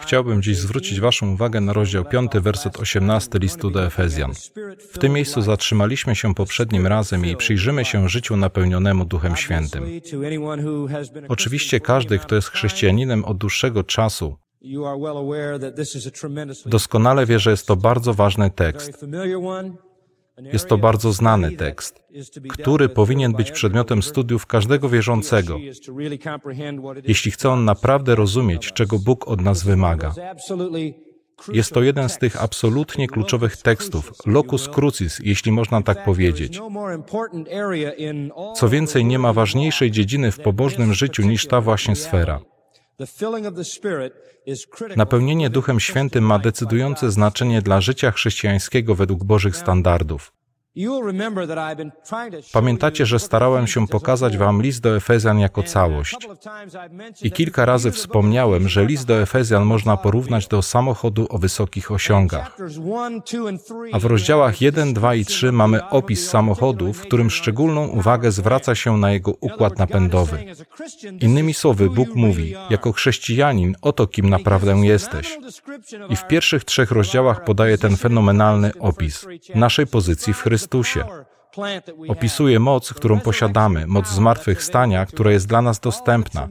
Chciałbym 0.00 0.42
dziś 0.42 0.58
zwrócić 0.58 1.00
Waszą 1.00 1.32
uwagę 1.32 1.60
na 1.60 1.72
rozdział 1.72 2.04
5, 2.04 2.32
werset 2.34 2.80
18 2.80 3.38
listu 3.38 3.70
do 3.70 3.86
Efezjan. 3.86 4.32
W 4.92 4.98
tym 4.98 5.12
miejscu 5.12 5.42
zatrzymaliśmy 5.42 6.16
się 6.16 6.34
poprzednim 6.34 6.86
razem 6.86 7.26
i 7.26 7.36
przyjrzymy 7.36 7.84
się 7.84 8.08
życiu 8.08 8.36
napełnionemu 8.36 9.04
Duchem 9.04 9.36
Świętym. 9.36 9.84
Oczywiście 11.28 11.80
każdy, 11.80 12.18
kto 12.18 12.34
jest 12.34 12.48
chrześcijaninem 12.48 13.24
od 13.24 13.38
dłuższego 13.38 13.84
czasu, 13.84 14.36
doskonale 16.66 17.26
wie, 17.26 17.38
że 17.38 17.50
jest 17.50 17.66
to 17.66 17.76
bardzo 17.76 18.14
ważny 18.14 18.50
tekst. 18.50 19.04
Jest 20.38 20.68
to 20.68 20.78
bardzo 20.78 21.12
znany 21.12 21.52
tekst, 21.52 22.04
który 22.48 22.88
powinien 22.88 23.32
być 23.32 23.50
przedmiotem 23.50 24.02
studiów 24.02 24.46
każdego 24.46 24.88
wierzącego, 24.88 25.58
jeśli 27.04 27.30
chce 27.30 27.50
on 27.50 27.64
naprawdę 27.64 28.14
rozumieć, 28.14 28.72
czego 28.72 28.98
Bóg 28.98 29.28
od 29.28 29.40
nas 29.40 29.62
wymaga. 29.62 30.14
Jest 31.52 31.72
to 31.72 31.82
jeden 31.82 32.08
z 32.08 32.18
tych 32.18 32.42
absolutnie 32.42 33.08
kluczowych 33.08 33.56
tekstów, 33.56 34.12
locus 34.26 34.68
crucis, 34.68 35.18
jeśli 35.24 35.52
można 35.52 35.82
tak 35.82 36.04
powiedzieć. 36.04 36.60
Co 38.56 38.68
więcej, 38.68 39.04
nie 39.04 39.18
ma 39.18 39.32
ważniejszej 39.32 39.90
dziedziny 39.90 40.32
w 40.32 40.40
pobożnym 40.40 40.94
życiu 40.94 41.22
niż 41.22 41.46
ta 41.46 41.60
właśnie 41.60 41.96
sfera. 41.96 42.40
Napełnienie 44.96 45.50
Duchem 45.50 45.80
Świętym 45.80 46.24
ma 46.24 46.38
decydujące 46.38 47.10
znaczenie 47.10 47.62
dla 47.62 47.80
życia 47.80 48.10
chrześcijańskiego 48.10 48.94
według 48.94 49.24
Bożych 49.24 49.56
standardów. 49.56 50.32
Pamiętacie, 52.52 53.06
że 53.06 53.18
starałem 53.18 53.66
się 53.66 53.86
pokazać 53.86 54.36
Wam 54.36 54.62
list 54.62 54.80
do 54.80 54.96
Efezjan 54.96 55.38
jako 55.38 55.62
całość. 55.62 56.16
I 57.22 57.32
kilka 57.32 57.64
razy 57.64 57.90
wspomniałem, 57.90 58.68
że 58.68 58.86
list 58.86 59.06
do 59.06 59.22
Efezjan 59.22 59.64
można 59.64 59.96
porównać 59.96 60.48
do 60.48 60.62
samochodu 60.62 61.26
o 61.30 61.38
wysokich 61.38 61.90
osiągach. 61.90 62.56
A 63.92 63.98
w 63.98 64.04
rozdziałach 64.04 64.60
1, 64.60 64.94
2 64.94 65.14
i 65.14 65.24
3 65.24 65.52
mamy 65.52 65.88
opis 65.88 66.28
samochodu, 66.28 66.92
w 66.92 67.00
którym 67.00 67.30
szczególną 67.30 67.86
uwagę 67.86 68.32
zwraca 68.32 68.74
się 68.74 68.96
na 68.96 69.12
jego 69.12 69.32
układ 69.40 69.78
napędowy. 69.78 70.44
Innymi 71.20 71.54
słowy, 71.54 71.90
Bóg 71.90 72.14
mówi, 72.14 72.54
jako 72.70 72.92
chrześcijanin, 72.92 73.76
oto 73.82 74.06
kim 74.06 74.30
naprawdę 74.30 74.72
jesteś. 74.72 75.38
I 76.08 76.16
w 76.16 76.26
pierwszych 76.26 76.64
trzech 76.64 76.90
rozdziałach 76.90 77.44
podaje 77.44 77.78
ten 77.78 77.96
fenomenalny 77.96 78.72
opis 78.80 79.26
naszej 79.54 79.86
pozycji 79.86 80.32
w 80.32 80.42
Chrystusie. 80.42 80.61
Chrystusie. 80.62 81.04
Opisuje 82.08 82.60
moc, 82.60 82.92
którą 82.92 83.20
posiadamy, 83.20 83.86
moc 83.86 84.08
zmartwychwstania, 84.08 85.06
która 85.06 85.30
jest 85.30 85.46
dla 85.46 85.62
nas 85.62 85.80
dostępna. 85.80 86.48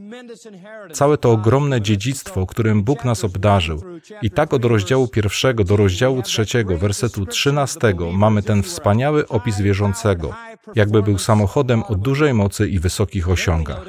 Całe 0.92 1.18
to 1.18 1.30
ogromne 1.30 1.80
dziedzictwo, 1.80 2.46
którym 2.46 2.82
Bóg 2.82 3.04
nas 3.04 3.24
obdarzył. 3.24 3.82
I 4.22 4.30
tak 4.30 4.54
od 4.54 4.64
rozdziału 4.64 5.08
pierwszego 5.08 5.64
do 5.64 5.76
rozdziału 5.76 6.22
trzeciego, 6.22 6.78
wersetu 6.78 7.26
trzynastego 7.26 8.12
mamy 8.12 8.42
ten 8.42 8.62
wspaniały 8.62 9.28
opis 9.28 9.60
wierzącego, 9.60 10.34
jakby 10.74 11.02
był 11.02 11.18
samochodem 11.18 11.82
o 11.82 11.94
dużej 11.94 12.34
mocy 12.34 12.68
i 12.68 12.78
wysokich 12.78 13.28
osiągach. 13.28 13.84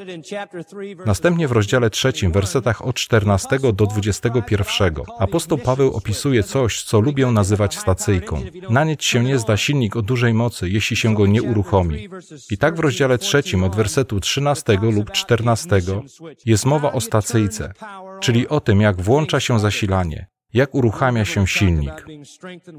Następnie 1.06 1.48
w 1.48 1.52
rozdziale 1.52 1.90
trzecim, 1.90 2.32
wersetach 2.32 2.86
od 2.86 2.96
14 2.96 3.60
do 3.60 3.86
21, 3.86 4.94
apostoł 5.20 5.58
Paweł 5.58 5.94
opisuje 5.94 6.44
coś, 6.44 6.84
co 6.84 7.00
lubię 7.00 7.28
nazywać 7.28 7.78
stacyjką. 7.78 8.42
Na 8.70 8.84
nic 8.84 9.04
się 9.04 9.24
nie 9.24 9.40
zda 9.40 9.58
silnik 9.58 9.96
o 9.96 10.02
dużej 10.02 10.34
mocy, 10.34 10.70
jeśli 10.70 10.96
się 10.96 11.16
go 11.16 11.28
nie 11.28 11.44
uruchomi. 11.44 12.10
I 12.52 12.58
tak 12.58 12.76
w 12.76 12.80
rozdziale 12.80 13.18
trzecim 13.18 13.64
od 13.64 13.76
wersetu 13.76 14.20
13 14.20 14.78
lub 14.82 15.12
14 15.12 15.82
jest 16.46 16.66
mowa 16.66 16.92
o 16.92 17.02
stacyjce, 17.02 17.74
czyli 18.20 18.48
o 18.48 18.60
tym, 18.60 18.82
jak 18.82 19.02
włącza 19.02 19.40
się 19.40 19.60
zasilanie 19.60 20.33
jak 20.54 20.76
uruchamia 20.76 21.26
się 21.26 21.48
silnik. 21.48 22.06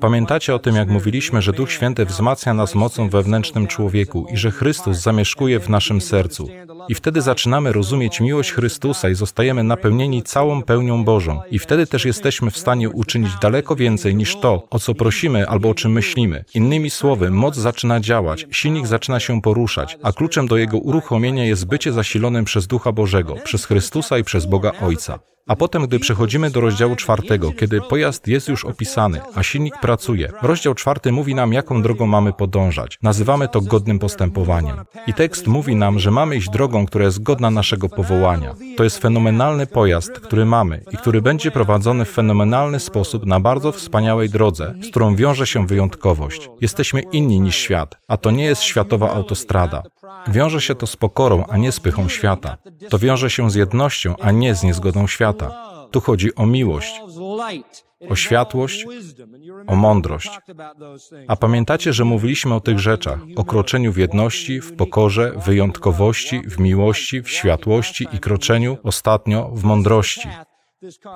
Pamiętacie 0.00 0.54
o 0.54 0.58
tym, 0.58 0.76
jak 0.76 0.88
mówiliśmy, 0.88 1.42
że 1.42 1.52
Duch 1.52 1.72
Święty 1.72 2.04
wzmacnia 2.04 2.54
nas 2.54 2.74
mocą 2.74 3.08
wewnętrznym 3.08 3.66
człowieku 3.66 4.26
i 4.32 4.36
że 4.36 4.50
Chrystus 4.50 4.96
zamieszkuje 4.96 5.60
w 5.60 5.68
naszym 5.68 6.00
sercu. 6.00 6.48
I 6.88 6.94
wtedy 6.94 7.22
zaczynamy 7.22 7.72
rozumieć 7.72 8.20
miłość 8.20 8.52
Chrystusa 8.52 9.08
i 9.08 9.14
zostajemy 9.14 9.62
napełnieni 9.62 10.22
całą 10.22 10.62
pełnią 10.62 11.04
Bożą. 11.04 11.40
I 11.50 11.58
wtedy 11.58 11.86
też 11.86 12.04
jesteśmy 12.04 12.50
w 12.50 12.58
stanie 12.58 12.90
uczynić 12.90 13.32
daleko 13.42 13.76
więcej 13.76 14.14
niż 14.14 14.36
to, 14.36 14.66
o 14.70 14.78
co 14.78 14.94
prosimy 14.94 15.48
albo 15.48 15.68
o 15.68 15.74
czym 15.74 15.92
myślimy. 15.92 16.44
Innymi 16.54 16.90
słowy, 16.90 17.30
moc 17.30 17.56
zaczyna 17.56 18.00
działać, 18.00 18.46
silnik 18.50 18.86
zaczyna 18.86 19.20
się 19.20 19.42
poruszać, 19.42 19.98
a 20.02 20.12
kluczem 20.12 20.46
do 20.46 20.56
jego 20.56 20.78
uruchomienia 20.78 21.44
jest 21.44 21.66
bycie 21.66 21.92
zasilonym 21.92 22.44
przez 22.44 22.66
Ducha 22.66 22.92
Bożego, 22.92 23.34
przez 23.44 23.64
Chrystusa 23.64 24.18
i 24.18 24.24
przez 24.24 24.46
Boga 24.46 24.72
Ojca. 24.80 25.33
A 25.46 25.56
potem, 25.56 25.86
gdy 25.86 25.98
przechodzimy 25.98 26.50
do 26.50 26.60
rozdziału 26.60 26.96
czwartego, 26.96 27.52
kiedy 27.52 27.80
pojazd 27.80 28.28
jest 28.28 28.48
już 28.48 28.64
opisany, 28.64 29.20
a 29.34 29.42
silnik 29.42 29.74
pracuje, 29.80 30.32
rozdział 30.42 30.74
czwarty 30.74 31.12
mówi 31.12 31.34
nam, 31.34 31.52
jaką 31.52 31.82
drogą 31.82 32.06
mamy 32.06 32.32
podążać. 32.32 32.98
Nazywamy 33.02 33.48
to 33.48 33.60
godnym 33.60 33.98
postępowaniem. 33.98 34.76
I 35.06 35.14
tekst 35.14 35.46
mówi 35.46 35.76
nam, 35.76 35.98
że 35.98 36.10
mamy 36.10 36.36
iść 36.36 36.50
drogą, 36.50 36.86
która 36.86 37.04
jest 37.04 37.22
godna 37.22 37.50
naszego 37.50 37.88
powołania. 37.88 38.54
To 38.76 38.84
jest 38.84 38.98
fenomenalny 38.98 39.66
pojazd, 39.66 40.10
który 40.12 40.44
mamy 40.44 40.80
i 40.92 40.96
który 40.96 41.22
będzie 41.22 41.50
prowadzony 41.50 42.04
w 42.04 42.10
fenomenalny 42.10 42.80
sposób 42.80 43.26
na 43.26 43.40
bardzo 43.40 43.72
wspaniałej 43.72 44.30
drodze, 44.30 44.74
z 44.82 44.90
którą 44.90 45.16
wiąże 45.16 45.46
się 45.46 45.66
wyjątkowość. 45.66 46.50
Jesteśmy 46.60 47.00
inni 47.00 47.40
niż 47.40 47.56
świat, 47.56 47.96
a 48.08 48.16
to 48.16 48.30
nie 48.30 48.44
jest 48.44 48.62
światowa 48.62 49.10
autostrada. 49.14 49.82
Wiąże 50.28 50.60
się 50.60 50.74
to 50.74 50.86
z 50.86 50.96
pokorą, 50.96 51.44
a 51.48 51.56
nie 51.56 51.72
z 51.72 51.80
pychą 51.80 52.08
świata. 52.08 52.56
To 52.90 52.98
wiąże 52.98 53.30
się 53.30 53.50
z 53.50 53.54
jednością, 53.54 54.14
a 54.20 54.30
nie 54.30 54.54
z 54.54 54.62
niezgodą 54.62 55.06
świata. 55.06 55.74
Tu 55.90 56.00
chodzi 56.00 56.34
o 56.34 56.46
miłość, 56.46 57.00
o 58.08 58.16
światłość, 58.16 58.86
o 59.66 59.76
mądrość. 59.76 60.30
A 61.28 61.36
pamiętacie, 61.36 61.92
że 61.92 62.04
mówiliśmy 62.04 62.54
o 62.54 62.60
tych 62.60 62.78
rzeczach, 62.78 63.18
o 63.36 63.44
kroczeniu 63.44 63.92
w 63.92 63.96
jedności, 63.96 64.60
w 64.60 64.76
pokorze, 64.76 65.32
wyjątkowości, 65.46 66.42
w 66.46 66.58
miłości, 66.58 67.22
w 67.22 67.30
światłości 67.30 68.06
i 68.12 68.18
kroczeniu 68.18 68.78
ostatnio 68.82 69.50
w 69.54 69.64
mądrości. 69.64 70.28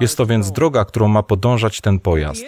Jest 0.01 0.17
to 0.17 0.27
więc 0.27 0.53
droga, 0.53 0.85
którą 0.85 1.09
ma 1.09 1.23
podążać 1.23 1.81
ten 1.81 1.99
pojazd. 1.99 2.45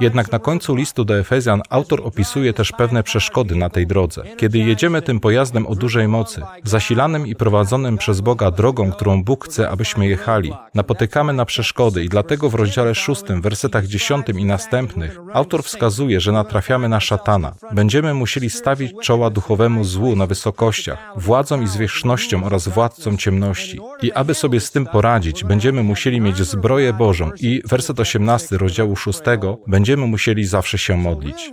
Jednak 0.00 0.32
na 0.32 0.38
końcu 0.38 0.74
listu 0.74 1.04
do 1.04 1.18
Efezjan 1.18 1.62
autor 1.70 2.00
opisuje 2.04 2.52
też 2.52 2.72
pewne 2.72 3.02
przeszkody 3.02 3.56
na 3.56 3.70
tej 3.70 3.86
drodze. 3.86 4.22
Kiedy 4.36 4.58
jedziemy 4.58 5.02
tym 5.02 5.20
pojazdem 5.20 5.66
o 5.66 5.74
dużej 5.74 6.08
mocy, 6.08 6.42
zasilanym 6.64 7.26
i 7.26 7.34
prowadzonym 7.34 7.98
przez 7.98 8.20
Boga 8.20 8.50
drogą, 8.50 8.92
którą 8.92 9.24
Bóg 9.24 9.44
chce, 9.44 9.70
abyśmy 9.70 10.06
jechali, 10.06 10.52
napotykamy 10.74 11.32
na 11.32 11.44
przeszkody 11.44 12.04
i 12.04 12.08
dlatego 12.08 12.50
w 12.50 12.54
rozdziale 12.54 12.94
szóstym, 12.94 13.42
wersetach 13.42 13.86
dziesiątym 13.86 14.40
i 14.40 14.44
następnych, 14.44 15.18
autor 15.32 15.62
wskazuje, 15.62 16.20
że 16.20 16.32
natrafiamy 16.32 16.88
na 16.88 17.00
szatana. 17.00 17.54
Będziemy 17.72 18.14
musieli 18.14 18.50
stawić 18.50 18.92
czoła 19.02 19.30
duchowemu 19.30 19.84
złu 19.84 20.16
na 20.16 20.26
wysokościach, 20.26 20.98
władzom 21.16 21.62
i 21.62 21.66
zwierzchnościom 21.66 22.44
oraz 22.44 22.68
władcom 22.68 23.18
ciemności. 23.18 23.80
I 24.02 24.12
aby 24.12 24.34
sobie 24.34 24.60
z 24.60 24.70
tym 24.70 24.86
poradzić, 24.86 25.44
będziemy 25.44 25.73
będziemy 25.74 25.88
musieli 25.88 26.20
mieć 26.20 26.36
zbroję 26.36 26.92
Bożą 26.92 27.30
i 27.40 27.62
werset 27.64 28.00
18 28.00 28.58
rozdziału 28.58 28.96
6 28.96 29.20
będziemy 29.66 30.06
musieli 30.06 30.46
zawsze 30.46 30.78
się 30.78 30.96
modlić. 30.96 31.50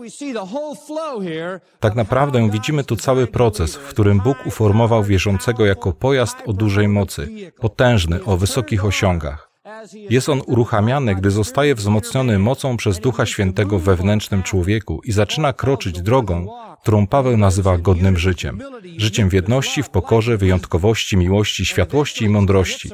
Tak 1.80 1.96
naprawdę 1.96 2.50
widzimy 2.50 2.84
tu 2.84 2.96
cały 2.96 3.28
proces, 3.28 3.76
w 3.76 3.88
którym 3.88 4.20
Bóg 4.20 4.38
uformował 4.46 5.04
wierzącego 5.04 5.66
jako 5.66 5.94
pojazd 5.94 6.38
o 6.46 6.54
dużej 6.54 6.88
mocy, 6.88 7.52
potężny, 7.60 8.24
o 8.24 8.38
wysokich 8.38 8.86
osiągach. 8.86 9.51
Jest 9.94 10.30
on 10.30 10.42
uruchamiany, 10.48 11.16
gdy 11.16 11.32
zostaje 11.32 11.76
wzmocniony 11.76 12.40
mocą 12.40 12.78
przez 12.78 13.00
Ducha 13.00 13.26
Świętego 13.26 13.80
w 13.80 13.84
wewnętrznym 13.84 14.44
człowieku 14.44 15.02
i 15.04 15.12
zaczyna 15.12 15.54
kroczyć 15.54 16.02
drogą, 16.02 16.48
którą 16.82 17.08
Paweł 17.08 17.38
nazywa 17.38 17.78
godnym 17.78 18.18
życiem. 18.18 18.62
Życiem 18.98 19.30
w 19.30 19.34
jedności, 19.34 19.84
w 19.84 19.90
pokorze, 19.90 20.38
wyjątkowości, 20.38 21.18
miłości, 21.18 21.66
światłości 21.66 22.26
i 22.26 22.30
mądrości. 22.30 22.90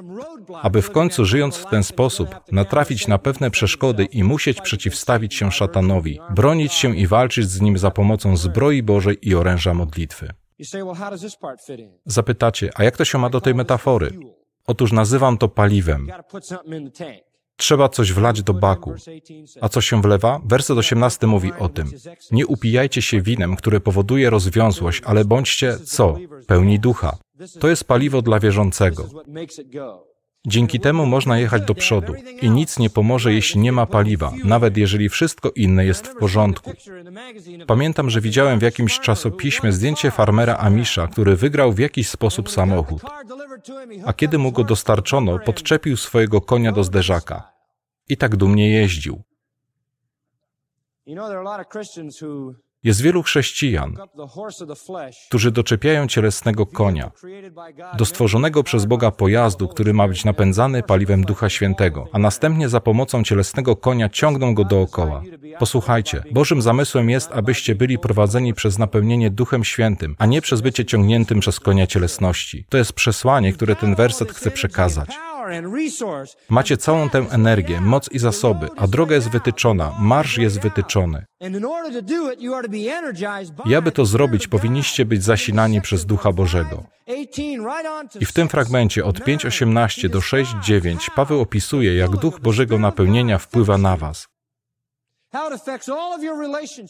Aby 0.62 0.82
w 0.82 0.92
końcu 0.92 1.26
żyjąc 1.26 1.58
w 1.58 1.70
ten 1.70 1.84
sposób 1.84 2.36
natrafić 2.52 3.08
na 3.08 3.18
pewne 3.18 3.52
przeszkody 3.52 4.06
i 4.06 4.24
musieć 4.24 4.62
przeciwstawić 4.62 5.36
się 5.36 5.52
szatanowi, 5.52 6.20
bronić 6.36 6.74
się 6.74 6.96
i 6.96 7.08
walczyć 7.08 7.50
z 7.50 7.62
nim 7.62 7.78
za 7.78 7.92
pomocą 7.92 8.38
zbroi 8.38 8.84
Bożej 8.84 9.18
i 9.22 9.36
oręża 9.36 9.74
modlitwy. 9.74 10.34
Zapytacie, 12.06 12.70
a 12.76 12.84
jak 12.84 12.98
to 12.98 13.06
się 13.06 13.18
ma 13.18 13.30
do 13.30 13.42
tej 13.42 13.56
metafory? 13.56 14.37
Otóż 14.68 14.92
nazywam 14.92 15.38
to 15.38 15.48
paliwem. 15.48 16.08
Trzeba 17.58 17.90
coś 17.90 18.14
wlać 18.14 18.44
do 18.44 18.54
baku. 18.54 18.94
A 19.62 19.70
co 19.70 19.82
się 19.82 20.02
wlewa? 20.02 20.42
Werset 20.46 20.78
18 20.78 21.28
mówi 21.28 21.52
o 21.60 21.70
tym. 21.70 21.92
Nie 22.32 22.48
upijajcie 22.48 23.02
się 23.02 23.22
winem, 23.22 23.56
które 23.56 23.80
powoduje 23.80 24.30
rozwiązłość, 24.30 25.02
ale 25.06 25.26
bądźcie 25.26 25.78
co? 25.78 26.18
Pełni 26.48 26.80
ducha. 26.80 27.18
To 27.60 27.68
jest 27.68 27.84
paliwo 27.84 28.22
dla 28.22 28.40
wierzącego. 28.40 29.10
Dzięki 30.48 30.80
temu 30.80 31.06
można 31.06 31.40
jechać 31.40 31.66
do 31.66 31.76
przodu 31.76 32.14
i 32.42 32.50
nic 32.50 32.80
nie 32.80 32.90
pomoże, 32.90 33.34
jeśli 33.34 33.60
nie 33.60 33.72
ma 33.72 33.86
paliwa, 33.86 34.32
nawet 34.44 34.78
jeżeli 34.78 35.10
wszystko 35.10 35.52
inne 35.56 35.86
jest 35.86 36.08
w 36.08 36.16
porządku. 36.16 36.72
Pamiętam, 37.68 38.10
że 38.10 38.22
widziałem 38.22 38.60
w 38.60 38.62
jakimś 38.62 39.00
czasopiśmie 39.00 39.72
zdjęcie 39.72 40.12
farmera 40.12 40.58
Amisha, 40.58 41.08
który 41.08 41.36
wygrał 41.36 41.72
w 41.72 41.80
jakiś 41.80 42.10
sposób 42.10 42.50
samochód. 42.50 43.02
A 44.06 44.14
kiedy 44.14 44.38
mu 44.38 44.52
go 44.52 44.64
dostarczono, 44.64 45.40
podczepił 45.40 45.98
swojego 45.98 46.42
konia 46.42 46.72
do 46.72 46.84
zderzaka. 46.84 47.52
I 48.10 48.18
tak 48.18 48.36
dumnie 48.36 48.70
jeździł. 48.72 49.24
Jest 52.88 53.02
wielu 53.02 53.24
chrześcijan, 53.24 53.98
którzy 55.28 55.52
doczepiają 55.52 56.08
cielesnego 56.08 56.66
konia, 56.66 57.12
do 57.98 58.06
stworzonego 58.06 58.64
przez 58.64 58.86
Boga 58.86 59.12
pojazdu, 59.12 59.68
który 59.68 59.94
ma 59.94 60.08
być 60.08 60.26
napędzany 60.26 60.84
paliwem 60.84 61.24
Ducha 61.24 61.50
Świętego, 61.50 62.08
a 62.12 62.20
następnie 62.20 62.70
za 62.70 62.80
pomocą 62.80 63.24
cielesnego 63.24 63.76
konia 63.76 64.10
ciągną 64.10 64.54
go 64.54 64.64
dookoła. 64.64 65.22
Posłuchajcie, 65.60 66.24
Bożym 66.32 66.62
zamysłem 66.62 67.10
jest, 67.10 67.32
abyście 67.32 67.76
byli 67.76 68.00
prowadzeni 68.00 68.54
przez 68.54 68.78
napełnienie 68.78 69.30
Duchem 69.32 69.64
Świętym, 69.64 70.16
a 70.20 70.26
nie 70.26 70.42
przez 70.42 70.62
bycie 70.62 70.86
ciągniętym 70.86 71.40
przez 71.40 71.60
konia 71.60 71.88
cielesności. 71.88 72.66
To 72.70 72.78
jest 72.78 72.94
przesłanie, 72.94 73.54
które 73.54 73.76
ten 73.76 73.96
werset 73.96 74.32
chce 74.32 74.52
przekazać. 74.52 75.10
Macie 76.50 76.78
całą 76.78 77.10
tę 77.10 77.26
energię, 77.32 77.82
moc 77.82 78.12
i 78.12 78.20
zasoby, 78.20 78.68
a 78.78 78.88
droga 78.88 79.16
jest 79.16 79.30
wytyczona, 79.30 79.96
marsz 80.00 80.38
jest 80.38 80.60
wytyczony. 80.60 81.26
I 83.66 83.76
aby 83.76 83.92
to 83.92 84.06
zrobić, 84.06 84.48
powinniście 84.48 85.06
być 85.06 85.24
zasilani 85.24 85.82
przez 85.82 86.06
Ducha 86.06 86.32
Bożego. 86.32 86.84
I 88.20 88.26
w 88.26 88.34
tym 88.34 88.50
fragmencie 88.50 89.06
od 89.06 89.20
5.18 89.20 90.10
do 90.10 90.20
6.9 90.20 91.10
Paweł 91.16 91.42
opisuje, 91.42 91.96
jak 91.96 92.12
Duch 92.12 92.40
Bożego 92.40 92.80
napełnienia 92.80 93.38
wpływa 93.38 93.78
na 93.78 93.98
Was. 93.98 94.28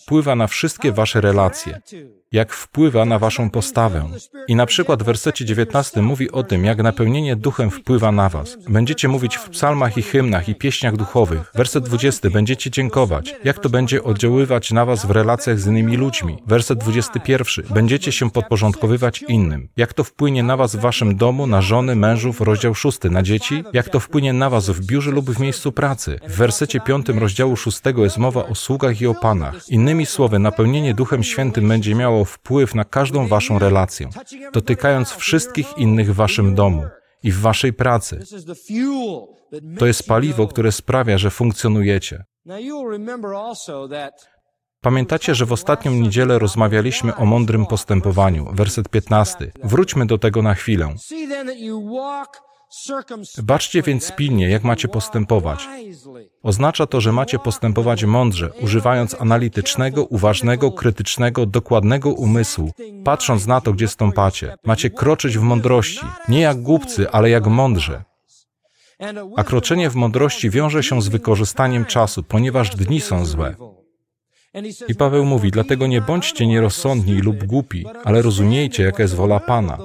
Wpływa 0.02 0.36
na 0.36 0.48
wszystkie 0.48 0.92
wasze 0.92 1.22
relacje, 1.22 1.82
jak 2.32 2.54
wpływa 2.54 3.06
na 3.06 3.20
waszą 3.20 3.50
postawę. 3.50 4.10
I 4.48 4.56
na 4.56 4.66
przykład 4.66 5.04
w 5.04 5.06
wersecie 5.06 5.46
19 5.46 6.02
mówi 6.02 6.32
o 6.32 6.44
tym, 6.44 6.66
jak 6.66 6.84
napełnienie 6.84 7.36
duchem 7.36 7.72
wpływa 7.72 8.12
na 8.12 8.30
was. 8.30 8.58
Będziecie 8.70 9.08
mówić 9.08 9.38
w 9.38 9.50
psalmach 9.50 9.98
i 9.98 10.02
hymnach 10.02 10.50
i 10.50 10.56
pieśniach 10.56 10.98
duchowych. 10.98 11.52
Werset 11.56 11.84
20 11.84 12.30
będziecie 12.30 12.72
dziękować. 12.72 13.36
Jak 13.44 13.60
to 13.60 13.70
będzie 13.70 14.04
oddziaływać 14.04 14.72
na 14.72 14.86
was 14.86 15.06
w 15.06 15.12
relacjach 15.12 15.60
z 15.60 15.68
innymi 15.68 15.98
ludźmi? 15.98 16.38
Werset 16.48 16.80
21 16.80 17.66
będziecie 17.70 18.12
się 18.12 18.32
podporządkowywać 18.32 19.22
innym. 19.22 19.70
Jak 19.78 19.94
to 19.94 20.04
wpłynie 20.04 20.44
na 20.44 20.58
was 20.58 20.76
w 20.76 20.80
waszym 20.80 21.16
domu, 21.16 21.48
na 21.48 21.62
żony, 21.62 21.96
mężów? 21.96 22.42
Rozdział 22.42 22.76
6 22.76 23.00
na 23.04 23.24
dzieci? 23.24 23.64
Jak 23.74 23.90
to 23.90 24.00
wpłynie 24.00 24.34
na 24.34 24.50
was 24.50 24.70
w 24.70 24.86
biurze 24.86 25.12
lub 25.12 25.32
w 25.32 25.40
miejscu 25.40 25.72
pracy? 25.72 26.20
W 26.28 26.38
wersecie 26.38 26.80
5 26.80 27.10
rozdziału 27.10 27.56
6 27.56 27.82
jest 27.98 28.18
mowa 28.18 28.46
o 28.46 28.56
sługach 28.56 29.02
i 29.02 29.08
o 29.08 29.14
panach. 29.14 29.70
Innymi 29.70 30.06
słowy, 30.06 30.40
napełnienie 30.40 30.94
Duchem 30.94 31.24
Świętym 31.24 31.68
będzie 31.68 31.96
miało 31.96 32.17
wpływ 32.26 32.76
na 32.76 32.84
każdą 32.84 33.28
waszą 33.28 33.60
relację, 33.60 34.10
dotykając 34.54 35.12
wszystkich 35.12 35.78
innych 35.78 36.14
w 36.14 36.16
waszym 36.16 36.56
domu 36.56 36.84
i 37.24 37.32
w 37.32 37.40
waszej 37.40 37.74
pracy. 37.74 38.20
To 39.80 39.86
jest 39.86 40.08
paliwo, 40.08 40.48
które 40.48 40.72
sprawia, 40.72 41.18
że 41.18 41.30
funkcjonujecie. 41.30 42.24
Pamiętacie, 44.82 45.36
że 45.36 45.46
w 45.46 45.52
ostatnią 45.54 45.92
niedzielę 45.92 46.40
rozmawialiśmy 46.40 47.16
o 47.16 47.26
mądrym 47.26 47.66
postępowaniu, 47.66 48.46
werset 48.54 48.90
15. 48.90 49.52
Wróćmy 49.64 50.06
do 50.06 50.18
tego 50.18 50.42
na 50.42 50.54
chwilę. 50.54 50.96
Baczcie 53.44 53.82
więc 53.82 54.12
pilnie, 54.12 54.50
jak 54.50 54.64
macie 54.64 54.88
postępować. 54.88 55.68
Oznacza 56.44 56.88
to, 56.88 57.02
że 57.02 57.12
macie 57.12 57.40
postępować 57.40 58.06
mądrze, 58.06 58.52
używając 58.62 59.22
analitycznego, 59.22 60.06
uważnego, 60.06 60.72
krytycznego, 60.72 61.46
dokładnego 61.46 62.10
umysłu, 62.10 62.72
patrząc 63.04 63.48
na 63.48 63.62
to, 63.62 63.74
gdzie 63.74 63.88
stąpacie. 63.88 64.56
Macie 64.66 64.90
kroczyć 64.90 65.38
w 65.38 65.42
mądrości, 65.42 66.06
nie 66.30 66.42
jak 66.42 66.62
głupcy, 66.62 67.10
ale 67.10 67.30
jak 67.30 67.48
mądrze. 67.48 68.04
A 69.36 69.44
kroczenie 69.44 69.90
w 69.90 69.96
mądrości 69.96 70.50
wiąże 70.50 70.84
się 70.84 71.02
z 71.02 71.08
wykorzystaniem 71.08 71.86
czasu, 71.86 72.24
ponieważ 72.24 72.76
dni 72.76 73.02
są 73.02 73.26
złe. 73.26 73.56
I 74.88 74.96
Paweł 74.96 75.26
mówi, 75.26 75.52
dlatego 75.52 75.88
nie 75.88 76.02
bądźcie 76.02 76.48
nierozsądni 76.48 77.14
lub 77.14 77.44
głupi, 77.44 77.86
ale 78.04 78.22
rozumiejcie, 78.22 78.84
jaka 78.84 79.04
jest 79.04 79.16
wola 79.16 79.40
Pana. 79.40 79.78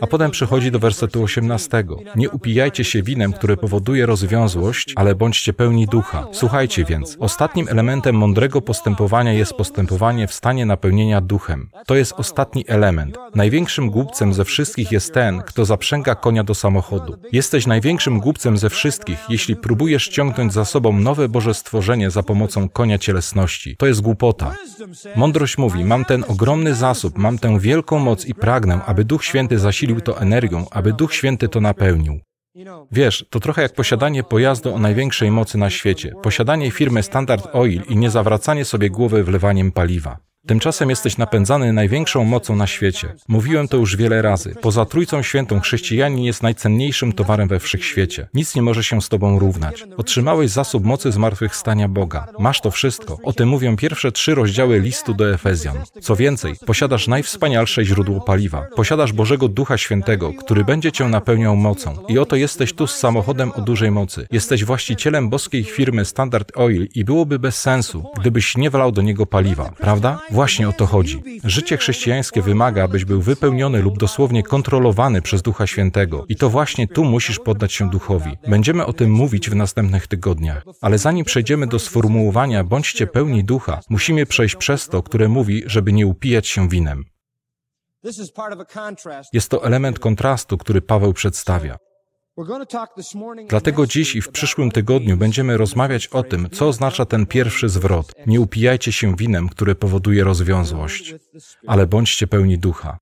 A 0.00 0.06
potem 0.06 0.30
przychodzi 0.30 0.70
do 0.70 0.78
wersetu 0.78 1.22
18. 1.22 1.84
Nie 2.16 2.30
upijajcie 2.30 2.84
się 2.84 3.02
winem, 3.02 3.32
które 3.32 3.56
powoduje 3.56 4.06
rozwiązłość, 4.06 4.92
ale 4.96 5.14
bądźcie 5.14 5.52
pełni 5.52 5.86
ducha. 5.86 6.26
Słuchajcie 6.32 6.84
więc, 6.84 7.16
ostatnim 7.20 7.68
elementem 7.68 8.16
mądrego 8.16 8.60
postępowania 8.60 9.32
jest 9.32 9.52
postępowanie 9.52 10.26
w 10.26 10.34
stanie 10.34 10.66
napełnienia 10.66 11.20
duchem. 11.20 11.70
To 11.86 11.94
jest 11.94 12.12
ostatni 12.16 12.64
element. 12.68 13.18
Największym 13.34 13.90
głupcem 13.90 14.34
ze 14.34 14.44
wszystkich 14.44 14.92
jest 14.92 15.14
ten, 15.14 15.42
kto 15.42 15.64
zaprzęga 15.64 16.14
konia 16.14 16.44
do 16.44 16.54
samochodu. 16.54 17.16
Jesteś 17.32 17.66
największym 17.66 18.20
głupcem 18.20 18.58
ze 18.58 18.70
wszystkich, 18.70 19.18
jeśli 19.28 19.56
próbujesz 19.56 20.08
ciągnąć 20.08 20.52
za 20.52 20.64
sobą 20.64 20.92
nowe 20.92 21.28
Boże 21.28 21.54
stworzenie 21.54 22.10
za 22.10 22.22
pomocą 22.22 22.68
konia 22.68 22.98
cielesności. 22.98 23.76
To 23.76 23.86
jest 23.86 24.00
głupota. 24.00 24.54
Mądrość 25.16 25.58
mówi, 25.58 25.84
mam 25.84 26.04
ten 26.04 26.24
ogromny 26.28 26.74
zasób, 26.74 27.18
mam 27.18 27.38
tę 27.38 27.60
wielką 27.60 27.98
moc 27.98 28.26
i 28.26 28.34
pragnę, 28.34 28.80
aby 28.86 29.04
Duch 29.04 29.24
Święty 29.24 29.58
zasilił 29.84 30.00
to 30.00 30.20
energią, 30.20 30.66
aby 30.70 30.92
Duch 30.92 31.14
Święty 31.14 31.48
to 31.48 31.60
napełnił. 31.60 32.20
Wiesz, 32.92 33.26
to 33.30 33.40
trochę 33.40 33.62
jak 33.62 33.72
posiadanie 33.72 34.22
pojazdu 34.22 34.74
o 34.74 34.78
największej 34.78 35.30
mocy 35.30 35.58
na 35.58 35.70
świecie, 35.70 36.12
posiadanie 36.22 36.70
firmy 36.70 37.02
Standard 37.02 37.48
Oil 37.52 37.82
i 37.88 37.96
nie 37.96 38.10
zawracanie 38.10 38.64
sobie 38.64 38.90
głowy 38.90 39.24
wlewaniem 39.24 39.72
paliwa. 39.72 40.18
Tymczasem 40.46 40.90
jesteś 40.90 41.18
napędzany 41.18 41.72
największą 41.72 42.24
mocą 42.24 42.56
na 42.56 42.66
świecie. 42.66 43.14
Mówiłem 43.28 43.68
to 43.68 43.76
już 43.76 43.96
wiele 43.96 44.22
razy. 44.22 44.54
Poza 44.60 44.84
Trójcą 44.84 45.22
Świętą 45.22 45.60
chrześcijanin 45.60 46.24
jest 46.24 46.42
najcenniejszym 46.42 47.12
towarem 47.12 47.48
we 47.48 47.60
wszechświecie. 47.60 48.28
Nic 48.34 48.54
nie 48.54 48.62
może 48.62 48.84
się 48.84 49.02
z 49.02 49.08
tobą 49.08 49.38
równać. 49.38 49.84
Otrzymałeś 49.96 50.50
zasób 50.50 50.84
mocy 50.84 51.12
zmartwychwstania 51.12 51.88
Boga. 51.88 52.26
Masz 52.38 52.60
to 52.60 52.70
wszystko. 52.70 53.18
O 53.22 53.32
tym 53.32 53.48
mówią 53.48 53.76
pierwsze 53.76 54.12
trzy 54.12 54.34
rozdziały 54.34 54.80
listu 54.80 55.14
do 55.14 55.34
Efezjan. 55.34 55.76
Co 56.00 56.16
więcej, 56.16 56.54
posiadasz 56.66 57.08
najwspanialsze 57.08 57.84
źródło 57.84 58.20
paliwa. 58.20 58.66
Posiadasz 58.76 59.12
Bożego 59.12 59.48
Ducha 59.48 59.78
Świętego, 59.78 60.32
który 60.32 60.64
będzie 60.64 60.92
cię 60.92 61.04
napełniał 61.04 61.56
mocą. 61.56 61.96
I 62.08 62.18
oto 62.18 62.36
jesteś 62.36 62.72
tu 62.72 62.86
z 62.86 62.94
samochodem 62.94 63.52
o 63.56 63.60
dużej 63.60 63.90
mocy. 63.90 64.26
Jesteś 64.30 64.64
właścicielem 64.64 65.30
boskiej 65.30 65.64
firmy 65.64 66.04
Standard 66.04 66.56
Oil 66.56 66.88
i 66.94 67.04
byłoby 67.04 67.38
bez 67.38 67.60
sensu, 67.60 68.04
gdybyś 68.20 68.56
nie 68.56 68.70
wlał 68.70 68.92
do 68.92 69.02
niego 69.02 69.26
paliwa, 69.26 69.72
prawda? 69.80 70.20
Właśnie 70.34 70.68
o 70.68 70.72
to 70.72 70.86
chodzi. 70.86 71.22
Życie 71.44 71.76
chrześcijańskie 71.76 72.42
wymaga, 72.42 72.84
abyś 72.84 73.04
był 73.04 73.22
wypełniony 73.22 73.82
lub 73.82 73.98
dosłownie 73.98 74.42
kontrolowany 74.42 75.22
przez 75.22 75.42
Ducha 75.42 75.66
Świętego. 75.66 76.24
I 76.28 76.36
to 76.36 76.50
właśnie 76.50 76.88
tu 76.88 77.04
musisz 77.04 77.38
poddać 77.38 77.72
się 77.72 77.90
Duchowi. 77.90 78.36
Będziemy 78.48 78.86
o 78.86 78.92
tym 78.92 79.10
mówić 79.10 79.50
w 79.50 79.54
następnych 79.54 80.06
tygodniach. 80.06 80.64
Ale 80.80 80.98
zanim 80.98 81.24
przejdziemy 81.24 81.66
do 81.66 81.78
sformułowania 81.78 82.64
bądźcie 82.64 83.06
pełni 83.06 83.44
Ducha, 83.44 83.80
musimy 83.88 84.26
przejść 84.26 84.56
przez 84.56 84.88
to, 84.88 85.02
które 85.02 85.28
mówi, 85.28 85.62
żeby 85.66 85.92
nie 85.92 86.06
upijać 86.06 86.46
się 86.46 86.68
winem. 86.68 87.04
Jest 89.32 89.48
to 89.48 89.64
element 89.64 89.98
kontrastu, 89.98 90.58
który 90.58 90.82
Paweł 90.82 91.12
przedstawia. 91.12 91.76
Dlatego 93.48 93.86
dziś 93.86 94.16
i 94.16 94.20
w 94.20 94.28
przyszłym 94.28 94.70
tygodniu 94.70 95.16
będziemy 95.16 95.56
rozmawiać 95.56 96.06
o 96.06 96.22
tym, 96.22 96.50
co 96.50 96.68
oznacza 96.68 97.04
ten 97.04 97.26
pierwszy 97.26 97.68
zwrot. 97.68 98.12
Nie 98.26 98.40
upijajcie 98.40 98.92
się 98.92 99.16
winem, 99.16 99.48
które 99.48 99.74
powoduje 99.74 100.24
rozwiązłość, 100.24 101.14
ale 101.66 101.86
bądźcie 101.86 102.26
pełni 102.26 102.58
ducha. 102.58 102.98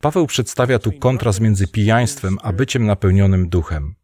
Paweł 0.00 0.26
przedstawia 0.26 0.78
tu 0.78 0.92
kontrast 0.92 1.40
między 1.40 1.68
pijaństwem 1.68 2.38
a 2.42 2.52
byciem 2.52 2.86
napełnionym 2.86 3.48
duchem. 3.48 3.94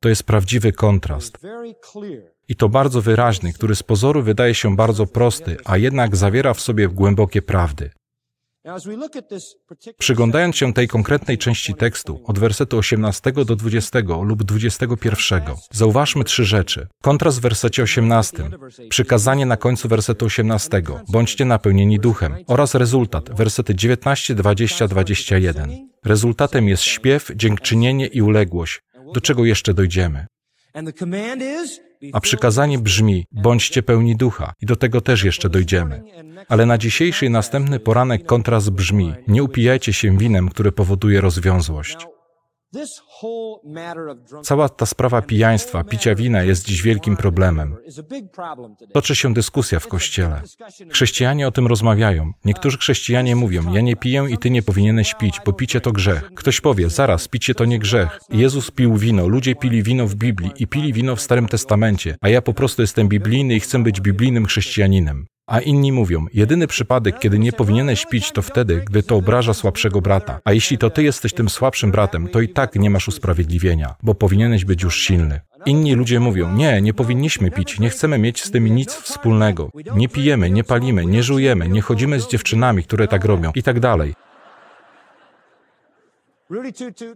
To 0.00 0.08
jest 0.08 0.22
prawdziwy 0.22 0.72
kontrast. 0.72 1.38
I 2.48 2.56
to 2.56 2.68
bardzo 2.68 3.02
wyraźny, 3.02 3.52
który 3.52 3.74
z 3.76 3.82
pozoru 3.82 4.22
wydaje 4.22 4.54
się 4.54 4.76
bardzo 4.76 5.06
prosty, 5.06 5.56
a 5.64 5.76
jednak 5.76 6.16
zawiera 6.16 6.54
w 6.54 6.60
sobie 6.60 6.88
głębokie 6.88 7.42
prawdy. 7.42 7.90
Przyglądając 9.98 10.56
się 10.56 10.72
tej 10.72 10.88
konkretnej 10.88 11.38
części 11.38 11.74
tekstu, 11.74 12.20
od 12.24 12.38
wersetu 12.38 12.78
18 12.78 13.32
do 13.32 13.56
20 13.56 13.98
lub 14.22 14.42
21, 14.44 15.42
zauważmy 15.70 16.24
trzy 16.24 16.44
rzeczy. 16.44 16.86
Kontrast 17.02 17.38
w 17.38 17.40
wersecie 17.40 17.82
18, 17.82 18.50
przykazanie 18.88 19.46
na 19.46 19.56
końcu 19.56 19.88
wersetu 19.88 20.26
18, 20.26 20.82
bądźcie 21.08 21.44
napełnieni 21.44 21.98
duchem, 21.98 22.34
oraz 22.46 22.74
rezultat, 22.74 23.36
wersety 23.36 23.74
19, 23.74 24.34
20, 24.34 24.88
21. 24.88 25.70
Rezultatem 26.04 26.68
jest 26.68 26.82
śpiew, 26.82 27.30
dziękczynienie 27.36 28.06
i 28.06 28.22
uległość, 28.22 28.82
do 29.14 29.20
czego 29.20 29.44
jeszcze 29.44 29.74
dojdziemy. 29.74 30.26
A 32.12 32.20
przykazanie 32.20 32.78
brzmi: 32.78 33.26
bądźcie 33.32 33.82
pełni 33.82 34.16
ducha, 34.16 34.52
i 34.62 34.66
do 34.66 34.76
tego 34.76 35.00
też 35.00 35.24
jeszcze 35.24 35.48
dojdziemy. 35.48 36.02
Ale 36.48 36.66
na 36.66 36.78
dzisiejszy 36.78 37.26
i 37.26 37.30
następny 37.30 37.80
poranek 37.80 38.26
kontrast 38.26 38.70
brzmi: 38.70 39.12
nie 39.28 39.42
upijajcie 39.42 39.92
się 39.92 40.18
winem, 40.18 40.48
które 40.48 40.72
powoduje 40.72 41.20
rozwiązłość. 41.20 41.96
Cała 44.42 44.68
ta 44.68 44.86
sprawa 44.86 45.22
pijaństwa, 45.22 45.84
picia 45.84 46.14
wina 46.14 46.42
jest 46.42 46.66
dziś 46.66 46.82
wielkim 46.82 47.16
problemem. 47.16 47.76
Toczy 48.92 49.16
się 49.16 49.34
dyskusja 49.34 49.80
w 49.80 49.88
kościele. 49.88 50.42
Chrześcijanie 50.90 51.48
o 51.48 51.50
tym 51.50 51.66
rozmawiają. 51.66 52.32
Niektórzy 52.44 52.78
chrześcijanie 52.78 53.36
mówią: 53.36 53.72
Ja 53.72 53.80
nie 53.80 53.96
piję 53.96 54.26
i 54.30 54.38
ty 54.38 54.50
nie 54.50 54.62
powinieneś 54.62 55.14
pić, 55.14 55.40
bo 55.46 55.52
picie 55.52 55.80
to 55.80 55.92
grzech. 55.92 56.30
Ktoś 56.34 56.60
powie: 56.60 56.90
Zaraz, 56.90 57.28
picie 57.28 57.54
to 57.54 57.64
nie 57.64 57.78
grzech. 57.78 58.20
Jezus 58.30 58.70
pił 58.70 58.96
wino, 58.96 59.28
ludzie 59.28 59.54
pili 59.54 59.82
wino 59.82 60.06
w 60.06 60.14
Biblii 60.14 60.50
i 60.56 60.66
pili 60.66 60.92
wino 60.92 61.16
w 61.16 61.20
Starym 61.20 61.48
Testamencie, 61.48 62.16
a 62.20 62.28
ja 62.28 62.42
po 62.42 62.54
prostu 62.54 62.82
jestem 62.82 63.08
biblijny 63.08 63.54
i 63.54 63.60
chcę 63.60 63.82
być 63.82 64.00
biblijnym 64.00 64.46
chrześcijaninem. 64.46 65.26
A 65.46 65.60
inni 65.60 65.92
mówią, 65.92 66.26
jedyny 66.34 66.66
przypadek, 66.66 67.18
kiedy 67.18 67.38
nie 67.38 67.52
powinieneś 67.52 68.06
pić, 68.06 68.32
to 68.32 68.42
wtedy, 68.42 68.82
gdy 68.86 69.02
to 69.02 69.16
obraża 69.16 69.54
słabszego 69.54 70.00
brata. 70.00 70.40
A 70.44 70.52
jeśli 70.52 70.78
to 70.78 70.90
ty 70.90 71.02
jesteś 71.02 71.32
tym 71.32 71.48
słabszym 71.48 71.90
bratem, 71.90 72.28
to 72.28 72.40
i 72.40 72.48
tak 72.48 72.74
nie 72.74 72.90
masz 72.90 73.08
usprawiedliwienia, 73.08 73.94
bo 74.02 74.14
powinieneś 74.14 74.64
być 74.64 74.82
już 74.82 75.00
silny. 75.00 75.40
Inni 75.66 75.94
ludzie 75.94 76.20
mówią, 76.20 76.54
nie, 76.54 76.82
nie 76.82 76.94
powinniśmy 76.94 77.50
pić, 77.50 77.78
nie 77.78 77.90
chcemy 77.90 78.18
mieć 78.18 78.44
z 78.44 78.50
tym 78.50 78.74
nic 78.74 78.94
wspólnego. 78.94 79.70
Nie 79.96 80.08
pijemy, 80.08 80.50
nie 80.50 80.64
palimy, 80.64 81.06
nie 81.06 81.22
żujemy, 81.22 81.68
nie 81.68 81.80
chodzimy 81.80 82.20
z 82.20 82.28
dziewczynami, 82.28 82.82
które 82.82 83.08
tak 83.08 83.24
robią 83.24 83.52
i 83.54 83.62
tak 83.62 83.80
dalej. 83.80 84.14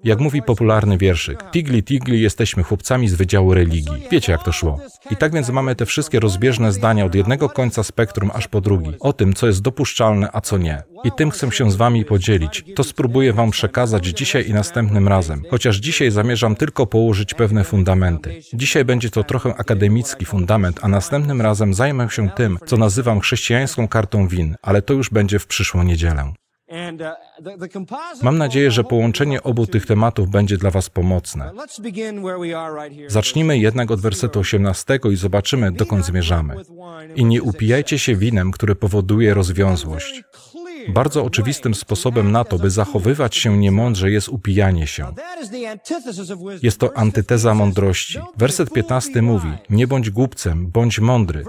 Jak 0.05 0.21
mówi 0.21 0.43
popularny 0.43 0.99
wierszyk, 0.99 1.51
Tigli, 1.51 1.83
Tigli, 1.83 2.21
jesteśmy 2.21 2.63
chłopcami 2.63 3.09
z 3.09 3.15
Wydziału 3.15 3.55
Religii. 3.55 4.09
Wiecie, 4.11 4.33
jak 4.33 4.45
to 4.45 4.53
szło. 4.53 4.81
I 5.11 5.17
tak 5.17 5.33
więc 5.33 5.51
mamy 5.51 5.77
te 5.77 5.87
wszystkie 5.87 6.21
rozbieżne 6.21 6.73
zdania 6.73 7.05
od 7.05 7.15
jednego 7.15 7.49
końca 7.49 7.83
spektrum 7.83 8.31
aż 8.35 8.49
po 8.49 8.61
drugi, 8.61 8.91
o 9.01 9.13
tym, 9.13 9.35
co 9.35 9.47
jest 9.47 9.63
dopuszczalne, 9.63 10.29
a 10.33 10.41
co 10.41 10.59
nie. 10.59 10.83
I 11.05 11.13
tym 11.13 11.31
chcę 11.31 11.53
się 11.53 11.71
z 11.71 11.77
wami 11.77 12.05
podzielić. 12.05 12.65
To 12.75 12.85
spróbuję 12.85 13.33
wam 13.33 13.51
przekazać 13.51 14.07
dzisiaj 14.07 14.49
i 14.49 14.53
następnym 14.53 15.09
razem, 15.09 15.43
chociaż 15.51 15.77
dzisiaj 15.77 16.11
zamierzam 16.11 16.57
tylko 16.57 16.87
położyć 16.87 17.35
pewne 17.35 17.65
fundamenty. 17.65 18.41
Dzisiaj 18.55 18.85
będzie 18.85 19.11
to 19.11 19.25
trochę 19.25 19.55
akademicki 19.55 20.25
fundament, 20.25 20.81
a 20.83 20.89
następnym 20.89 21.43
razem 21.43 21.75
zajmę 21.75 22.11
się 22.11 22.31
tym, 22.31 22.59
co 22.67 22.77
nazywam 22.77 23.21
chrześcijańską 23.21 23.89
kartą 23.89 24.29
win, 24.29 24.57
ale 24.63 24.83
to 24.83 24.95
już 24.95 25.11
będzie 25.11 25.39
w 25.39 25.47
przyszłą 25.47 25.83
niedzielę. 25.83 26.33
Uh, 26.69 28.23
Mam 28.23 28.39
nadzieję, 28.39 28.71
że 28.71 28.85
połączenie 28.85 29.43
obu 29.43 29.67
tych 29.67 29.87
tematów 29.87 30.31
będzie 30.31 30.57
dla 30.57 30.71
Was 30.71 30.91
pomocne. 30.91 31.51
Zacznijmy 33.07 33.59
jednak 33.59 33.91
od 33.91 34.01
wersetu 34.01 34.41
18 34.41 34.99
i 35.13 35.17
zobaczymy, 35.17 35.73
dokąd 35.73 36.05
zmierzamy. 36.05 36.57
I 37.17 37.25
nie 37.25 37.43
upijajcie 37.43 37.99
się 37.99 38.17
winem, 38.17 38.53
które 38.53 38.75
powoduje 38.75 39.35
rozwiązłość. 39.35 40.23
Bardzo 40.89 41.25
oczywistym 41.25 41.75
sposobem 41.75 42.33
na 42.33 42.45
to, 42.45 42.59
by 42.59 42.71
zachowywać 42.71 43.37
się 43.37 43.59
niemądrze, 43.59 44.11
jest 44.11 44.29
upijanie 44.29 44.87
się. 44.87 45.07
Jest 46.63 46.79
to 46.81 46.97
antyteza 46.97 47.55
mądrości. 47.55 48.19
Werset 48.37 48.71
15 48.73 49.23
mówi: 49.23 49.49
Nie 49.71 49.87
bądź 49.87 50.11
głupcem, 50.11 50.67
bądź 50.67 51.01
mądry. 51.01 51.45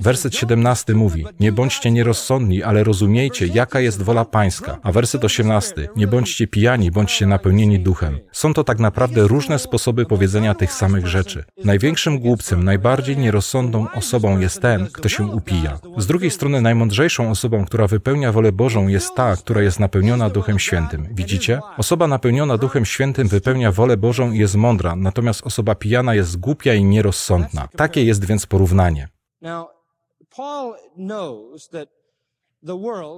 Werset 0.00 0.36
17 0.36 0.94
mówi: 0.94 1.26
Nie 1.40 1.52
bądźcie 1.52 1.90
nierozsądni, 1.90 2.62
ale 2.62 2.84
rozumiejcie, 2.84 3.46
jaka 3.46 3.80
jest 3.80 4.02
wola 4.02 4.24
Pańska. 4.24 4.78
A 4.82 4.92
werset 4.92 5.24
18: 5.24 5.88
Nie 5.96 6.06
bądźcie 6.06 6.46
pijani, 6.46 6.90
bądźcie 6.90 7.26
napełnieni 7.26 7.78
duchem. 7.78 8.18
Są 8.32 8.54
to 8.54 8.64
tak 8.64 8.78
naprawdę 8.78 9.22
różne 9.22 9.58
sposoby 9.58 10.06
powiedzenia 10.06 10.54
tych 10.54 10.72
samych 10.72 11.06
rzeczy. 11.06 11.44
Największym 11.64 12.18
głupcem, 12.18 12.64
najbardziej 12.64 13.16
nierozsądną 13.16 13.86
osobą 13.94 14.38
jest 14.38 14.60
ten, 14.60 14.86
kto 14.86 15.08
się 15.08 15.26
upija. 15.26 15.78
Z 15.96 16.06
drugiej 16.06 16.30
strony, 16.30 16.60
najmądrzejszą 16.60 17.30
osobą, 17.30 17.64
która 17.64 17.86
wypełnia 17.86 18.32
wolę 18.32 18.52
Bożą, 18.52 18.63
Bożą 18.64 18.88
jest 18.88 19.14
ta, 19.14 19.36
która 19.36 19.62
jest 19.62 19.80
napełniona 19.80 20.30
Duchem 20.30 20.58
Świętym. 20.58 21.08
Widzicie? 21.10 21.60
Osoba 21.76 22.06
napełniona 22.06 22.58
Duchem 22.58 22.84
Świętym 22.84 23.28
wypełnia 23.28 23.72
wolę 23.72 23.96
Bożą 23.96 24.32
i 24.32 24.38
jest 24.38 24.54
mądra, 24.54 24.96
natomiast 24.96 25.46
osoba 25.46 25.74
pijana 25.74 26.14
jest 26.14 26.40
głupia 26.40 26.74
i 26.74 26.84
nierozsądna. 26.84 27.68
Takie 27.76 28.04
jest 28.04 28.24
więc 28.24 28.46
porównanie. 28.46 29.08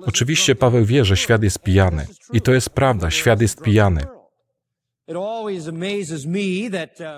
Oczywiście 0.07 0.55
Paweł 0.55 0.85
wie, 0.85 1.05
że 1.05 1.17
świat 1.17 1.43
jest 1.43 1.59
pijany. 1.59 2.07
I 2.33 2.41
to 2.41 2.53
jest 2.53 2.71
prawda, 2.71 3.11
świat 3.11 3.41
jest 3.41 3.63
pijany. 3.63 4.07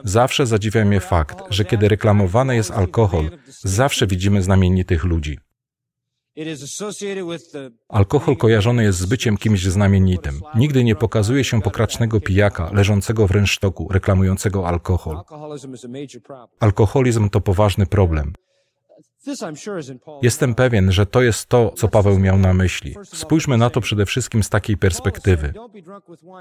Zawsze 0.04 0.46
zadziwia 0.46 0.84
mnie 0.84 1.00
fakt, 1.00 1.38
że 1.50 1.64
kiedy 1.64 1.88
reklamowany 1.88 2.56
jest 2.56 2.70
alkohol, 2.70 3.30
zawsze 3.48 4.06
widzimy 4.06 4.42
znamienitych 4.42 5.04
ludzi. 5.04 5.38
Alkohol 7.88 8.36
kojarzony 8.36 8.82
jest 8.82 8.98
z 8.98 9.06
byciem 9.06 9.36
kimś 9.36 9.62
znamienitym. 9.62 10.40
Nigdy 10.54 10.84
nie 10.84 10.94
pokazuje 10.94 11.44
się 11.44 11.62
pokracznego 11.62 12.20
pijaka, 12.20 12.70
leżącego 12.72 13.26
w 13.26 13.30
rynsztoku, 13.30 13.88
reklamującego 13.90 14.68
alkohol. 14.68 15.20
Alkoholizm 16.60 17.30
to 17.30 17.40
poważny 17.40 17.86
problem. 17.86 18.32
Jestem 20.22 20.54
pewien, 20.54 20.92
że 20.92 21.06
to 21.06 21.22
jest 21.22 21.46
to, 21.46 21.72
co 21.76 21.88
Paweł 21.88 22.18
miał 22.18 22.38
na 22.38 22.54
myśli. 22.54 22.94
Spójrzmy 23.04 23.56
na 23.56 23.70
to 23.70 23.80
przede 23.80 24.06
wszystkim 24.06 24.42
z 24.42 24.50
takiej 24.50 24.76
perspektywy. 24.76 25.52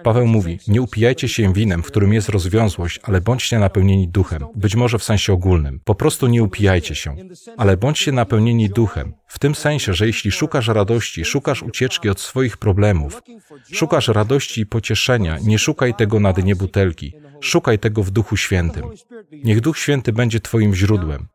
Paweł 0.03 0.27
mówi: 0.27 0.59
Nie 0.67 0.81
upijajcie 0.81 1.27
się 1.27 1.53
winem, 1.53 1.83
w 1.83 1.87
którym 1.87 2.13
jest 2.13 2.29
rozwiązłość, 2.29 2.99
ale 3.03 3.21
bądźcie 3.21 3.59
napełnieni 3.59 4.07
duchem, 4.07 4.45
być 4.55 4.75
może 4.75 4.99
w 4.99 5.03
sensie 5.03 5.33
ogólnym. 5.33 5.79
Po 5.83 5.95
prostu 5.95 6.27
nie 6.27 6.43
upijajcie 6.43 6.95
się, 6.95 7.15
ale 7.57 7.77
bądźcie 7.77 8.11
napełnieni 8.11 8.69
duchem. 8.69 9.13
W 9.27 9.39
tym 9.39 9.55
sensie, 9.55 9.93
że 9.93 10.07
jeśli 10.07 10.31
szukasz 10.31 10.67
radości, 10.67 11.25
szukasz 11.25 11.63
ucieczki 11.63 12.09
od 12.09 12.19
swoich 12.19 12.57
problemów, 12.57 13.21
szukasz 13.73 14.07
radości 14.07 14.61
i 14.61 14.65
pocieszenia, 14.65 15.37
nie 15.43 15.59
szukaj 15.59 15.93
tego 15.93 16.19
na 16.19 16.33
dnie 16.33 16.55
butelki. 16.55 17.13
Szukaj 17.41 17.79
tego 17.79 18.03
w 18.03 18.11
Duchu 18.11 18.37
Świętym. 18.37 18.83
Niech 19.43 19.61
Duch 19.61 19.77
Święty 19.77 20.13
będzie 20.13 20.39
Twoim 20.39 20.75
źródłem. 20.75 21.27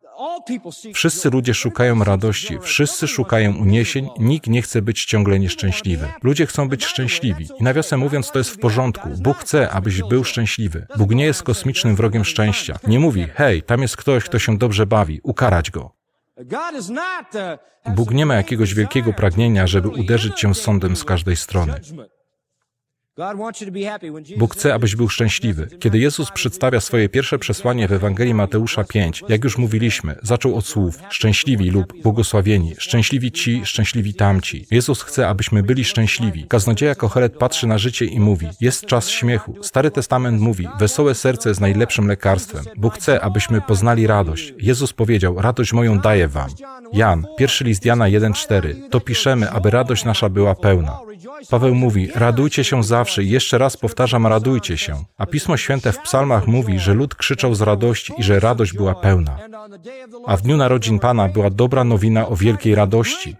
Wszyscy 0.95 1.31
ludzie 1.31 1.55
szukają 1.55 2.05
radości, 2.05 2.59
wszyscy 2.61 3.09
szukają 3.09 3.57
uniesień, 3.57 4.09
nikt 4.19 4.47
nie 4.47 4.62
chce 4.62 4.83
być 4.83 5.05
ciągle 5.05 5.38
nieszczęśliwy. 5.38 6.09
Ludzie 6.23 6.47
chcą 6.47 6.69
być 6.69 6.85
szczęśliwi. 6.85 7.49
I 7.61 7.64
nawiasem 7.64 8.00
mówiąc, 8.00 8.31
to 8.31 8.38
jest 8.38 8.50
w 8.50 8.59
porządku. 8.59 9.09
Bóg 9.19 9.38
chce, 9.38 9.71
abyś 9.71 10.02
był 10.02 10.25
szczęśliwy. 10.25 10.87
Bóg 10.99 11.11
nie 11.11 11.25
jest 11.25 11.43
kosmicznym 11.43 11.97
wrogiem 11.97 12.25
szczęścia. 12.25 12.79
Nie 12.87 13.00
mówi, 13.00 13.26
hej, 13.35 13.62
tam 13.62 13.83
jest 13.83 13.97
ktoś, 13.97 14.25
kto 14.25 14.38
się 14.38 14.59
dobrze 14.59 14.87
bawi, 14.87 15.21
ukarać 15.23 15.71
go. 15.71 15.91
Bóg 17.87 18.11
nie 18.11 18.26
ma 18.26 18.35
jakiegoś 18.35 18.75
wielkiego 18.75 19.12
pragnienia, 19.12 19.67
żeby 19.67 19.88
uderzyć 19.88 20.35
cię 20.35 20.55
sądem 20.55 20.97
z 20.97 21.05
każdej 21.05 21.37
strony. 21.37 21.75
Bóg 24.37 24.54
chce, 24.54 24.75
abyś 24.75 24.97
był 24.97 25.09
szczęśliwy. 25.09 25.69
Kiedy 25.81 25.99
Jezus 25.99 26.31
przedstawia 26.31 26.81
swoje 26.81 27.09
pierwsze 27.09 27.38
przesłanie 27.38 27.88
w 27.88 27.92
Ewangelii 27.92 28.35
Mateusza 28.35 28.85
5, 28.85 29.25
jak 29.28 29.45
już 29.45 29.59
mówiliśmy, 29.59 30.16
zaczął 30.23 30.57
od 30.57 30.66
słów 30.66 30.99
szczęśliwi 31.11 31.71
lub 31.71 32.02
błogosławieni, 32.02 32.75
szczęśliwi 32.78 33.33
ci, 33.33 33.66
szczęśliwi 33.66 34.14
tamci. 34.14 34.66
Jezus 34.71 35.02
chce, 35.02 35.28
abyśmy 35.28 35.62
byli 35.62 35.85
szczęśliwi. 35.85 36.47
Kaznodzieja 36.49 36.95
Kohelet 36.95 37.37
patrzy 37.37 37.66
na 37.66 37.78
życie 37.78 38.04
i 38.04 38.21
mówi, 38.21 38.49
jest 38.61 38.87
czas 38.87 39.09
śmiechu. 39.09 39.57
Stary 39.62 39.90
Testament 39.90 40.40
mówi, 40.40 40.69
wesołe 40.78 41.14
serce 41.14 41.49
jest 41.49 41.61
najlepszym 41.61 42.07
lekarstwem. 42.07 42.64
Bóg 42.76 42.95
chce, 42.95 43.21
abyśmy 43.21 43.61
poznali 43.61 44.07
radość. 44.07 44.54
Jezus 44.59 44.92
powiedział, 44.92 45.40
radość 45.40 45.73
moją 45.73 45.99
daję 45.99 46.28
wam. 46.28 46.50
Jan, 46.92 47.26
pierwszy 47.38 47.64
list 47.64 47.85
Jana 47.85 48.04
1,4. 48.04 48.75
To 48.90 49.00
piszemy, 49.00 49.50
aby 49.50 49.71
radość 49.71 50.04
nasza 50.04 50.28
była 50.28 50.54
pełna. 50.54 51.12
Paweł 51.50 51.75
mówi, 51.75 52.09
radujcie 52.14 52.64
się 52.64 52.83
zawsze 52.83 53.23
i 53.23 53.31
jeszcze 53.31 53.59
raz 53.59 53.76
powtarzam, 53.76 54.26
radujcie 54.26 54.76
się. 54.76 55.05
A 55.19 55.26
Pismo 55.26 55.57
Święte 55.57 55.93
w 55.93 55.99
psalmach 55.99 56.47
mówi, 56.47 56.79
że 56.79 56.95
lud 56.95 57.14
krzyczał 57.14 57.55
z 57.55 57.61
radości 57.61 58.12
i 58.19 58.23
że 58.23 58.41
radość 58.41 58.73
była 58.73 58.95
pełna. 58.95 59.38
A 60.26 60.37
w 60.37 60.43
dniu 60.43 60.57
narodzin 60.57 60.99
Pana 60.99 61.29
była 61.29 61.50
dobra 61.50 61.85
nowina 61.85 62.29
o 62.29 62.37
wielkiej 62.37 62.75
radości. 62.75 63.37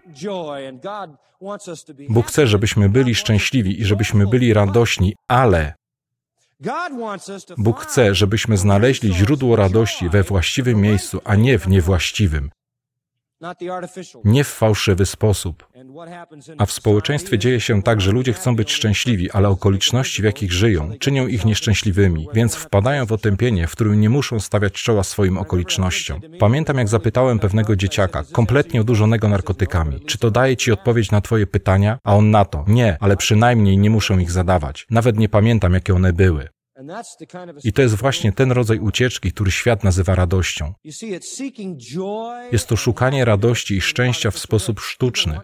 Bóg 2.09 2.27
chce, 2.27 2.47
żebyśmy 2.47 2.89
byli 2.89 3.15
szczęśliwi 3.15 3.81
i 3.81 3.85
żebyśmy 3.85 4.27
byli 4.27 4.53
radośni, 4.53 5.15
ale 5.27 5.73
Bóg 7.57 7.79
chce, 7.79 8.15
żebyśmy 8.15 8.57
znaleźli 8.57 9.13
źródło 9.13 9.55
radości 9.55 10.09
we 10.09 10.23
właściwym 10.23 10.81
miejscu, 10.81 11.21
a 11.23 11.35
nie 11.35 11.59
w 11.59 11.67
niewłaściwym 11.67 12.49
nie 14.25 14.43
w 14.43 14.47
fałszywy 14.47 15.05
sposób. 15.05 15.67
A 16.57 16.65
w 16.65 16.71
społeczeństwie 16.71 17.37
dzieje 17.37 17.59
się 17.59 17.83
tak, 17.83 18.01
że 18.01 18.11
ludzie 18.11 18.33
chcą 18.33 18.55
być 18.55 18.71
szczęśliwi, 18.71 19.31
ale 19.31 19.49
okoliczności, 19.49 20.21
w 20.21 20.25
jakich 20.25 20.53
żyją, 20.53 20.91
czynią 20.99 21.27
ich 21.27 21.45
nieszczęśliwymi, 21.45 22.27
więc 22.33 22.55
wpadają 22.55 23.05
w 23.05 23.11
otępienie, 23.11 23.67
w 23.67 23.71
którym 23.71 24.01
nie 24.01 24.09
muszą 24.09 24.39
stawiać 24.39 24.73
czoła 24.73 25.03
swoim 25.03 25.37
okolicznościom. 25.37 26.21
Pamiętam, 26.39 26.77
jak 26.77 26.87
zapytałem 26.87 27.39
pewnego 27.39 27.75
dzieciaka, 27.75 28.23
kompletnie 28.31 28.81
odurzonego 28.81 29.29
narkotykami, 29.29 29.99
czy 30.05 30.17
to 30.17 30.31
daje 30.31 30.57
ci 30.57 30.71
odpowiedź 30.71 31.11
na 31.11 31.21
twoje 31.21 31.47
pytania? 31.47 31.97
A 32.03 32.15
on 32.15 32.31
na 32.31 32.45
to, 32.45 32.65
nie, 32.67 32.97
ale 32.99 33.17
przynajmniej 33.17 33.77
nie 33.77 33.89
muszę 33.89 34.13
ich 34.21 34.31
zadawać. 34.31 34.85
Nawet 34.89 35.17
nie 35.17 35.29
pamiętam, 35.29 35.73
jakie 35.73 35.95
one 35.95 36.13
były. 36.13 36.47
I 37.63 37.73
to 37.73 37.81
jest 37.81 37.95
właśnie 37.95 38.31
ten 38.31 38.51
rodzaj 38.51 38.79
ucieczki, 38.79 39.31
który 39.31 39.51
świat 39.51 39.83
nazywa 39.83 40.15
radością. 40.15 40.73
Jest 42.51 42.67
to 42.67 42.75
szukanie 42.75 43.25
radości 43.25 43.75
i 43.75 43.81
szczęścia 43.81 44.31
w 44.31 44.39
sposób 44.39 44.79
sztuczny. 44.79 45.39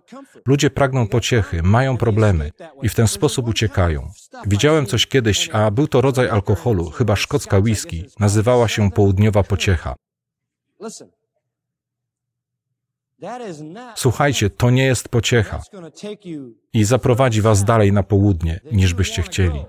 Ludzie 0.47 0.69
pragną 0.69 1.07
pociechy, 1.07 1.63
mają 1.63 1.97
problemy 1.97 2.51
i 2.81 2.89
w 2.89 2.95
ten 2.95 3.07
sposób 3.07 3.47
uciekają. 3.47 4.11
Widziałem 4.45 4.85
coś 4.85 5.07
kiedyś, 5.07 5.49
a 5.49 5.71
był 5.71 5.87
to 5.87 6.01
rodzaj 6.01 6.29
alkoholu, 6.29 6.89
chyba 6.89 7.15
szkocka 7.15 7.57
whisky. 7.59 8.05
Nazywała 8.19 8.67
się 8.67 8.91
południowa 8.91 9.43
pociecha. 9.43 9.95
Słuchajcie, 13.95 14.49
to 14.49 14.69
nie 14.69 14.85
jest 14.85 15.09
pociecha 15.09 15.61
i 16.73 16.83
zaprowadzi 16.83 17.41
was 17.41 17.63
dalej 17.63 17.93
na 17.93 18.03
południe, 18.03 18.59
niż 18.71 18.93
byście 18.93 19.21
chcieli. 19.21 19.65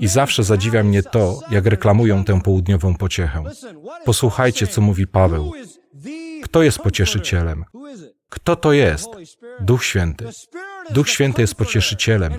I 0.00 0.08
zawsze 0.08 0.42
zadziwia 0.42 0.82
mnie 0.82 1.02
to, 1.02 1.40
jak 1.50 1.66
reklamują 1.66 2.24
tę 2.24 2.40
południową 2.40 2.94
pociechę. 2.94 3.44
Posłuchajcie, 4.04 4.66
co 4.66 4.80
mówi 4.80 5.06
Paweł. 5.06 5.52
Kto 6.42 6.62
jest 6.62 6.78
pocieszycielem? 6.78 7.64
Kto 8.28 8.56
to 8.56 8.72
jest? 8.72 9.08
Duch 9.60 9.84
Święty. 9.84 10.24
Duch 10.90 11.08
Święty 11.08 11.40
jest 11.40 11.54
pocieszycielem. 11.54 12.32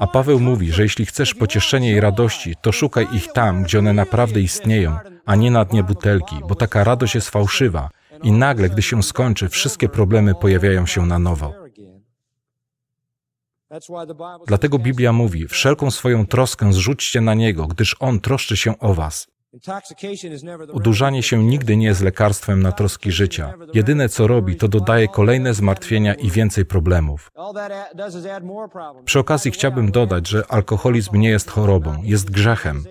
A 0.00 0.06
Paweł 0.06 0.40
mówi, 0.40 0.72
że 0.72 0.82
jeśli 0.82 1.06
chcesz 1.06 1.34
pocieszenia 1.34 1.96
i 1.96 2.00
radości, 2.00 2.54
to 2.62 2.72
szukaj 2.72 3.06
ich 3.12 3.32
tam, 3.32 3.62
gdzie 3.62 3.78
one 3.78 3.92
naprawdę 3.92 4.40
istnieją, 4.40 4.98
a 5.26 5.36
nie 5.36 5.50
na 5.50 5.64
dnie 5.64 5.82
butelki, 5.82 6.36
bo 6.48 6.54
taka 6.54 6.84
radość 6.84 7.14
jest 7.14 7.30
fałszywa. 7.30 7.90
I 8.22 8.32
nagle, 8.32 8.68
gdy 8.68 8.82
się 8.82 9.02
skończy, 9.02 9.48
wszystkie 9.48 9.88
problemy 9.88 10.34
pojawiają 10.34 10.86
się 10.86 11.06
na 11.06 11.18
nowo. 11.18 11.67
Dlatego 14.46 14.78
Biblia 14.78 15.12
mówi: 15.12 15.48
Wszelką 15.48 15.90
swoją 15.90 16.26
troskę 16.26 16.72
zrzućcie 16.72 17.20
na 17.20 17.34
Niego, 17.34 17.66
gdyż 17.66 17.96
On 18.00 18.20
troszczy 18.20 18.56
się 18.56 18.78
o 18.78 18.94
Was. 18.94 19.26
Udurzanie 20.72 21.22
się 21.22 21.44
nigdy 21.44 21.76
nie 21.76 21.86
jest 21.86 22.00
lekarstwem 22.00 22.62
na 22.62 22.72
troski 22.72 23.12
życia. 23.12 23.54
Jedyne 23.74 24.08
co 24.08 24.26
robi, 24.26 24.56
to 24.56 24.68
dodaje 24.68 25.08
kolejne 25.08 25.54
zmartwienia 25.54 26.14
i 26.14 26.30
więcej 26.30 26.64
problemów. 26.64 27.30
Przy 29.04 29.18
okazji 29.18 29.50
chciałbym 29.50 29.90
dodać, 29.90 30.28
że 30.28 30.46
alkoholizm 30.48 31.16
nie 31.16 31.28
jest 31.28 31.50
chorobą, 31.50 32.02
jest 32.02 32.30
grzechem. 32.30 32.84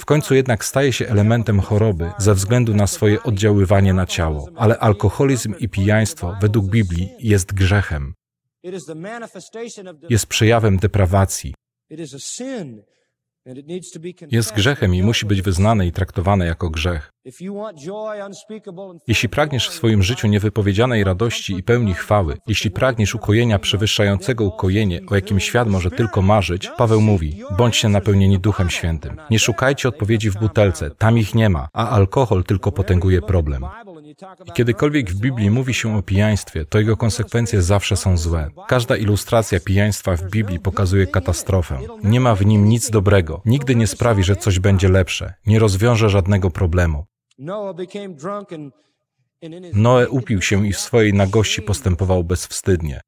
W 0.00 0.04
końcu 0.04 0.34
jednak 0.34 0.64
staje 0.64 0.92
się 0.92 1.08
elementem 1.08 1.60
choroby 1.60 2.10
ze 2.18 2.34
względu 2.34 2.74
na 2.74 2.86
swoje 2.86 3.22
oddziaływanie 3.22 3.94
na 3.94 4.06
ciało, 4.06 4.48
ale 4.56 4.78
alkoholizm 4.78 5.54
i 5.58 5.68
pijaństwo 5.68 6.36
według 6.40 6.66
Biblii 6.66 7.10
jest 7.18 7.52
grzechem. 7.52 8.14
Jest 10.10 10.26
przejawem 10.26 10.76
deprawacji. 10.76 11.54
Jest 14.30 14.54
grzechem 14.54 14.94
i 14.94 15.02
musi 15.02 15.26
być 15.26 15.42
wyznane 15.42 15.86
i 15.86 15.92
traktowane 15.92 16.46
jako 16.46 16.70
grzech. 16.70 17.10
Jeśli 19.06 19.28
pragniesz 19.28 19.68
w 19.68 19.72
swoim 19.72 20.02
życiu 20.02 20.28
niewypowiedzianej 20.28 21.04
radości 21.04 21.56
i 21.56 21.62
pełni 21.62 21.94
chwały, 21.94 22.36
jeśli 22.46 22.70
pragniesz 22.70 23.14
ukojenia 23.14 23.58
przewyższającego 23.58 24.44
ukojenie, 24.44 25.00
o 25.08 25.14
jakim 25.14 25.40
świat 25.40 25.68
może 25.68 25.90
tylko 25.90 26.22
marzyć, 26.22 26.70
Paweł 26.76 27.00
mówi: 27.00 27.42
bądźcie 27.58 27.88
napełnieni 27.88 28.38
Duchem 28.38 28.70
Świętym. 28.70 29.16
Nie 29.30 29.38
szukajcie 29.38 29.88
odpowiedzi 29.88 30.30
w 30.30 30.38
butelce, 30.38 30.90
tam 30.90 31.18
ich 31.18 31.34
nie 31.34 31.48
ma, 31.48 31.68
a 31.72 31.88
alkohol 31.90 32.44
tylko 32.44 32.72
potęguje 32.72 33.22
problem. 33.22 33.64
I 34.46 34.52
kiedykolwiek 34.52 35.10
w 35.10 35.20
Biblii 35.20 35.50
mówi 35.50 35.74
się 35.74 35.96
o 35.96 36.02
pijaństwie, 36.02 36.64
to 36.64 36.78
jego 36.78 36.96
konsekwencje 36.96 37.62
zawsze 37.62 37.96
są 37.96 38.16
złe. 38.16 38.50
Każda 38.68 38.96
ilustracja 38.96 39.60
pijaństwa 39.60 40.16
w 40.16 40.30
Biblii 40.30 40.60
pokazuje 40.60 41.06
katastrofę. 41.06 41.78
Nie 42.02 42.20
ma 42.20 42.34
w 42.34 42.46
nim 42.46 42.68
nic 42.68 42.90
dobrego. 42.90 43.42
Nigdy 43.44 43.74
nie 43.74 43.86
sprawi, 43.86 44.24
że 44.24 44.36
coś 44.36 44.58
będzie 44.58 44.88
lepsze. 44.88 45.34
Nie 45.46 45.58
rozwiąże 45.58 46.10
żadnego 46.10 46.50
problemu. 46.50 47.04
Noe 49.72 50.08
upił 50.08 50.42
się 50.42 50.66
i 50.66 50.72
w 50.72 50.78
swojej 50.78 51.12
nagości 51.12 51.62
postępował 51.62 52.24
bezwstydnie. 52.24 53.00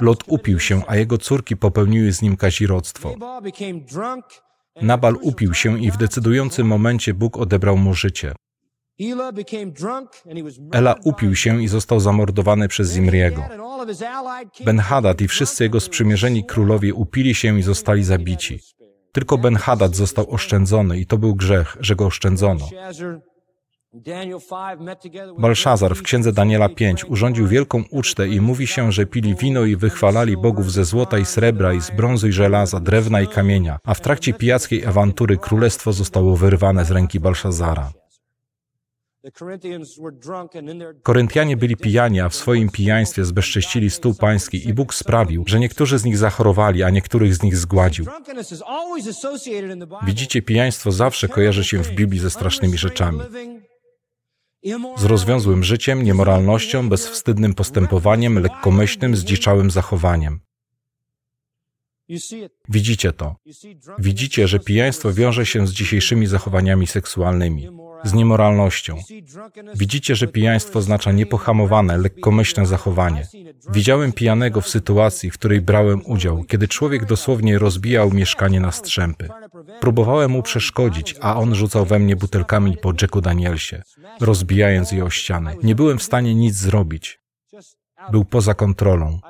Lot 0.00 0.24
upił 0.26 0.60
się, 0.60 0.82
a 0.86 0.96
jego 0.96 1.18
córki 1.18 1.56
popełniły 1.56 2.12
z 2.12 2.22
nim 2.22 2.36
kazirodztwo. 2.36 3.14
Nabal 4.82 5.16
upił 5.22 5.54
się 5.54 5.78
i 5.78 5.90
w 5.90 5.96
decydującym 5.96 6.66
momencie 6.66 7.14
Bóg 7.14 7.36
odebrał 7.36 7.76
mu 7.76 7.94
życie. 7.94 8.34
Ela 10.72 10.94
upił 11.04 11.34
się 11.34 11.62
i 11.62 11.68
został 11.68 12.00
zamordowany 12.00 12.68
przez 12.68 12.92
Zimriego. 12.92 13.42
Ben-Hadad 14.64 15.20
i 15.20 15.28
wszyscy 15.28 15.64
jego 15.64 15.80
sprzymierzeni 15.80 16.44
królowie 16.44 16.94
upili 16.94 17.34
się 17.34 17.58
i 17.58 17.62
zostali 17.62 18.04
zabici. 18.04 18.60
Tylko 19.12 19.38
Ben-Hadad 19.38 19.94
został 19.94 20.30
oszczędzony 20.30 20.98
i 20.98 21.06
to 21.06 21.18
był 21.18 21.34
grzech, 21.34 21.76
że 21.80 21.96
go 21.96 22.06
oszczędzono. 22.06 22.68
Balszazar 25.38 25.94
w 25.94 26.02
księdze 26.02 26.32
Daniela 26.32 26.68
5 26.68 27.04
urządził 27.04 27.46
wielką 27.46 27.84
ucztę 27.90 28.28
i 28.28 28.40
mówi 28.40 28.66
się, 28.66 28.92
że 28.92 29.06
pili 29.06 29.34
wino 29.34 29.64
i 29.64 29.76
wychwalali 29.76 30.36
bogów 30.36 30.72
ze 30.72 30.84
złota 30.84 31.18
i 31.18 31.24
srebra 31.24 31.74
i 31.74 31.80
z 31.80 31.90
brązu 31.90 32.28
i 32.28 32.32
żelaza, 32.32 32.80
drewna 32.80 33.20
i 33.20 33.26
kamienia, 33.26 33.78
a 33.84 33.94
w 33.94 34.00
trakcie 34.00 34.32
pijackiej 34.32 34.86
awantury 34.86 35.36
królestwo 35.36 35.92
zostało 35.92 36.36
wyrwane 36.36 36.84
z 36.84 36.90
ręki 36.90 37.20
Balszazara. 37.20 37.92
Koryntianie 41.02 41.56
byli 41.56 41.76
pijani, 41.76 42.20
a 42.20 42.28
w 42.28 42.34
swoim 42.34 42.70
pijaństwie 42.70 43.24
zbezcześcili 43.24 43.90
stół 43.90 44.14
pański 44.14 44.68
i 44.68 44.74
Bóg 44.74 44.94
sprawił, 44.94 45.44
że 45.46 45.60
niektórzy 45.60 45.98
z 45.98 46.04
nich 46.04 46.18
zachorowali, 46.18 46.82
a 46.82 46.90
niektórych 46.90 47.34
z 47.34 47.42
nich 47.42 47.56
zgładził. 47.56 48.06
Widzicie, 50.06 50.42
pijaństwo 50.42 50.92
zawsze 50.92 51.28
kojarzy 51.28 51.64
się 51.64 51.78
w 51.78 51.90
Biblii 51.90 52.20
ze 52.20 52.30
strasznymi 52.30 52.78
rzeczami. 52.78 53.20
Z 54.96 55.04
rozwiązłym 55.04 55.64
życiem, 55.64 56.02
niemoralnością, 56.02 56.88
bezwstydnym 56.88 57.54
postępowaniem, 57.54 58.38
lekkomyślnym, 58.38 59.16
zdziczałym 59.16 59.70
zachowaniem. 59.70 60.40
Widzicie 62.68 63.12
to. 63.12 63.36
Widzicie, 63.98 64.48
że 64.48 64.58
pijaństwo 64.58 65.12
wiąże 65.12 65.46
się 65.46 65.66
z 65.66 65.72
dzisiejszymi 65.72 66.26
zachowaniami 66.26 66.86
seksualnymi 66.86 67.68
z 68.04 68.14
niemoralnością. 68.14 68.96
Widzicie, 69.74 70.14
że 70.14 70.26
pijaństwo 70.26 70.78
oznacza 70.78 71.12
niepohamowane, 71.12 71.98
lekkomyślne 71.98 72.66
zachowanie. 72.66 73.26
Widziałem 73.72 74.12
pijanego 74.12 74.60
w 74.60 74.68
sytuacji, 74.68 75.30
w 75.30 75.34
której 75.34 75.60
brałem 75.60 76.02
udział, 76.06 76.44
kiedy 76.44 76.68
człowiek 76.68 77.04
dosłownie 77.04 77.58
rozbijał 77.58 78.10
mieszkanie 78.10 78.60
na 78.60 78.72
strzępy. 78.72 79.28
Próbowałem 79.80 80.30
mu 80.30 80.42
przeszkodzić, 80.42 81.14
a 81.20 81.36
on 81.36 81.54
rzucał 81.54 81.84
we 81.84 81.98
mnie 81.98 82.16
butelkami 82.16 82.76
po 82.76 82.92
Jacku 83.02 83.20
Danielsie, 83.20 83.82
rozbijając 84.20 84.92
je 84.92 85.04
o 85.04 85.10
ściany. 85.10 85.56
Nie 85.62 85.74
byłem 85.74 85.98
w 85.98 86.02
stanie 86.02 86.34
nic 86.34 86.54
zrobić. 86.54 87.20
Był 88.12 88.24
poza 88.24 88.54
kontrolą. 88.54 89.20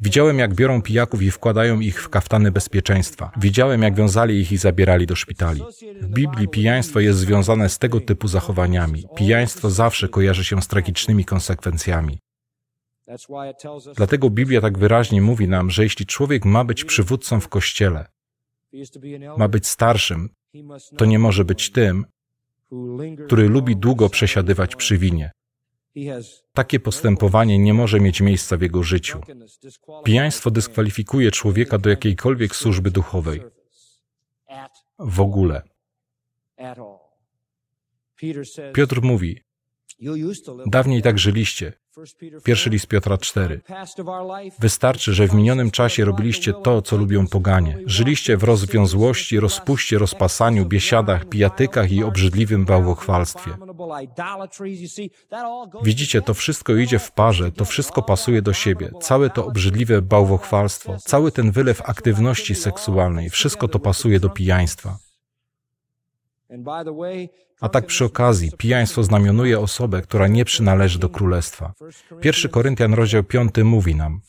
Widziałem, 0.00 0.38
jak 0.38 0.54
biorą 0.54 0.82
pijaków 0.82 1.22
i 1.22 1.30
wkładają 1.30 1.80
ich 1.80 2.02
w 2.02 2.08
kaftany 2.08 2.52
bezpieczeństwa. 2.52 3.30
Widziałem, 3.36 3.82
jak 3.82 3.94
wiązali 3.94 4.40
ich 4.40 4.52
i 4.52 4.56
zabierali 4.56 5.06
do 5.06 5.16
szpitali. 5.16 5.62
W 6.00 6.08
Biblii 6.08 6.48
pijaństwo 6.48 7.00
jest 7.00 7.18
związane 7.18 7.68
z 7.68 7.78
tego 7.78 8.00
typu 8.00 8.28
zachowaniami. 8.28 9.04
Pijaństwo 9.16 9.70
zawsze 9.70 10.08
kojarzy 10.08 10.44
się 10.44 10.62
z 10.62 10.68
tragicznymi 10.68 11.24
konsekwencjami. 11.24 12.18
Dlatego 13.96 14.30
Biblia 14.30 14.60
tak 14.60 14.78
wyraźnie 14.78 15.22
mówi 15.22 15.48
nam, 15.48 15.70
że 15.70 15.82
jeśli 15.82 16.06
człowiek 16.06 16.44
ma 16.44 16.64
być 16.64 16.84
przywódcą 16.84 17.40
w 17.40 17.48
kościele, 17.48 18.06
ma 19.36 19.48
być 19.48 19.66
starszym, 19.66 20.28
to 20.96 21.04
nie 21.04 21.18
może 21.18 21.44
być 21.44 21.70
tym, 21.70 22.06
który 23.26 23.48
lubi 23.48 23.76
długo 23.76 24.08
przesiadywać 24.08 24.76
przy 24.76 24.98
winie. 24.98 25.30
Takie 26.52 26.80
postępowanie 26.80 27.58
nie 27.58 27.74
może 27.74 28.00
mieć 28.00 28.20
miejsca 28.20 28.56
w 28.56 28.62
jego 28.62 28.82
życiu. 28.82 29.20
Pijaństwo 30.04 30.50
dyskwalifikuje 30.50 31.30
człowieka 31.30 31.78
do 31.78 31.90
jakiejkolwiek 31.90 32.56
służby 32.56 32.90
duchowej. 32.90 33.42
W 34.98 35.20
ogóle. 35.20 35.62
Piotr 38.74 39.02
mówi, 39.02 39.43
Dawniej 40.66 41.02
tak 41.02 41.18
żyliście. 41.18 41.72
Pierwszy 42.44 42.70
list 42.70 42.86
Piotra 42.86 43.18
4. 43.18 43.60
Wystarczy, 44.58 45.14
że 45.14 45.28
w 45.28 45.34
minionym 45.34 45.70
czasie 45.70 46.04
robiliście 46.04 46.52
to, 46.52 46.82
co 46.82 46.96
lubią 46.96 47.26
poganie. 47.26 47.78
Żyliście 47.86 48.36
w 48.36 48.42
rozwiązłości, 48.42 49.40
rozpuście, 49.40 49.98
rozpasaniu, 49.98 50.66
biesiadach, 50.66 51.28
pijatykach 51.28 51.92
i 51.92 52.04
obrzydliwym 52.04 52.64
bałwochwalstwie. 52.64 53.50
Widzicie, 55.82 56.22
to 56.22 56.34
wszystko 56.34 56.76
idzie 56.76 56.98
w 56.98 57.12
parze, 57.12 57.52
to 57.52 57.64
wszystko 57.64 58.02
pasuje 58.02 58.42
do 58.42 58.52
siebie. 58.52 58.90
Całe 59.00 59.30
to 59.30 59.46
obrzydliwe 59.46 60.02
bałwochwalstwo, 60.02 60.96
cały 60.98 61.32
ten 61.32 61.50
wylew 61.50 61.82
aktywności 61.82 62.54
seksualnej, 62.54 63.30
wszystko 63.30 63.68
to 63.68 63.78
pasuje 63.78 64.20
do 64.20 64.30
pijaństwa. 64.30 64.98
A 67.60 67.68
tak 67.68 67.86
przy 67.86 68.04
okazji, 68.04 68.52
pijaństwo 68.58 69.02
znamionuje 69.02 69.60
osobę, 69.60 70.02
która 70.02 70.28
nie 70.28 70.44
przynależy 70.44 70.98
do 70.98 71.08
królestwa. 71.08 71.72
Pierwszy 72.20 72.48
Koryntian, 72.48 72.94
rozdział 72.94 73.24
5 73.24 73.54
mówi 73.64 73.94
nam, 73.94 74.20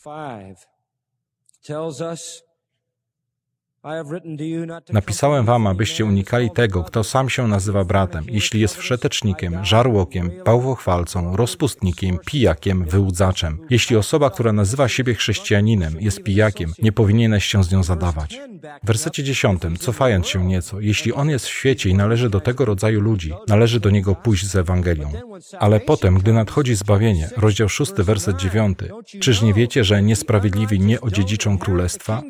Napisałem 4.92 5.44
wam, 5.44 5.66
abyście 5.66 6.04
unikali 6.04 6.50
tego, 6.50 6.84
kto 6.84 7.04
sam 7.04 7.30
się 7.30 7.48
nazywa 7.48 7.84
bratem, 7.84 8.24
jeśli 8.28 8.60
jest 8.60 8.76
wszetecznikiem, 8.76 9.64
żarłokiem, 9.64 10.30
pałwochwalcą, 10.44 11.36
rozpustnikiem, 11.36 12.18
pijakiem, 12.26 12.84
wyłudzaczem. 12.84 13.58
Jeśli 13.70 13.96
osoba, 13.96 14.30
która 14.30 14.52
nazywa 14.52 14.88
siebie 14.88 15.14
chrześcijaninem, 15.14 15.96
jest 16.00 16.22
pijakiem, 16.22 16.72
nie 16.82 16.92
powinieneś 16.92 17.44
się 17.44 17.64
z 17.64 17.72
nią 17.72 17.82
zadawać. 17.82 18.40
W 18.82 18.86
wersecie 18.86 19.22
dziesiątym, 19.24 19.76
cofając 19.76 20.26
się 20.26 20.46
nieco, 20.46 20.80
jeśli 20.80 21.12
on 21.12 21.30
jest 21.30 21.46
w 21.46 21.50
świecie 21.50 21.90
i 21.90 21.94
należy 21.94 22.30
do 22.30 22.40
tego 22.40 22.64
rodzaju 22.64 23.00
ludzi, 23.00 23.32
należy 23.48 23.80
do 23.80 23.90
niego 23.90 24.14
pójść 24.14 24.46
z 24.46 24.56
Ewangelią. 24.56 25.12
Ale 25.58 25.80
potem, 25.80 26.18
gdy 26.18 26.32
nadchodzi 26.32 26.74
zbawienie, 26.74 27.30
rozdział 27.36 27.68
szósty, 27.68 28.04
werset 28.04 28.36
dziewiąty, 28.36 28.90
czyż 29.20 29.42
nie 29.42 29.54
wiecie, 29.54 29.84
że 29.84 30.02
niesprawiedliwi 30.02 30.80
nie 30.80 31.00
odziedziczą 31.00 31.58
królestwa? 31.58 32.22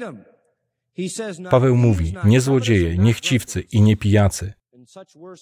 Paweł 1.51 1.77
mówi, 1.77 2.15
nie 2.25 2.41
złodzieje, 2.41 2.99
nie 2.99 3.13
chciwcy 3.13 3.61
i 3.61 3.83
nie 3.83 3.97
pijacy, 3.97 4.53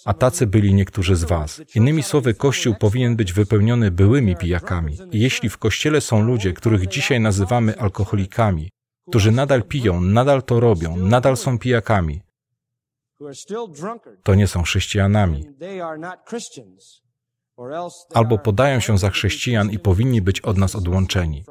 a 0.05 0.14
tacy 0.14 0.47
byli 0.47 0.75
niektórzy 0.75 1.17
z 1.17 1.25
was. 1.25 1.62
Innymi 1.75 2.03
słowy, 2.03 2.35
Kościół 2.35 2.75
powinien 2.81 3.17
być 3.17 3.33
wypełniony 3.33 3.90
byłymi 3.90 4.37
pijakami. 4.37 4.99
I 5.12 5.21
jeśli 5.21 5.49
w 5.49 5.59
Kościele 5.59 6.01
są 6.01 6.23
ludzie, 6.23 6.53
których 6.53 6.87
dzisiaj 6.87 7.21
nazywamy 7.21 7.79
alkoholikami, 7.79 8.71
którzy 9.09 9.33
nadal 9.33 9.62
piją, 9.62 10.01
nadal 10.01 10.43
to 10.43 10.61
robią, 10.61 10.97
nadal 10.97 11.37
są 11.37 11.59
pijakami, 11.59 12.21
to 14.23 14.35
nie 14.35 14.47
są 14.47 14.62
chrześcijanami. 14.62 15.45
Albo 18.14 18.38
podają 18.38 18.81
się 18.81 18.99
za 18.99 19.11
chrześcijan 19.11 19.71
i 19.71 19.79
powinni 19.79 20.23
być 20.23 20.40
od 20.40 20.59
nas 20.59 20.75
odłączeni. 20.75 21.45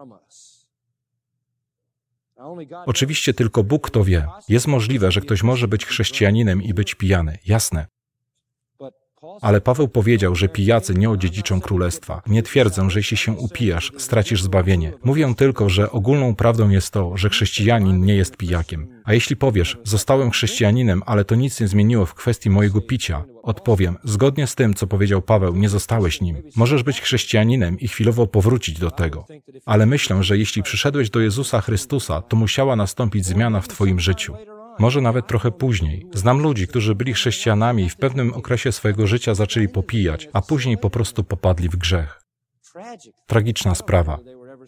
Oczywiście 2.85 3.33
tylko 3.33 3.63
Bóg 3.63 3.89
to 3.89 4.03
wie. 4.03 4.27
Jest 4.49 4.67
możliwe, 4.67 5.11
że 5.11 5.21
ktoś 5.21 5.43
może 5.43 5.67
być 5.67 5.85
chrześcijaninem 5.85 6.63
i 6.63 6.73
być 6.73 6.95
pijany. 6.95 7.37
Jasne. 7.45 7.87
Ale 9.41 9.61
Paweł 9.61 9.87
powiedział, 9.87 10.35
że 10.35 10.47
pijacy 10.47 10.93
nie 10.93 11.09
odziedziczą 11.09 11.61
królestwa. 11.61 12.21
Nie 12.27 12.43
twierdzę, 12.43 12.89
że 12.89 12.99
jeśli 12.99 13.17
się 13.17 13.31
upijasz, 13.31 13.91
stracisz 13.97 14.43
zbawienie. 14.43 14.93
Mówię 15.03 15.33
tylko, 15.37 15.69
że 15.69 15.91
ogólną 15.91 16.35
prawdą 16.35 16.69
jest 16.69 16.91
to, 16.91 17.17
że 17.17 17.29
chrześcijanin 17.29 18.05
nie 18.05 18.15
jest 18.15 18.37
pijakiem. 18.37 18.87
A 19.03 19.13
jeśli 19.13 19.35
powiesz, 19.35 19.77
zostałem 19.83 20.31
chrześcijaninem, 20.31 21.03
ale 21.05 21.25
to 21.25 21.35
nic 21.35 21.59
nie 21.59 21.67
zmieniło 21.67 22.05
w 22.05 22.13
kwestii 22.13 22.49
mojego 22.49 22.81
picia, 22.81 23.23
odpowiem, 23.43 23.97
zgodnie 24.03 24.47
z 24.47 24.55
tym, 24.55 24.73
co 24.73 24.87
powiedział 24.87 25.21
Paweł, 25.21 25.55
nie 25.55 25.69
zostałeś 25.69 26.21
nim. 26.21 26.43
Możesz 26.55 26.83
być 26.83 27.01
chrześcijaninem 27.01 27.79
i 27.79 27.87
chwilowo 27.87 28.27
powrócić 28.27 28.79
do 28.79 28.91
tego. 28.91 29.25
Ale 29.65 29.85
myślę, 29.85 30.23
że 30.23 30.37
jeśli 30.37 30.63
przyszedłeś 30.63 31.09
do 31.09 31.19
Jezusa 31.19 31.61
Chrystusa, 31.61 32.21
to 32.21 32.37
musiała 32.37 32.75
nastąpić 32.75 33.25
zmiana 33.25 33.61
w 33.61 33.67
Twoim 33.67 33.99
życiu. 33.99 34.33
Może 34.79 35.01
nawet 35.01 35.27
trochę 35.27 35.51
później. 35.51 36.05
Znam 36.13 36.39
ludzi, 36.41 36.67
którzy 36.67 36.95
byli 36.95 37.13
chrześcijanami 37.13 37.83
i 37.83 37.89
w 37.89 37.97
pewnym 37.97 38.33
okresie 38.33 38.71
swojego 38.71 39.07
życia 39.07 39.35
zaczęli 39.35 39.69
popijać, 39.69 40.29
a 40.33 40.41
później 40.41 40.77
po 40.77 40.89
prostu 40.89 41.23
popadli 41.23 41.69
w 41.69 41.75
grzech. 41.75 42.21
Tragiczna 43.27 43.75
sprawa. 43.75 44.19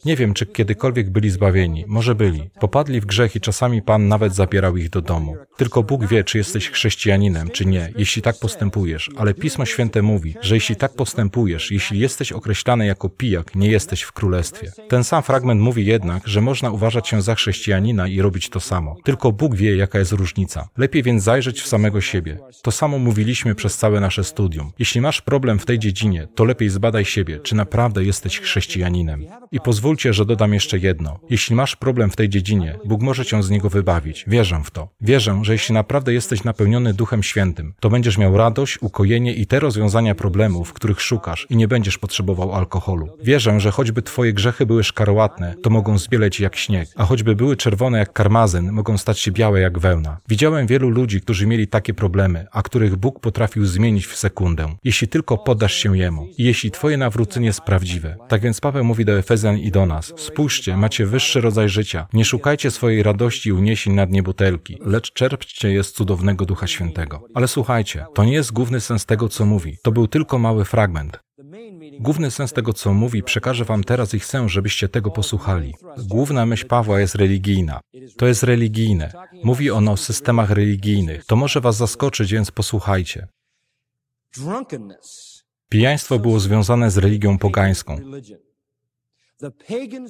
Nie 0.05 0.15
wiem, 0.15 0.33
czy 0.33 0.45
kiedykolwiek 0.45 1.09
byli 1.09 1.29
zbawieni. 1.29 1.85
Może 1.87 2.15
byli. 2.15 2.49
Popadli 2.59 3.01
w 3.01 3.05
grzech 3.05 3.35
i 3.35 3.41
czasami 3.41 3.81
Pan 3.81 4.07
nawet 4.07 4.35
zabierał 4.35 4.77
ich 4.77 4.89
do 4.89 5.01
domu. 5.01 5.37
Tylko 5.57 5.83
Bóg 5.83 6.07
wie, 6.07 6.23
czy 6.23 6.37
jesteś 6.37 6.69
chrześcijaninem, 6.69 7.49
czy 7.49 7.65
nie, 7.65 7.93
jeśli 7.97 8.21
tak 8.21 8.39
postępujesz. 8.39 9.09
Ale 9.17 9.33
Pismo 9.33 9.65
Święte 9.65 10.01
mówi, 10.01 10.35
że 10.41 10.55
jeśli 10.55 10.75
tak 10.75 10.93
postępujesz, 10.93 11.71
jeśli 11.71 11.99
jesteś 11.99 12.31
określany 12.31 12.85
jako 12.85 13.09
pijak, 13.09 13.55
nie 13.55 13.69
jesteś 13.69 14.01
w 14.01 14.11
królestwie. 14.11 14.71
Ten 14.89 15.03
sam 15.03 15.23
fragment 15.23 15.61
mówi 15.61 15.85
jednak, 15.85 16.27
że 16.27 16.41
można 16.41 16.71
uważać 16.71 17.07
się 17.07 17.21
za 17.21 17.35
chrześcijanina 17.35 18.07
i 18.07 18.21
robić 18.21 18.49
to 18.49 18.59
samo. 18.59 18.95
Tylko 19.03 19.31
Bóg 19.31 19.55
wie, 19.55 19.75
jaka 19.75 19.99
jest 19.99 20.11
różnica. 20.11 20.69
Lepiej 20.77 21.03
więc 21.03 21.23
zajrzeć 21.23 21.61
w 21.61 21.67
samego 21.67 22.01
siebie. 22.01 22.37
To 22.61 22.71
samo 22.71 22.99
mówiliśmy 22.99 23.55
przez 23.55 23.77
całe 23.77 23.99
nasze 23.99 24.23
studium. 24.23 24.71
Jeśli 24.79 25.01
masz 25.01 25.21
problem 25.21 25.59
w 25.59 25.65
tej 25.65 25.79
dziedzinie, 25.79 26.27
to 26.35 26.43
lepiej 26.43 26.69
zbadaj 26.69 27.05
siebie, 27.05 27.39
czy 27.39 27.55
naprawdę 27.55 28.03
jesteś 28.03 28.39
chrześcijaninem. 28.39 29.25
I 29.51 29.59
pozwól 29.59 29.84
Pozwólcie, 29.85 30.13
że 30.13 30.25
dodam 30.25 30.53
jeszcze 30.53 30.77
jedno. 30.77 31.19
Jeśli 31.29 31.55
masz 31.55 31.75
problem 31.75 32.09
w 32.09 32.15
tej 32.15 32.29
dziedzinie, 32.29 32.75
Bóg 32.85 33.01
może 33.01 33.25
cię 33.25 33.43
z 33.43 33.49
niego 33.49 33.69
wybawić. 33.69 34.25
Wierzę 34.27 34.61
w 34.65 34.71
to. 34.71 34.87
Wierzę, 35.01 35.39
że 35.43 35.53
jeśli 35.53 35.73
naprawdę 35.73 36.13
jesteś 36.13 36.43
napełniony 36.43 36.93
Duchem 36.93 37.23
Świętym, 37.23 37.73
to 37.79 37.89
będziesz 37.89 38.17
miał 38.17 38.37
radość, 38.37 38.77
ukojenie 38.81 39.33
i 39.33 39.47
te 39.47 39.59
rozwiązania 39.59 40.15
problemów, 40.15 40.73
których 40.73 41.01
szukasz 41.01 41.47
i 41.49 41.55
nie 41.55 41.67
będziesz 41.67 41.97
potrzebował 41.97 42.53
alkoholu. 42.53 43.09
Wierzę, 43.23 43.59
że 43.59 43.71
choćby 43.71 44.01
twoje 44.01 44.33
grzechy 44.33 44.65
były 44.65 44.83
szkarłatne, 44.83 45.55
to 45.63 45.69
mogą 45.69 45.97
zbieleć 45.97 46.39
jak 46.39 46.55
śnieg, 46.55 46.89
a 46.95 47.05
choćby 47.05 47.35
były 47.35 47.55
czerwone 47.55 47.97
jak 47.97 48.13
karmazyn, 48.13 48.71
mogą 48.71 48.97
stać 48.97 49.19
się 49.19 49.31
białe 49.31 49.59
jak 49.59 49.79
wełna. 49.79 50.17
Widziałem 50.27 50.67
wielu 50.67 50.89
ludzi, 50.89 51.21
którzy 51.21 51.47
mieli 51.47 51.67
takie 51.67 51.93
problemy, 51.93 52.45
a 52.51 52.61
których 52.61 52.95
Bóg 52.95 53.19
potrafił 53.19 53.65
zmienić 53.65 54.07
w 54.07 54.17
sekundę, 54.17 54.75
jeśli 54.83 55.07
tylko 55.07 55.37
podasz 55.37 55.73
się 55.73 55.97
Jemu 55.97 56.27
i 56.37 56.43
jeśli 56.43 56.71
twoje 56.71 56.97
nawrócenie 56.97 57.45
jest 57.45 57.61
prawdziwe. 57.61 58.15
Tak 58.27 58.41
więc 58.41 58.61
Paweł 58.61 58.83
mówi 58.83 59.05
do 59.05 59.17
Efezjan 59.17 59.57
i 59.57 59.74
do 59.75 59.85
nas. 59.85 60.13
Spójrzcie, 60.17 60.77
macie 60.77 61.05
wyższy 61.05 61.41
rodzaj 61.41 61.69
życia. 61.69 62.07
Nie 62.13 62.25
szukajcie 62.25 62.71
swojej 62.71 63.03
radości 63.03 63.49
i 63.49 63.53
uniesień 63.53 63.93
na 63.93 64.05
dnie 64.05 64.23
butelki, 64.23 64.77
lecz 64.85 65.13
czerpcie 65.13 65.71
je 65.71 65.83
z 65.83 65.91
cudownego 65.91 66.45
Ducha 66.45 66.67
Świętego. 66.67 67.23
Ale 67.33 67.47
słuchajcie, 67.47 68.05
to 68.13 68.23
nie 68.23 68.33
jest 68.33 68.51
główny 68.51 68.81
sens 68.81 69.05
tego, 69.05 69.29
co 69.29 69.45
mówi. 69.45 69.77
To 69.83 69.91
był 69.91 70.07
tylko 70.07 70.39
mały 70.39 70.65
fragment. 70.65 71.19
Główny 71.99 72.31
sens 72.31 72.53
tego, 72.53 72.73
co 72.73 72.93
mówi, 72.93 73.23
przekażę 73.23 73.65
wam 73.65 73.83
teraz 73.83 74.13
i 74.13 74.19
chcę, 74.19 74.49
żebyście 74.49 74.89
tego 74.89 75.11
posłuchali. 75.11 75.73
Główna 76.07 76.45
myśl 76.45 76.67
Pawła 76.67 76.99
jest 76.99 77.15
religijna. 77.15 77.79
To 78.17 78.27
jest 78.27 78.43
religijne. 78.43 79.11
Mówi 79.43 79.71
ono 79.71 79.91
o 79.91 79.97
systemach 79.97 80.49
religijnych. 80.49 81.25
To 81.25 81.35
może 81.35 81.61
was 81.61 81.77
zaskoczyć, 81.77 82.31
więc 82.33 82.51
posłuchajcie. 82.51 83.27
Pijaństwo 85.69 86.19
było 86.19 86.39
związane 86.39 86.91
z 86.91 86.97
religią 86.97 87.37
pogańską. 87.37 87.99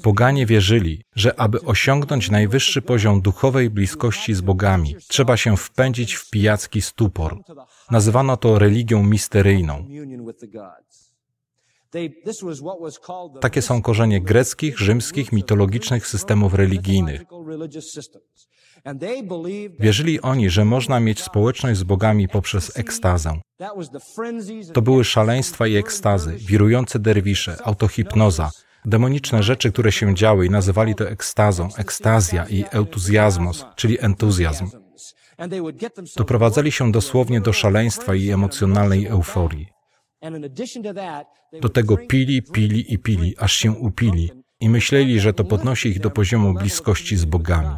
Poganie 0.03 0.45
wierzyli, 0.45 1.03
że 1.15 1.39
aby 1.39 1.61
osiągnąć 1.61 2.31
najwyższy 2.31 2.81
poziom 2.81 3.21
duchowej 3.21 3.69
bliskości 3.69 4.33
z 4.33 4.41
bogami, 4.41 4.95
trzeba 5.07 5.37
się 5.37 5.57
wpędzić 5.57 6.13
w 6.13 6.29
pijacki 6.29 6.81
stupor. 6.81 7.37
Nazywano 7.91 8.37
to 8.37 8.59
religią 8.59 9.03
misteryjną. 9.03 9.87
Takie 13.41 13.61
są 13.61 13.81
korzenie 13.81 14.21
greckich, 14.21 14.79
rzymskich, 14.79 15.31
mitologicznych 15.31 16.07
systemów 16.07 16.53
religijnych. 16.53 17.21
Wierzyli 19.79 20.21
oni, 20.21 20.49
że 20.49 20.65
można 20.65 20.99
mieć 20.99 21.23
społeczność 21.23 21.79
z 21.79 21.83
bogami 21.83 22.27
poprzez 22.27 22.77
ekstazę. 22.77 23.39
To 24.73 24.81
były 24.81 25.03
szaleństwa 25.03 25.67
i 25.67 25.75
ekstazy, 25.75 26.35
wirujące 26.35 26.99
derwisze, 26.99 27.57
autohipnoza, 27.63 28.51
demoniczne 28.85 29.43
rzeczy, 29.43 29.71
które 29.71 29.91
się 29.91 30.15
działy 30.15 30.45
i 30.45 30.49
nazywali 30.49 30.95
to 30.95 31.09
ekstazą, 31.09 31.69
ekstazja 31.77 32.45
i 32.49 32.65
eutuzjazmos, 32.71 33.65
czyli 33.75 34.01
entuzjazm. 34.01 34.69
Doprowadzali 36.15 36.71
się 36.71 36.91
dosłownie 36.91 37.41
do 37.41 37.53
szaleństwa 37.53 38.15
i 38.15 38.29
emocjonalnej 38.29 39.05
euforii. 39.05 39.67
Do 41.61 41.69
tego 41.69 41.97
pili, 41.97 42.41
pili 42.41 42.93
i 42.93 42.99
pili, 42.99 43.35
aż 43.37 43.53
się 43.53 43.71
upili 43.71 44.31
i 44.59 44.69
myśleli, 44.69 45.19
że 45.19 45.33
to 45.33 45.43
podnosi 45.43 45.89
ich 45.89 45.99
do 45.99 46.11
poziomu 46.11 46.53
bliskości 46.53 47.17
z 47.17 47.25
bogami. 47.25 47.75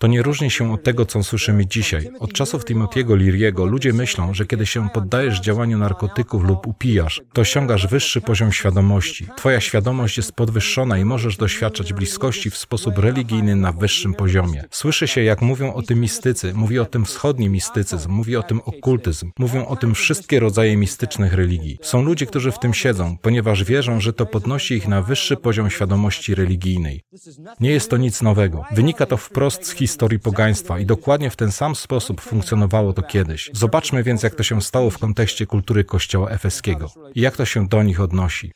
To 0.00 0.06
nie 0.06 0.22
różni 0.22 0.50
się 0.50 0.72
od 0.72 0.82
tego, 0.82 1.06
co 1.06 1.22
słyszymy 1.22 1.66
dzisiaj. 1.66 2.10
Od 2.18 2.32
czasów 2.32 2.64
Timotiego 2.64 3.16
Liriego 3.16 3.64
ludzie 3.64 3.92
myślą, 3.92 4.34
że 4.34 4.46
kiedy 4.46 4.66
się 4.66 4.88
poddajesz 4.88 5.40
działaniu 5.40 5.78
narkotyków 5.78 6.44
lub 6.44 6.66
upijasz, 6.66 7.20
to 7.32 7.40
osiągasz 7.40 7.86
wyższy 7.86 8.20
poziom 8.20 8.52
świadomości. 8.52 9.26
Twoja 9.36 9.60
świadomość 9.60 10.16
jest 10.16 10.32
podwyższona 10.32 10.98
i 10.98 11.04
możesz 11.04 11.36
doświadczać 11.36 11.92
bliskości 11.92 12.50
w 12.50 12.56
sposób 12.56 12.98
religijny 12.98 13.56
na 13.56 13.72
wyższym 13.72 14.14
poziomie. 14.14 14.64
Słyszy 14.70 15.08
się, 15.08 15.22
jak 15.22 15.42
mówią 15.42 15.74
o 15.74 15.82
tym 15.82 16.00
mistycy, 16.00 16.54
mówi 16.54 16.78
o 16.78 16.84
tym 16.84 17.04
wschodni 17.04 17.48
mistycyzm, 17.48 18.10
mówi 18.10 18.36
o 18.36 18.42
tym 18.42 18.60
okultyzm, 18.64 19.30
mówią 19.38 19.66
o 19.66 19.76
tym 19.76 19.94
wszystkie 19.94 20.40
rodzaje 20.40 20.76
mistycznych 20.76 21.32
religii. 21.32 21.78
Są 21.82 22.02
ludzie, 22.02 22.26
którzy 22.26 22.52
w 22.52 22.58
tym 22.58 22.74
siedzą, 22.74 23.16
ponieważ 23.22 23.64
wierzą, 23.64 24.00
że 24.00 24.12
to 24.12 24.26
podnosi 24.26 24.74
ich 24.74 24.88
na 24.88 25.02
wyższy 25.02 25.36
poziom 25.36 25.70
świadomości 25.70 26.34
religijnej. 26.34 27.02
Nie 27.60 27.70
jest 27.70 27.90
to 27.90 27.96
nic 27.96 28.22
nowego. 28.22 28.64
Wynika 28.72 29.06
to 29.06 29.16
wprost 29.16 29.66
z 29.66 29.70
historii 29.70 29.89
historii 29.90 30.18
pogaństwa 30.18 30.78
i 30.78 30.86
dokładnie 30.86 31.30
w 31.30 31.36
ten 31.36 31.52
sam 31.52 31.74
sposób 31.74 32.20
funkcjonowało 32.20 32.92
to 32.92 33.02
kiedyś. 33.02 33.50
Zobaczmy 33.52 34.02
więc, 34.02 34.22
jak 34.22 34.34
to 34.34 34.42
się 34.42 34.62
stało 34.62 34.90
w 34.90 34.98
kontekście 34.98 35.46
kultury 35.46 35.84
kościoła 35.84 36.30
efeskiego 36.30 36.90
i 37.14 37.20
jak 37.20 37.36
to 37.36 37.44
się 37.44 37.68
do 37.68 37.82
nich 37.82 38.00
odnosi. 38.00 38.52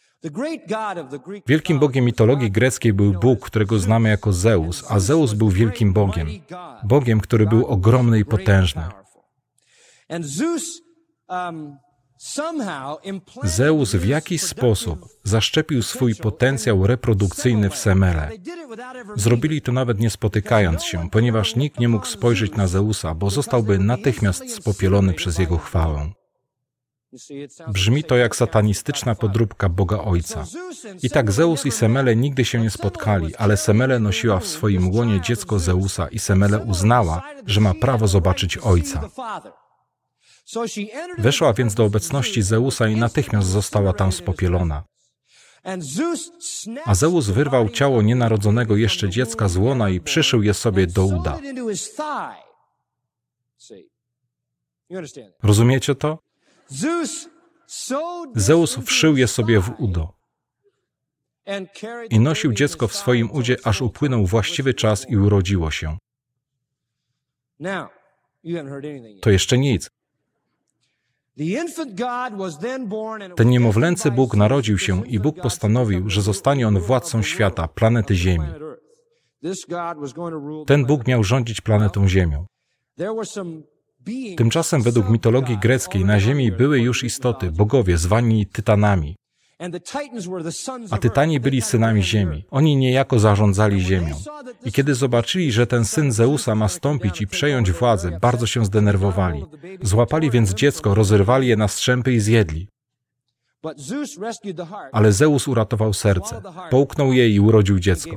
Wielkim 1.47 1.79
bogiem 1.79 2.05
mitologii 2.05 2.51
greckiej 2.51 2.93
był 2.93 3.13
Bóg, 3.13 3.41
którego 3.47 3.79
znamy 3.79 4.09
jako 4.09 4.33
Zeus, 4.33 4.85
a 4.89 4.99
Zeus 5.01 5.33
był 5.33 5.51
wielkim 5.51 5.93
bogiem. 5.93 6.29
Bogiem, 6.85 7.21
który 7.21 7.47
był 7.47 7.67
ogromny 7.67 8.19
i 8.19 8.25
potężny. 8.25 8.83
Zeus 13.45 13.95
w 13.95 14.07
jakiś 14.07 14.43
sposób 14.43 15.09
zaszczepił 15.23 15.83
swój 15.83 16.15
potencjał 16.15 16.87
reprodukcyjny 16.87 17.71
w 17.71 17.77
Semele. 17.77 18.31
Zrobili 19.17 19.63
to 19.63 19.73
nawet 19.73 20.01
nie 20.01 20.11
spotykając 20.11 20.85
się, 20.85 21.11
ponieważ 21.11 21.57
nikt 21.57 21.81
nie 21.81 21.89
mógł 21.89 22.07
spojrzeć 22.07 22.53
na 22.53 22.67
Zeusa, 22.67 23.15
bo 23.15 23.31
zostałby 23.31 23.79
natychmiast 23.79 24.55
spopielony 24.55 25.13
przez 25.13 25.39
jego 25.39 25.59
chwałę. 25.59 26.11
Brzmi 27.69 28.05
to 28.05 28.17
jak 28.17 28.37
satanistyczna 28.37 29.15
podróbka 29.15 29.69
Boga 29.69 29.99
Ojca. 29.99 30.45
I 31.03 31.11
tak 31.11 31.33
Zeus 31.33 31.67
i 31.67 31.71
Semele 31.71 32.17
nigdy 32.17 32.45
się 32.45 32.61
nie 32.61 32.71
spotkali, 32.71 33.37
ale 33.37 33.57
Semele 33.57 33.99
nosiła 33.99 34.41
w 34.41 34.47
swoim 34.47 34.95
łonie 34.95 35.21
dziecko 35.21 35.59
Zeusa 35.59 36.09
i 36.09 36.19
Semele 36.19 36.59
uznała, 36.59 37.23
że 37.47 37.61
ma 37.61 37.75
prawo 37.75 38.09
zobaczyć 38.09 38.59
Ojca. 38.59 39.11
Weszła 41.19 41.53
więc 41.53 41.75
do 41.75 41.85
obecności 41.85 42.43
Zeusa 42.43 42.89
i 42.89 42.97
natychmiast 42.97 43.49
została 43.49 43.93
tam 43.93 44.13
spopielona. 44.13 44.85
A 46.85 46.95
Zeus 46.95 47.27
wyrwał 47.29 47.69
ciało 47.69 48.03
nienarodzonego 48.03 48.77
jeszcze 48.77 49.09
dziecka 49.09 49.49
z 49.49 49.57
łona 49.57 49.91
i 49.91 50.01
przyszył 50.01 50.43
je 50.43 50.55
sobie 50.55 50.87
do 50.87 51.07
uda. 51.07 51.41
Rozumiecie 55.43 55.95
to? 55.95 56.19
Zeus 58.35 58.79
wszył 58.85 59.17
je 59.17 59.29
sobie 59.29 59.61
w 59.61 59.71
udo 59.79 60.13
i 62.11 62.21
nosił 62.21 62.53
dziecko 62.53 62.89
w 62.89 62.95
swoim 62.95 63.31
udzie, 63.31 63.57
aż 63.65 63.83
upłynął 63.83 64.27
właściwy 64.27 64.75
czas 64.75 65.11
i 65.11 65.17
urodziło 65.17 65.71
się. 65.71 65.99
To 69.23 69.31
jeszcze 69.31 69.59
nic. 69.59 69.91
Ten 73.37 73.51
niemowlęcy 73.51 74.11
Bóg 74.11 74.37
narodził 74.37 74.79
się 74.79 75.07
i 75.07 75.21
Bóg 75.21 75.41
postanowił, 75.41 76.11
że 76.11 76.23
zostanie 76.23 76.69
on 76.69 76.79
władcą 76.79 77.23
świata, 77.23 77.69
planety 77.69 78.15
Ziemi. 78.15 78.47
Ten 80.67 80.85
Bóg 80.85 81.07
miał 81.07 81.25
rządzić 81.25 81.61
planetą 81.61 82.09
Ziemią. 82.09 82.47
Tymczasem 84.37 84.83
według 84.83 85.09
mitologii 85.09 85.59
greckiej 85.59 86.05
na 86.05 86.21
Ziemi 86.21 86.53
były 86.53 86.81
już 86.81 87.05
istoty, 87.05 87.53
bogowie 87.53 87.99
zwani 87.99 88.47
tytanami. 88.47 89.17
A 90.91 90.99
Tytani 90.99 91.41
byli 91.41 91.63
synami 91.63 92.03
Ziemi. 92.03 92.45
Oni 92.51 92.77
niejako 92.77 93.19
zarządzali 93.19 93.81
Ziemią. 93.81 94.17
I 94.65 94.73
kiedy 94.73 94.95
zobaczyli, 94.95 95.53
że 95.53 95.67
ten 95.67 95.85
syn 95.85 96.13
Zeusa 96.13 96.55
ma 96.55 96.69
stąpić 96.69 97.21
i 97.21 97.27
przejąć 97.27 97.73
władzę, 97.73 98.19
bardzo 98.21 98.47
się 98.47 98.65
zdenerwowali. 98.65 99.45
Złapali 99.83 100.31
więc 100.31 100.55
dziecko, 100.55 100.95
rozerwali 100.95 101.49
je 101.49 101.57
na 101.57 101.69
strzępy 101.69 102.13
i 102.13 102.21
zjedli. 102.21 102.69
Ale 104.93 105.13
Zeus 105.13 105.49
uratował 105.49 105.93
serce. 105.93 106.43
Połknął 106.71 107.13
je 107.13 107.31
i 107.31 107.41
urodził 107.41 107.79
dziecko. 107.79 108.17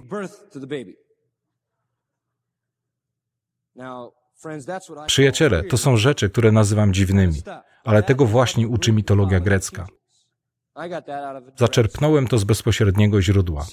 Przyjaciele, 5.05 5.63
to 5.63 5.77
są 5.77 5.97
rzeczy, 5.97 6.29
które 6.29 6.51
nazywam 6.51 6.93
dziwnymi, 6.93 7.41
ale 7.83 8.03
tego 8.03 8.25
właśnie 8.25 8.67
uczy 8.67 8.91
mitologia 8.91 9.39
grecka. 9.39 9.87
Zaczerpnąłem 11.57 12.27
to 12.27 12.37
z 12.37 12.43
bezpośredniego 12.43 13.21
źródła. 13.21 13.65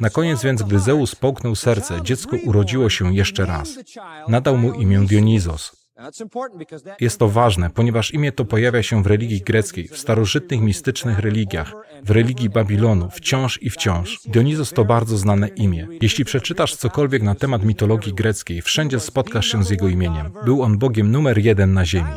Na 0.00 0.10
koniec 0.10 0.42
więc, 0.42 0.62
gdy 0.62 0.78
Zeus 0.78 1.14
połknął 1.14 1.54
serce, 1.54 2.02
dziecko 2.02 2.36
urodziło 2.44 2.90
się 2.90 3.14
jeszcze 3.14 3.46
raz. 3.46 3.78
Nadał 4.28 4.56
mu 4.56 4.72
imię 4.72 5.00
Dionizos. 5.00 5.87
Jest 7.00 7.18
to 7.18 7.28
ważne, 7.28 7.70
ponieważ 7.70 8.14
imię 8.14 8.32
to 8.32 8.44
pojawia 8.44 8.82
się 8.82 9.02
w 9.02 9.06
religii 9.06 9.40
greckiej, 9.40 9.88
w 9.88 9.98
starożytnych 9.98 10.60
mistycznych 10.60 11.18
religiach, 11.18 11.72
w 12.02 12.10
religii 12.10 12.50
Babilonu, 12.50 13.10
wciąż 13.10 13.62
i 13.62 13.70
wciąż. 13.70 14.20
Dionizos 14.26 14.72
to 14.72 14.84
bardzo 14.84 15.16
znane 15.16 15.48
imię. 15.48 15.88
Jeśli 16.02 16.24
przeczytasz 16.24 16.76
cokolwiek 16.76 17.22
na 17.22 17.34
temat 17.34 17.64
mitologii 17.64 18.14
greckiej, 18.14 18.62
wszędzie 18.62 19.00
spotkasz 19.00 19.52
się 19.52 19.64
z 19.64 19.70
jego 19.70 19.88
imieniem. 19.88 20.30
Był 20.44 20.62
on 20.62 20.78
bogiem 20.78 21.12
numer 21.12 21.38
jeden 21.38 21.72
na 21.72 21.84
ziemi. 21.84 22.10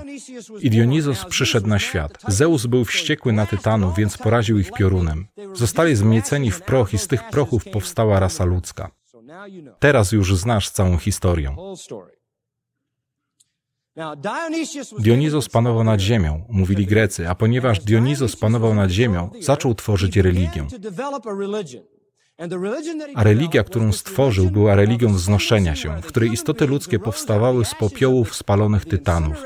I 0.60 0.70
Dionizos 0.70 1.26
przyszedł 1.26 1.68
na 1.68 1.80
świat. 1.80 2.18
Zeus 2.28 2.66
był 2.66 2.86
wściekły 2.86 3.34
na 3.34 3.46
Tytanów, 3.46 3.96
więc 3.96 4.18
poraził 4.18 4.60
ich 4.60 4.72
piorunem. 4.72 5.28
Zostali 5.54 5.96
zmieceni 5.96 6.52
w 6.52 6.62
proch 6.62 6.94
i 6.94 6.98
z 6.98 7.08
tych 7.08 7.30
prochów 7.30 7.66
powstała 7.66 8.20
rasa 8.20 8.46
ludzka. 8.46 8.92
Teraz 9.80 10.12
już 10.12 10.36
znasz 10.36 10.70
całą 10.70 10.98
historię. 10.98 11.56
Dionizos 15.00 15.50
panował 15.50 15.84
nad 15.84 16.00
ziemią, 16.00 16.46
mówili 16.50 16.86
Grecy, 16.86 17.30
a 17.30 17.36
ponieważ 17.36 17.80
Dionizos 17.80 18.36
panował 18.36 18.76
nad 18.76 18.92
ziemią, 18.92 19.30
zaczął 19.40 19.76
tworzyć 19.76 20.18
religię. 20.18 20.68
A 23.16 23.24
religia, 23.24 23.64
którą 23.64 23.92
stworzył, 23.92 24.50
była 24.50 24.76
religią 24.76 25.14
wznoszenia 25.14 25.76
się, 25.76 26.02
w 26.02 26.06
której 26.06 26.32
istoty 26.32 26.68
ludzkie 26.68 27.00
powstawały 27.00 27.66
z 27.66 27.76
popiołów 27.76 28.36
spalonych 28.36 28.86
tytanów. 28.86 29.44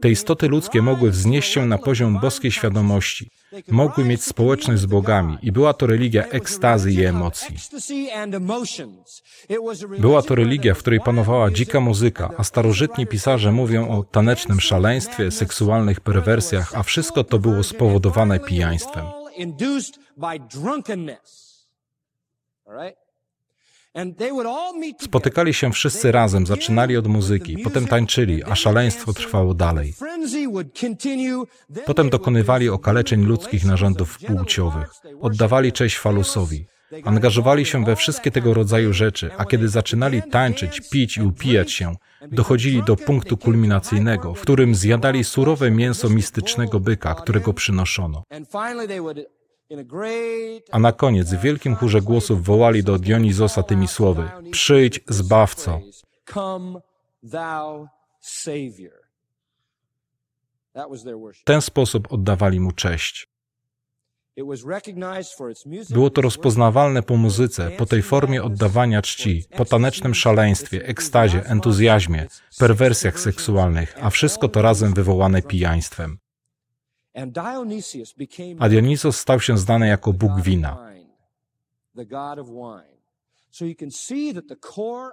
Te 0.00 0.10
istoty 0.10 0.48
ludzkie 0.48 0.82
mogły 0.82 1.10
wznieść 1.10 1.52
się 1.52 1.66
na 1.66 1.78
poziom 1.78 2.20
boskiej 2.20 2.50
świadomości, 2.50 3.30
mogły 3.68 4.04
mieć 4.04 4.24
społeczność 4.24 4.80
z 4.80 4.86
bogami 4.86 5.38
i 5.42 5.52
była 5.52 5.74
to 5.74 5.86
religia 5.86 6.24
ekstazy 6.24 6.92
i 6.92 7.04
emocji. 7.04 7.56
Była 9.98 10.22
to 10.22 10.34
religia, 10.34 10.74
w 10.74 10.78
której 10.78 11.00
panowała 11.00 11.50
dzika 11.50 11.80
muzyka, 11.80 12.30
a 12.36 12.44
starożytni 12.44 13.06
pisarze 13.06 13.52
mówią 13.52 13.88
o 13.88 14.04
tanecznym 14.04 14.60
szaleństwie, 14.60 15.30
seksualnych 15.30 16.00
perwersjach, 16.00 16.74
a 16.74 16.82
wszystko 16.82 17.24
to 17.24 17.38
było 17.38 17.62
spowodowane 17.62 18.40
pijaństwem. 18.40 19.04
Spotykali 25.00 25.54
się 25.54 25.72
wszyscy 25.72 26.12
razem, 26.12 26.46
zaczynali 26.46 26.96
od 26.96 27.06
muzyki, 27.06 27.58
potem 27.58 27.86
tańczyli, 27.86 28.44
a 28.44 28.54
szaleństwo 28.54 29.12
trwało 29.12 29.54
dalej. 29.54 29.94
Potem 31.86 32.10
dokonywali 32.10 32.68
okaleczeń 32.68 33.24
ludzkich 33.24 33.64
narządów 33.64 34.18
płciowych, 34.18 34.90
oddawali 35.20 35.72
cześć 35.72 35.98
falusowi, 35.98 36.66
angażowali 37.04 37.66
się 37.66 37.84
we 37.84 37.96
wszystkie 37.96 38.30
tego 38.30 38.54
rodzaju 38.54 38.92
rzeczy, 38.92 39.30
a 39.38 39.44
kiedy 39.44 39.68
zaczynali 39.68 40.22
tańczyć, 40.22 40.80
pić 40.90 41.16
i 41.16 41.22
upijać 41.22 41.72
się, 41.72 41.94
dochodzili 42.32 42.82
do 42.82 42.96
punktu 42.96 43.36
kulminacyjnego, 43.36 44.34
w 44.34 44.40
którym 44.40 44.74
zjadali 44.74 45.24
surowe 45.24 45.70
mięso 45.70 46.08
mistycznego 46.08 46.80
byka, 46.80 47.14
którego 47.14 47.52
przynoszono. 47.52 48.22
A 50.70 50.78
na 50.78 50.92
koniec 50.92 51.34
w 51.34 51.40
wielkim 51.40 51.74
chórze 51.76 52.00
głosów 52.00 52.44
wołali 52.44 52.84
do 52.84 52.98
Dionizosa 52.98 53.62
tymi 53.62 53.88
słowy: 53.88 54.30
Przyjdź, 54.50 55.00
zbawco. 55.08 55.80
W 61.34 61.44
ten 61.44 61.60
sposób 61.60 62.12
oddawali 62.12 62.60
mu 62.60 62.72
cześć. 62.72 63.28
Było 65.90 66.10
to 66.10 66.20
rozpoznawalne 66.20 67.02
po 67.02 67.16
muzyce, 67.16 67.70
po 67.70 67.86
tej 67.86 68.02
formie 68.02 68.42
oddawania 68.42 69.02
czci, 69.02 69.44
po 69.56 69.64
tanecznym 69.64 70.14
szaleństwie, 70.14 70.86
ekstazie, 70.86 71.44
entuzjazmie, 71.46 72.26
perwersjach 72.58 73.20
seksualnych, 73.20 73.96
a 74.00 74.10
wszystko 74.10 74.48
to 74.48 74.62
razem 74.62 74.94
wywołane 74.94 75.42
pijaństwem. 75.42 76.18
A 78.58 78.68
Dionisos 78.68 79.18
stał 79.18 79.40
się 79.40 79.58
znany 79.58 79.88
jako 79.88 80.12
Bóg 80.12 80.40
wina. 80.40 80.90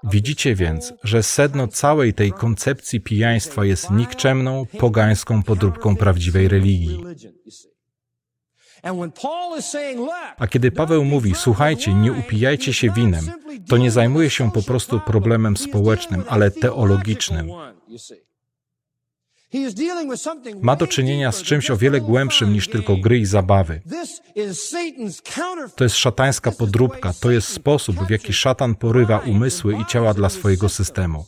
Widzicie 0.04 0.56
więc, 0.56 0.94
że 1.04 1.24
sedno 1.24 1.68
całej 1.68 2.14
tej 2.14 2.32
koncepcji 2.32 3.02
pijaństwa 3.02 3.66
jest 3.66 3.92
nikczemną, 3.92 4.66
pogańską 4.80 5.44
podróbką 5.44 5.96
prawdziwej 5.96 6.48
religii. 6.48 7.04
A 10.38 10.48
kiedy 10.48 10.72
Paweł 10.72 11.06
mówi, 11.06 11.36
słuchajcie, 11.36 11.94
nie 11.94 12.14
upijajcie 12.14 12.74
się 12.74 12.90
winem, 12.90 13.26
to 13.68 13.78
nie 13.78 13.92
zajmuje 13.92 14.30
się 14.30 14.52
po 14.52 14.62
prostu 14.62 15.00
problemem 15.00 15.58
społecznym, 15.58 16.24
ale 16.28 16.52
teologicznym. 16.52 17.50
Ma 20.62 20.76
do 20.76 20.88
czynienia 20.88 21.32
z 21.32 21.42
czymś 21.42 21.72
o 21.72 21.78
wiele 21.78 22.02
głębszym 22.02 22.54
niż 22.54 22.68
tylko 22.68 22.98
gry 22.98 23.20
i 23.20 23.26
zabawy. 23.26 23.82
To 25.76 25.84
jest 25.84 25.96
szatańska 25.96 26.52
podróbka, 26.52 27.14
to 27.14 27.32
jest 27.32 27.48
sposób, 27.48 27.96
w 27.96 28.10
jaki 28.10 28.34
szatan 28.34 28.76
porywa 28.76 29.20
umysły 29.20 29.78
i 29.82 29.86
ciała 29.86 30.14
dla 30.14 30.30
swojego 30.30 30.70
systemu. 30.70 31.26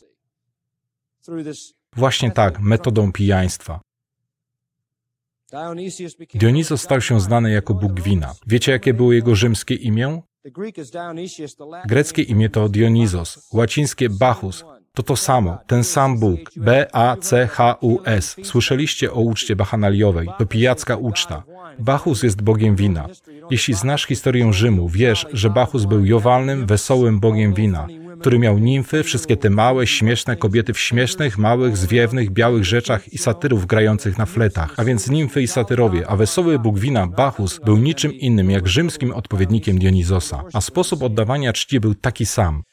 Właśnie 1.95 2.31
tak, 2.31 2.59
metodą 2.59 3.11
pijaństwa. 3.11 3.81
Dionizos 6.33 6.81
stał 6.81 7.01
się 7.01 7.19
znany 7.19 7.51
jako 7.51 7.73
Bóg 7.73 8.01
wina. 8.01 8.33
Wiecie, 8.47 8.71
jakie 8.71 8.93
było 8.93 9.13
jego 9.13 9.35
rzymskie 9.35 9.75
imię? 9.75 10.21
Greckie 11.85 12.21
imię 12.21 12.49
to 12.49 12.69
Dionizos, 12.69 13.49
łacińskie 13.53 14.09
Bacchus, 14.09 14.63
To 14.99 15.03
to 15.03 15.15
samo, 15.15 15.57
ten 15.67 15.83
sam 15.83 16.19
Bóg. 16.19 16.39
B-A-C-H-U-S. 16.55 18.35
Słyszeliście 18.43 19.11
o 19.13 19.19
uczcie 19.19 19.55
bachanaliowej. 19.55 20.27
To 20.37 20.45
pijacka 20.45 20.95
uczta. 20.95 21.43
Bachus 21.79 22.23
jest 22.23 22.41
bogiem 22.41 22.75
wina. 22.75 23.07
Jeśli 23.51 23.73
znasz 23.73 24.05
historię 24.05 24.53
Rzymu, 24.53 24.89
wiesz, 24.89 25.25
że 25.33 25.49
Bachus 25.49 25.85
był 25.85 26.05
jowalnym, 26.05 26.65
wesołym 26.65 27.19
bogiem 27.19 27.53
wina 27.53 27.87
który 28.19 28.39
miał 28.39 28.57
nimfy, 28.57 29.03
wszystkie 29.03 29.37
te 29.37 29.49
małe, 29.49 29.87
śmieszne 29.87 30.35
kobiety 30.35 30.73
w 30.73 30.79
śmiesznych, 30.79 31.37
małych, 31.37 31.77
zwiewnych, 31.77 32.31
białych 32.31 32.65
rzeczach 32.65 33.13
i 33.13 33.17
satyrów 33.17 33.65
grających 33.65 34.17
na 34.17 34.25
fletach, 34.25 34.73
a 34.77 34.83
więc 34.83 35.09
nimfy 35.09 35.41
i 35.41 35.47
satyrowie, 35.47 36.07
a 36.07 36.15
wesoły 36.15 36.59
bóg 36.59 36.79
wina 36.79 37.07
Bacchus 37.07 37.59
był 37.65 37.77
niczym 37.77 38.13
innym 38.13 38.51
jak 38.51 38.67
rzymskim 38.67 39.11
odpowiednikiem 39.11 39.79
Dionizosa, 39.79 40.43
a 40.53 40.61
sposób 40.61 41.03
oddawania 41.03 41.53
czci 41.53 41.79
był 41.79 41.95
taki 41.95 42.25
sam. 42.25 42.63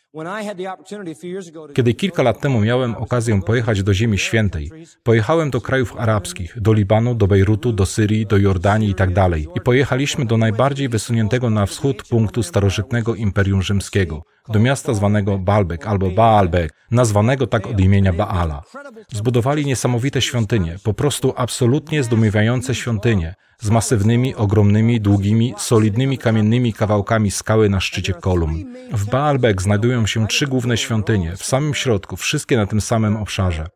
Kiedy 1.74 1.94
kilka 1.94 2.22
lat 2.22 2.40
temu 2.40 2.61
miałem 2.61 2.94
okazję 2.94 3.42
pojechać 3.42 3.83
do 3.83 3.94
Ziemi 3.94 4.18
Świętej, 4.18 4.70
pojechałem 5.02 5.50
do 5.50 5.61
krajów 5.61 5.96
arabskich, 5.98 6.61
do 6.61 6.72
Libanu, 6.72 7.14
do 7.14 7.26
Bejrutu, 7.26 7.72
do 7.72 7.87
Syrii, 7.87 8.26
do 8.26 8.37
Jordanii 8.37 8.88
itd. 8.88 9.14
Tak 9.14 9.57
I 9.57 9.61
pojechaliśmy 9.61 10.26
do 10.26 10.37
najbardziej 10.37 10.88
wysuniętego 10.88 11.50
na 11.50 11.66
wschód 11.66 12.02
punktu 12.09 12.42
starożytnego 12.42 13.14
Imperium 13.14 13.62
Rzymskiego, 13.62 14.22
do 14.48 14.59
miasta 14.59 14.94
zwanego 14.94 15.38
Baalbek 15.38 15.87
albo 15.87 16.11
Baalbek, 16.11 16.72
nazwanego 16.90 17.46
tak 17.46 17.66
od 17.66 17.80
imienia 17.80 18.12
Baala. 18.12 18.62
Zbudowali 19.12 19.66
niesamowite 19.66 20.22
świątynie, 20.22 20.76
po 20.85 20.94
prostu 20.94 21.35
absolutnie 21.37 22.02
zdumiewające 22.02 22.74
świątynie, 22.74 23.35
z 23.61 23.70
masywnymi, 23.70 24.35
ogromnymi, 24.35 25.00
długimi, 25.00 25.54
solidnymi 25.59 26.18
kamiennymi 26.18 26.72
kawałkami 26.72 27.30
skały 27.30 27.68
na 27.68 27.80
szczycie 27.80 28.14
kolumn. 28.14 28.64
W 28.92 29.11
Baalbek 29.11 29.62
znajdują 29.62 30.06
się 30.06 30.26
trzy 30.26 30.46
główne 30.46 30.76
świątynie, 30.76 31.37
w 31.37 31.44
samym 31.44 31.74
środku, 31.74 32.16
wszystkie 32.16 32.56
na 32.56 32.66
tym 32.66 32.80
samym 32.80 33.16
obszarze. 33.16 33.66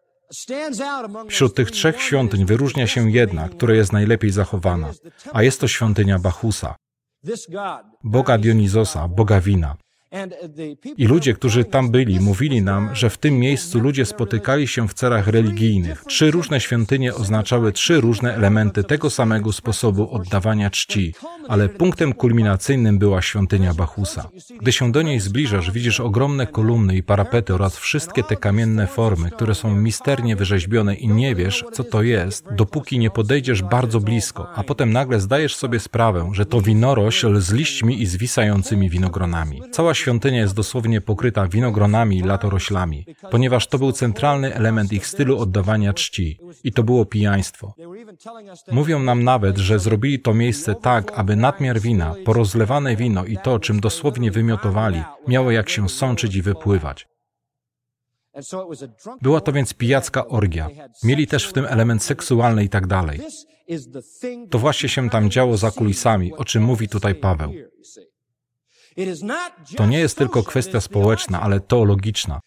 Wśród 1.28 1.54
tych 1.54 1.70
trzech 1.70 2.02
świątyń 2.02 2.44
wyróżnia 2.44 2.87
się 2.87 3.11
jedna, 3.11 3.48
która 3.48 3.74
jest 3.74 3.92
najlepiej 3.92 4.30
zachowana, 4.30 4.90
a 5.33 5.42
jest 5.42 5.61
to 5.61 5.68
świątynia 5.68 6.18
Bachusa, 6.18 6.74
Boga 8.04 8.38
Dionizosa, 8.38 9.09
Boga 9.09 9.40
wina. 9.40 9.76
I 10.96 11.07
ludzie, 11.07 11.35
którzy 11.35 11.64
tam 11.64 11.90
byli, 11.90 12.20
mówili 12.20 12.62
nam, 12.62 12.94
że 12.94 13.11
w 13.11 13.18
tym 13.18 13.38
miejscu 13.38 13.81
ludzie 13.81 14.07
spotykali 14.07 14.68
się 14.68 14.88
w 14.88 14.94
celach 14.94 15.29
religijnych. 15.29 16.05
Trzy 16.05 16.31
różne 16.31 16.61
świątynie 16.61 17.14
oznaczały 17.14 17.73
trzy 17.73 18.01
różne 18.01 18.35
elementy 18.35 18.85
tego 18.85 19.11
samego 19.11 19.53
sposobu 19.53 20.11
oddawania 20.11 20.70
czci, 20.70 21.14
ale 21.49 21.68
punktem 21.68 22.12
kulminacyjnym 22.12 22.99
była 22.99 23.23
świątynia 23.23 23.75
Bachusa. 23.75 24.29
Gdy 24.61 24.73
się 24.73 24.92
do 24.92 25.03
niej 25.03 25.20
zbliżasz, 25.20 25.70
widzisz 25.70 26.01
ogromne 26.01 26.46
kolumny 26.46 26.96
i 26.96 27.03
parapety 27.03 27.55
oraz 27.55 27.77
wszystkie 27.77 28.23
te 28.23 28.37
kamienne 28.37 28.87
formy, 28.87 29.31
które 29.31 29.55
są 29.55 29.75
misternie 29.75 30.37
wyrzeźbione 30.37 30.94
i 30.94 31.09
nie 31.09 31.35
wiesz, 31.35 31.64
co 31.73 31.85
to 31.85 32.03
jest, 32.03 32.44
dopóki 32.57 32.99
nie 32.99 33.11
podejdziesz 33.11 33.62
bardzo 33.62 34.01
blisko, 34.01 34.49
a 34.55 34.64
potem 34.64 34.92
nagle 34.92 35.20
zdajesz 35.20 35.57
sobie 35.57 35.81
sprawę, 35.81 36.31
że 36.33 36.46
to 36.46 36.61
winorośl 36.61 37.40
z 37.40 37.53
liśćmi 37.53 38.03
i 38.03 38.07
zwisającymi 38.07 38.90
winogronami. 38.90 39.62
Cała 39.73 39.94
świątynia 40.01 40.41
jest 40.41 40.55
dosłownie 40.55 41.01
pokryta 41.01 41.49
winogronami 41.49 42.19
i 42.19 42.23
latoroślami, 42.23 43.07
ponieważ 43.31 43.67
to 43.67 43.79
był 43.79 43.93
centralny 43.93 44.55
element 44.55 44.93
ich 44.93 45.07
stylu 45.07 45.39
oddawania 45.39 45.93
czci 45.93 46.39
i 46.65 46.73
to 46.73 46.83
było 46.83 47.05
pijaństwo. 47.05 47.75
Mówią 48.73 48.99
nam 49.03 49.25
nawet, 49.25 49.59
że 49.59 49.79
zrobili 49.79 50.21
to 50.21 50.35
miejsce 50.35 50.75
tak, 50.75 51.13
aby 51.19 51.37
nadmiar 51.37 51.81
wina, 51.81 52.15
porozlewane 52.25 52.97
wino 52.97 53.25
i 53.25 53.39
to, 53.39 53.59
czym 53.59 53.81
dosłownie 53.81 54.31
wymiotowali, 54.31 55.03
miało 55.29 55.51
jak 55.51 55.69
się 55.69 55.89
sączyć 55.89 56.35
i 56.35 56.43
wypływać. 56.43 57.09
Była 59.23 59.41
to 59.41 59.53
więc 59.53 59.75
pijacka 59.75 60.27
orgia. 60.27 60.69
Mieli 61.05 61.27
też 61.27 61.49
w 61.49 61.53
tym 61.53 61.67
element 61.67 62.03
seksualny 62.03 62.65
i 62.65 62.69
tak 62.69 62.87
dalej. 62.87 63.21
To 64.51 64.59
właśnie 64.59 64.89
się 64.89 65.11
tam 65.11 65.31
działo 65.31 65.57
za 65.57 65.71
kulisami, 65.71 66.33
o 66.33 66.45
czym 66.45 66.63
mówi 66.63 66.89
tutaj 66.89 67.15
Paweł. 67.15 67.53
To 69.77 69.87
nie 69.87 69.99
jest 69.99 70.19
tylko 70.19 70.43
kwestia 70.43 70.81
społeczna, 70.81 71.41
ale 71.41 71.61
teologiczna. 71.61 72.41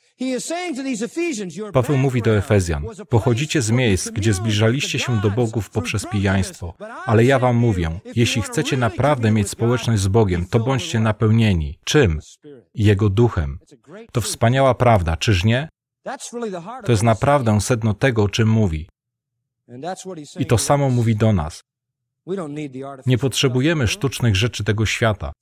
Paweł 1.74 1.98
mówi 1.98 2.22
do 2.22 2.38
Efezjan: 2.38 2.86
Pochodzicie 3.10 3.62
z 3.62 3.72
miejsc, 3.72 4.10
gdzie 4.10 4.34
zbliżaliście 4.34 5.00
się 5.00 5.22
do 5.22 5.32
bogów 5.32 5.70
poprzez 5.70 6.06
pijaństwo, 6.06 6.74
ale 7.06 7.26
ja 7.26 7.40
wam 7.40 7.56
mówię: 7.56 8.00
jeśli 8.16 8.42
chcecie 8.42 8.78
naprawdę 8.78 9.32
mieć 9.32 9.50
społeczność 9.50 10.02
z 10.02 10.08
Bogiem, 10.08 10.46
to 10.46 10.60
bądźcie 10.60 11.00
napełnieni. 11.00 11.80
Czym? 11.86 12.20
Jego 12.74 13.10
duchem. 13.10 13.60
To 14.12 14.22
wspaniała 14.22 14.76
prawda, 14.76 15.18
czyż 15.18 15.44
nie? 15.44 15.70
To 16.86 16.92
jest 16.92 17.04
naprawdę 17.04 17.62
sedno 17.62 17.94
tego, 17.94 18.24
o 18.24 18.30
czym 18.30 18.50
mówi. 18.50 18.90
I 20.40 20.46
to 20.46 20.58
samo 20.58 20.90
mówi 20.90 21.16
do 21.16 21.34
nas. 21.34 21.64
Nie 23.06 23.18
potrzebujemy 23.18 23.88
sztucznych 23.88 24.36
rzeczy 24.36 24.64
tego 24.64 24.86
świata. 24.86 25.34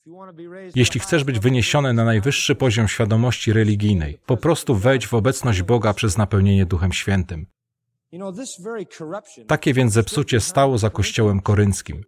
Jeśli 0.76 1.00
chcesz 1.00 1.24
być 1.24 1.40
wyniesiony 1.40 1.94
na 1.94 2.06
najwyższy 2.06 2.56
poziom 2.56 2.88
świadomości 2.88 3.54
religijnej, 3.54 4.20
po 4.26 4.38
prostu 4.38 4.76
wejdź 4.76 5.08
w 5.08 5.14
obecność 5.14 5.62
Boga 5.62 5.94
przez 5.94 6.18
napełnienie 6.18 6.66
Duchem 6.66 6.94
Świętym. 6.94 7.46
Takie 9.48 9.74
więc 9.74 9.94
zepsucie 9.94 10.40
stało 10.40 10.78
za 10.78 10.90
Kościołem 10.90 11.42
korynckim. 11.42 12.04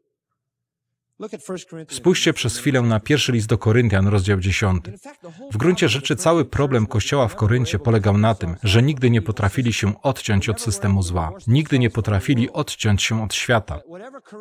Spójrzcie 1.89 2.33
przez 2.33 2.57
chwilę 2.57 2.81
na 2.81 2.99
pierwszy 2.99 3.31
list 3.31 3.47
do 3.47 3.57
Koryntian, 3.57 4.07
rozdział 4.07 4.39
10. 4.39 4.85
W 5.51 5.57
gruncie 5.57 5.89
rzeczy 5.89 6.15
cały 6.15 6.45
problem 6.45 6.87
Kościoła 6.87 7.27
w 7.27 7.35
Koryncie 7.35 7.79
polegał 7.79 8.17
na 8.17 8.35
tym, 8.35 8.55
że 8.63 8.83
nigdy 8.83 9.09
nie 9.09 9.21
potrafili 9.21 9.73
się 9.73 10.01
odciąć 10.01 10.49
od 10.49 10.61
systemu 10.61 11.03
zła. 11.03 11.31
Nigdy 11.47 11.79
nie 11.79 11.89
potrafili 11.89 12.49
odciąć 12.51 13.03
się 13.03 13.23
od 13.23 13.33
świata. 13.33 13.79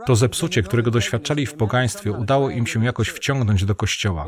To 0.07 0.17
zepsucie, 0.17 0.63
którego 0.63 0.91
doświadczali 0.91 1.47
w 1.47 1.55
pogaństwie, 1.55 2.13
udało 2.13 2.51
im 2.51 2.67
się 2.67 2.85
jakoś 2.85 3.09
wciągnąć 3.09 3.65
do 3.65 3.75
Kościoła. 3.75 4.27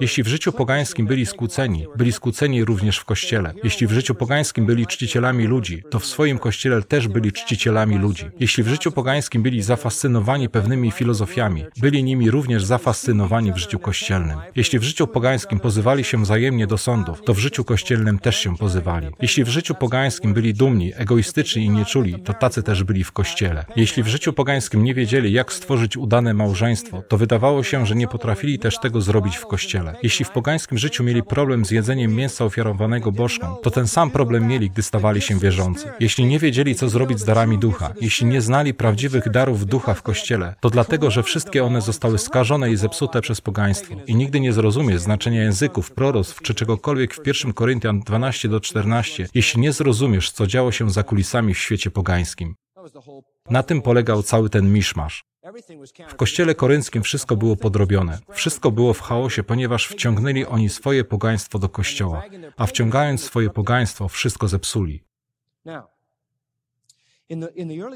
Jeśli 0.00 0.22
w 0.22 0.28
życiu 0.28 0.52
pogańskim 0.52 1.06
byli 1.06 1.26
skłóceni, 1.26 1.86
byli 1.96 2.12
skłóceni 2.12 2.64
również 2.64 2.98
w 2.98 3.04
Kościele. 3.04 3.54
Jeśli 3.64 3.86
w 3.86 3.92
życiu 3.92 4.14
pogańskim 4.14 4.66
byli 4.66 4.86
czcicielami 4.86 5.46
ludzi, 5.46 5.82
to 5.90 5.98
w 5.98 6.06
swoim 6.06 6.38
Kościele 6.38 6.82
też 6.82 7.08
byli 7.08 7.32
czcicielami 7.32 7.98
ludzi. 7.98 8.30
Jeśli 8.40 8.62
w 8.62 8.68
życiu 8.68 8.92
pogańskim 8.92 9.42
byli 9.42 9.62
zafascynowani 9.62 10.48
pewnymi 10.48 10.90
filozofiami, 10.90 11.51
byli 11.76 12.04
nimi 12.04 12.30
również 12.30 12.64
zafascynowani 12.64 13.52
w 13.52 13.56
życiu 13.56 13.78
kościelnym. 13.78 14.38
Jeśli 14.56 14.78
w 14.78 14.82
życiu 14.82 15.06
pogańskim 15.06 15.60
pozywali 15.60 16.04
się 16.04 16.22
wzajemnie 16.22 16.66
do 16.66 16.78
sądów, 16.78 17.22
to 17.24 17.34
w 17.34 17.38
życiu 17.38 17.64
kościelnym 17.64 18.18
też 18.18 18.36
się 18.36 18.56
pozywali. 18.56 19.06
Jeśli 19.22 19.44
w 19.44 19.48
życiu 19.48 19.74
pogańskim 19.74 20.34
byli 20.34 20.54
dumni, 20.54 20.92
egoistyczni 20.96 21.64
i 21.64 21.70
nieczuli, 21.70 22.22
to 22.22 22.34
tacy 22.34 22.62
też 22.62 22.84
byli 22.84 23.04
w 23.04 23.12
kościele. 23.12 23.64
Jeśli 23.76 24.02
w 24.02 24.08
życiu 24.08 24.32
pogańskim 24.32 24.84
nie 24.84 24.94
wiedzieli, 24.94 25.32
jak 25.32 25.52
stworzyć 25.52 25.96
udane 25.96 26.34
małżeństwo, 26.34 27.02
to 27.08 27.18
wydawało 27.18 27.62
się, 27.62 27.86
że 27.86 27.94
nie 27.94 28.08
potrafili 28.08 28.58
też 28.58 28.78
tego 28.78 29.00
zrobić 29.00 29.36
w 29.36 29.46
kościele. 29.46 29.94
Jeśli 30.02 30.24
w 30.24 30.30
pogańskim 30.30 30.78
życiu 30.78 31.04
mieli 31.04 31.22
problem 31.22 31.64
z 31.64 31.70
jedzeniem 31.70 32.14
mięsa 32.14 32.44
ofiarowanego 32.44 33.12
bożkom, 33.12 33.54
to 33.62 33.70
ten 33.70 33.88
sam 33.88 34.10
problem 34.10 34.46
mieli, 34.46 34.70
gdy 34.70 34.82
stawali 34.82 35.20
się 35.20 35.38
wierzący. 35.38 35.88
Jeśli 36.00 36.24
nie 36.24 36.38
wiedzieli, 36.38 36.74
co 36.74 36.88
zrobić 36.88 37.20
z 37.20 37.24
darami 37.24 37.58
ducha, 37.58 37.92
jeśli 38.00 38.26
nie 38.26 38.40
znali 38.40 38.74
prawdziwych 38.74 39.30
darów 39.30 39.66
ducha 39.66 39.94
w 39.94 40.02
kościele, 40.02 40.54
to 40.60 40.70
dlatego, 40.70 41.10
że 41.10 41.22
wszystko 41.22 41.41
Wszystkie 41.42 41.64
one 41.64 41.80
zostały 41.80 42.18
skażone 42.18 42.70
i 42.70 42.76
zepsute 42.76 43.20
przez 43.20 43.40
pogaństwo. 43.40 43.94
I 44.06 44.14
nigdy 44.14 44.40
nie 44.40 44.52
zrozumiesz 44.52 45.00
znaczenia 45.00 45.42
języków, 45.42 45.90
proroctw 45.90 46.42
czy 46.42 46.54
czegokolwiek 46.54 47.14
w 47.14 47.26
1 47.26 47.52
Koryntian 47.52 48.00
12 48.00 48.48
do 48.48 48.60
14, 48.60 49.28
jeśli 49.34 49.60
nie 49.60 49.72
zrozumiesz, 49.72 50.30
co 50.30 50.46
działo 50.46 50.72
się 50.72 50.90
za 50.90 51.02
kulisami 51.02 51.54
w 51.54 51.58
świecie 51.58 51.90
pogańskim. 51.90 52.54
Na 53.50 53.62
tym 53.62 53.82
polegał 53.82 54.22
cały 54.22 54.50
ten 54.50 54.72
miszmasz. 54.72 55.24
W 56.08 56.14
kościele 56.14 56.54
korynckim 56.54 57.02
wszystko 57.02 57.36
było 57.36 57.56
podrobione. 57.56 58.18
Wszystko 58.32 58.70
było 58.70 58.94
w 58.94 59.00
chaosie, 59.00 59.42
ponieważ 59.42 59.88
wciągnęli 59.88 60.44
oni 60.44 60.68
swoje 60.68 61.04
pogaństwo 61.04 61.58
do 61.58 61.68
kościoła, 61.68 62.22
a 62.56 62.66
wciągając 62.66 63.22
swoje 63.22 63.50
pogaństwo, 63.50 64.08
wszystko 64.08 64.48
zepsuli. 64.48 65.04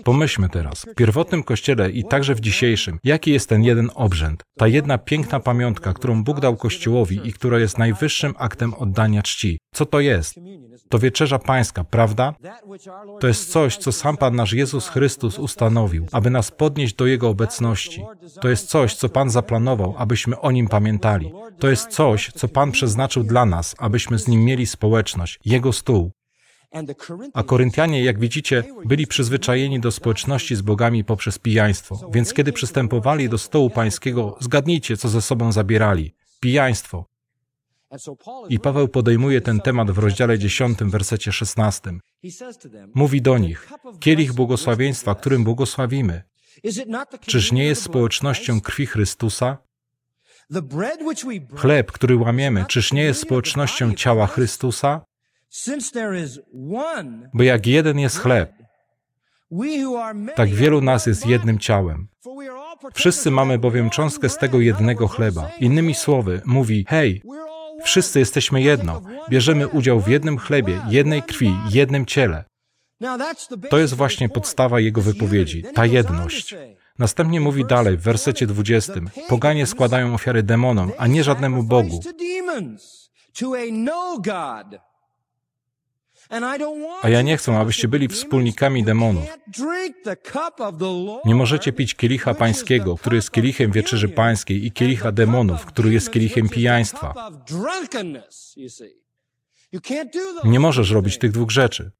Pomyślmy 0.05 0.49
teraz, 0.49 0.83
w 0.83 0.95
pierwotnym 0.95 1.43
kościele 1.43 1.91
i 1.91 2.05
także 2.05 2.35
w 2.35 2.41
dzisiejszym, 2.41 2.99
jaki 3.05 3.33
jest 3.33 3.49
ten 3.49 3.65
jeden 3.65 3.91
obrzęd, 3.95 4.43
ta 4.59 4.69
jedna 4.69 4.99
piękna 4.99 5.41
pamiątka, 5.41 5.93
którą 5.93 6.25
Bóg 6.25 6.41
dał 6.41 6.57
Kościołowi 6.57 7.21
i 7.25 7.33
która 7.33 7.59
jest 7.59 7.79
najwyższym 7.79 8.35
aktem 8.39 8.75
oddania 8.75 9.23
czci. 9.23 9.59
Co 9.75 9.87
to 9.87 10.01
jest? 10.01 10.35
To 10.89 10.99
wieczerza 10.99 11.39
pańska, 11.39 11.85
prawda? 11.85 12.35
To 13.21 13.27
jest 13.27 13.53
coś, 13.53 13.77
co 13.77 13.93
sam 13.93 14.17
Pan 14.17 14.37
nasz 14.37 14.53
Jezus 14.53 14.89
Chrystus 14.89 15.39
ustanowił, 15.39 16.07
aby 16.13 16.31
nas 16.31 16.51
podnieść 16.51 16.95
do 16.95 17.07
Jego 17.07 17.29
obecności. 17.29 18.05
To 18.41 18.49
jest 18.49 18.69
coś, 18.69 18.95
co 18.95 19.09
Pan 19.09 19.31
zaplanował, 19.31 19.95
abyśmy 19.99 20.41
o 20.41 20.51
Nim 20.51 20.69
pamiętali. 20.69 21.33
To 21.59 21.69
jest 21.69 21.89
coś, 21.89 22.31
co 22.35 22.49
Pan 22.49 22.73
przeznaczył 22.73 23.23
dla 23.23 23.47
nas, 23.47 23.75
abyśmy 23.79 24.19
z 24.19 24.29
Nim 24.29 24.45
mieli 24.45 24.67
społeczność, 24.67 25.39
Jego 25.45 25.73
stół. 25.73 26.11
A 27.35 27.43
Koryntianie, 27.43 28.05
jak 28.05 28.19
widzicie, 28.19 28.65
byli 28.85 29.07
przyzwyczajeni 29.07 29.81
do 29.81 29.93
społeczności 29.93 30.57
z 30.57 30.63
bogami 30.63 31.05
poprzez 31.05 31.39
pijaństwo, 31.39 32.11
więc 32.13 32.35
kiedy 32.35 32.53
przystępowali 32.53 33.29
do 33.29 33.39
stołu 33.39 33.71
pańskiego, 33.71 34.37
zgadnijcie, 34.41 34.97
co 34.97 35.09
ze 35.09 35.23
sobą 35.23 35.53
zabierali. 35.53 36.15
Pijaństwo. 36.41 37.05
I 38.49 38.61
Paweł 38.61 38.89
podejmuje 38.89 39.41
ten 39.41 39.61
temat 39.61 39.91
w 39.91 39.99
rozdziale 39.99 40.39
10, 40.39 40.79
wersecie 40.79 41.33
16. 41.33 41.93
Mówi 42.95 43.23
do 43.23 43.39
nich: 43.39 43.69
Kielich 44.01 44.33
błogosławieństwa, 44.33 45.15
którym 45.15 45.45
błogosławimy. 45.45 46.23
Czyż 47.21 47.53
nie 47.53 47.65
jest 47.65 47.83
społecznością 47.83 48.61
krwi 48.61 48.87
Chrystusa? 48.87 49.59
Chleb, 51.55 51.93
który 51.93 52.17
łamiemy, 52.17 52.65
czyż 52.69 52.93
nie 52.93 53.03
jest 53.03 53.21
społecznością 53.21 53.95
ciała 53.95 54.27
Chrystusa? 54.27 55.05
Bo 57.35 57.43
jak 57.43 57.67
jeden 57.67 57.99
jest 57.99 58.19
chleb, 58.19 58.53
tak 60.35 60.49
wielu 60.49 60.81
nas 60.81 61.07
jest 61.07 61.27
jednym 61.27 61.59
ciałem. 61.59 62.09
Wszyscy 62.95 63.31
mamy 63.31 63.59
bowiem 63.59 63.91
cząstkę 63.91 64.29
z 64.29 64.39
tego 64.39 64.61
jednego 64.61 65.09
chleba. 65.09 65.51
Innymi 65.61 65.95
słowy, 65.95 66.43
mówi: 66.45 66.85
Hej, 66.89 67.23
wszyscy 67.85 68.19
jesteśmy 68.19 68.63
jedno. 68.63 69.03
Bierzemy 69.31 69.69
udział 69.69 70.01
w 70.01 70.09
jednym 70.09 70.39
chlebie, 70.39 70.81
jednej 70.89 71.23
krwi, 71.23 71.55
jednym 71.71 72.07
ciele. 72.07 72.45
To 73.71 73.79
jest 73.79 73.95
właśnie 73.95 74.29
podstawa 74.29 74.81
jego 74.81 75.01
wypowiedzi, 75.01 75.65
ta 75.75 75.87
jedność. 75.87 76.55
Następnie 76.99 77.41
mówi 77.41 77.65
dalej 77.65 77.97
w 77.97 78.03
wersecie 78.03 78.47
20: 78.47 78.93
Poganie 79.29 79.67
składają 79.67 80.15
ofiary 80.15 80.43
demonom, 80.43 80.93
a 80.99 81.07
nie 81.07 81.25
żadnemu 81.25 81.63
Bogu. 81.63 82.01
A 87.03 87.09
ja 87.09 87.23
nie 87.23 87.37
chcę, 87.37 87.59
abyście 87.59 87.89
byli 87.89 88.09
wspólnikami 88.09 88.85
demonów. 88.85 89.25
Nie 91.25 91.35
możecie 91.35 91.73
pić 91.73 91.95
kielicha 91.95 92.35
pańskiego, 92.35 92.97
który 92.97 93.17
jest 93.17 93.31
kielichem 93.31 93.73
wieczerzy 93.73 94.09
pańskiej, 94.09 94.67
i 94.67 94.73
kielicha 94.73 95.13
demonów, 95.13 95.67
który 95.67 95.93
jest 95.93 96.13
kielichem 96.13 96.49
pijaństwa. 96.49 97.15
Nie 100.45 100.61
możesz 100.61 100.91
robić 100.91 101.19
tych 101.19 101.33
dwóch 101.33 101.51
rzeczy. 101.51 101.91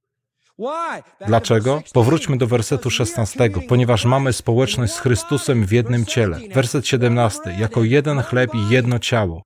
Dlaczego? 1.27 1.83
Powróćmy 1.93 2.39
do 2.39 2.47
wersetu 2.47 2.91
16. 2.91 3.51
Ponieważ 3.69 4.05
mamy 4.05 4.33
społeczność 4.33 4.93
z 4.93 4.99
Chrystusem 4.99 5.67
w 5.67 5.73
jednym 5.73 6.07
ciele. 6.07 6.41
Werset 6.55 6.87
17. 6.87 7.57
Jako 7.59 7.85
jeden 7.85 8.23
chleb 8.23 8.55
i 8.55 8.69
jedno 8.69 8.99
ciało. 8.99 9.43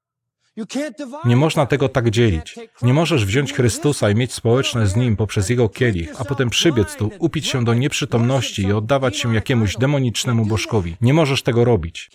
Nie 1.25 1.37
można 1.37 1.67
tego 1.67 1.89
tak 1.89 2.11
dzielić. 2.11 2.59
Nie 2.83 2.95
możesz 2.95 3.25
wziąć 3.25 3.53
Chrystusa 3.53 4.11
i 4.11 4.15
mieć 4.15 4.33
społeczność 4.33 4.91
z 4.91 4.97
Nim 4.97 5.17
poprzez 5.17 5.51
Jego 5.51 5.69
kielich, 5.69 6.13
a 6.19 6.25
potem 6.25 6.51
przybiec 6.51 6.97
tu, 6.97 7.11
upić 7.19 7.47
się 7.47 7.65
do 7.65 7.75
nieprzytomności 7.75 8.63
i 8.63 8.73
oddawać 8.73 9.17
się 9.17 9.35
jakiemuś 9.35 9.77
demonicznemu 9.77 10.47
bożkowi. 10.47 10.97
Nie 11.01 11.15
możesz 11.15 11.43
tego 11.43 11.65
robić. 11.65 12.11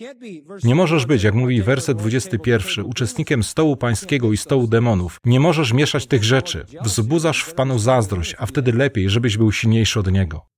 Nie 0.64 0.74
możesz 0.74 1.06
być, 1.06 1.22
jak 1.22 1.34
mówi 1.34 1.62
werset 1.62 1.98
21, 1.98 2.84
uczestnikiem 2.84 3.42
stołu 3.42 3.76
pańskiego 3.76 4.32
i 4.32 4.36
stołu 4.36 4.66
demonów. 4.66 5.20
Nie 5.24 5.40
możesz 5.40 5.72
mieszać 5.72 6.06
tych 6.06 6.24
rzeczy. 6.24 6.66
Wzbudzasz 6.82 7.42
w 7.42 7.54
Panu 7.54 7.78
zazdrość, 7.78 8.34
a 8.38 8.46
wtedy 8.46 8.72
lepiej, 8.72 9.10
żebyś 9.10 9.36
był 9.36 9.52
silniejszy 9.52 10.00
od 10.00 10.12
Niego. 10.12 10.55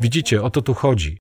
Widzicie, 0.00 0.42
o 0.42 0.50
to 0.50 0.62
tu 0.62 0.74
chodzi. 0.74 1.18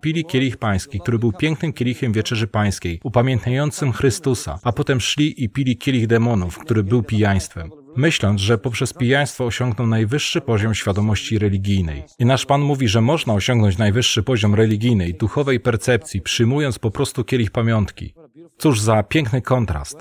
Pili 0.00 0.24
kielich 0.24 0.56
pański, 0.56 1.00
który 1.00 1.18
był 1.18 1.32
pięknym 1.32 1.72
kielichem 1.72 2.12
wieczerzy 2.12 2.46
pańskiej, 2.46 3.00
upamiętniającym 3.04 3.92
Chrystusa, 3.92 4.58
a 4.62 4.72
potem 4.72 5.00
szli 5.00 5.44
i 5.44 5.48
pili 5.48 5.78
kielich 5.78 6.06
demonów, 6.06 6.58
który 6.58 6.84
był 6.84 7.02
pijaństwem, 7.02 7.70
myśląc, 7.96 8.40
że 8.40 8.58
poprzez 8.58 8.92
pijaństwo 8.92 9.44
osiągną 9.44 9.86
najwyższy 9.86 10.40
poziom 10.40 10.74
świadomości 10.74 11.38
religijnej. 11.38 12.04
I 12.18 12.24
nasz 12.24 12.46
Pan 12.46 12.60
mówi, 12.60 12.88
że 12.88 13.00
można 13.00 13.34
osiągnąć 13.34 13.78
najwyższy 13.78 14.22
poziom 14.22 14.54
religijnej, 14.54 15.14
duchowej 15.14 15.60
percepcji, 15.60 16.20
przyjmując 16.20 16.78
po 16.78 16.90
prostu 16.90 17.24
kielich 17.24 17.50
pamiątki. 17.50 18.14
Cóż 18.58 18.80
za 18.80 19.02
piękny 19.02 19.42
kontrast. 19.42 19.98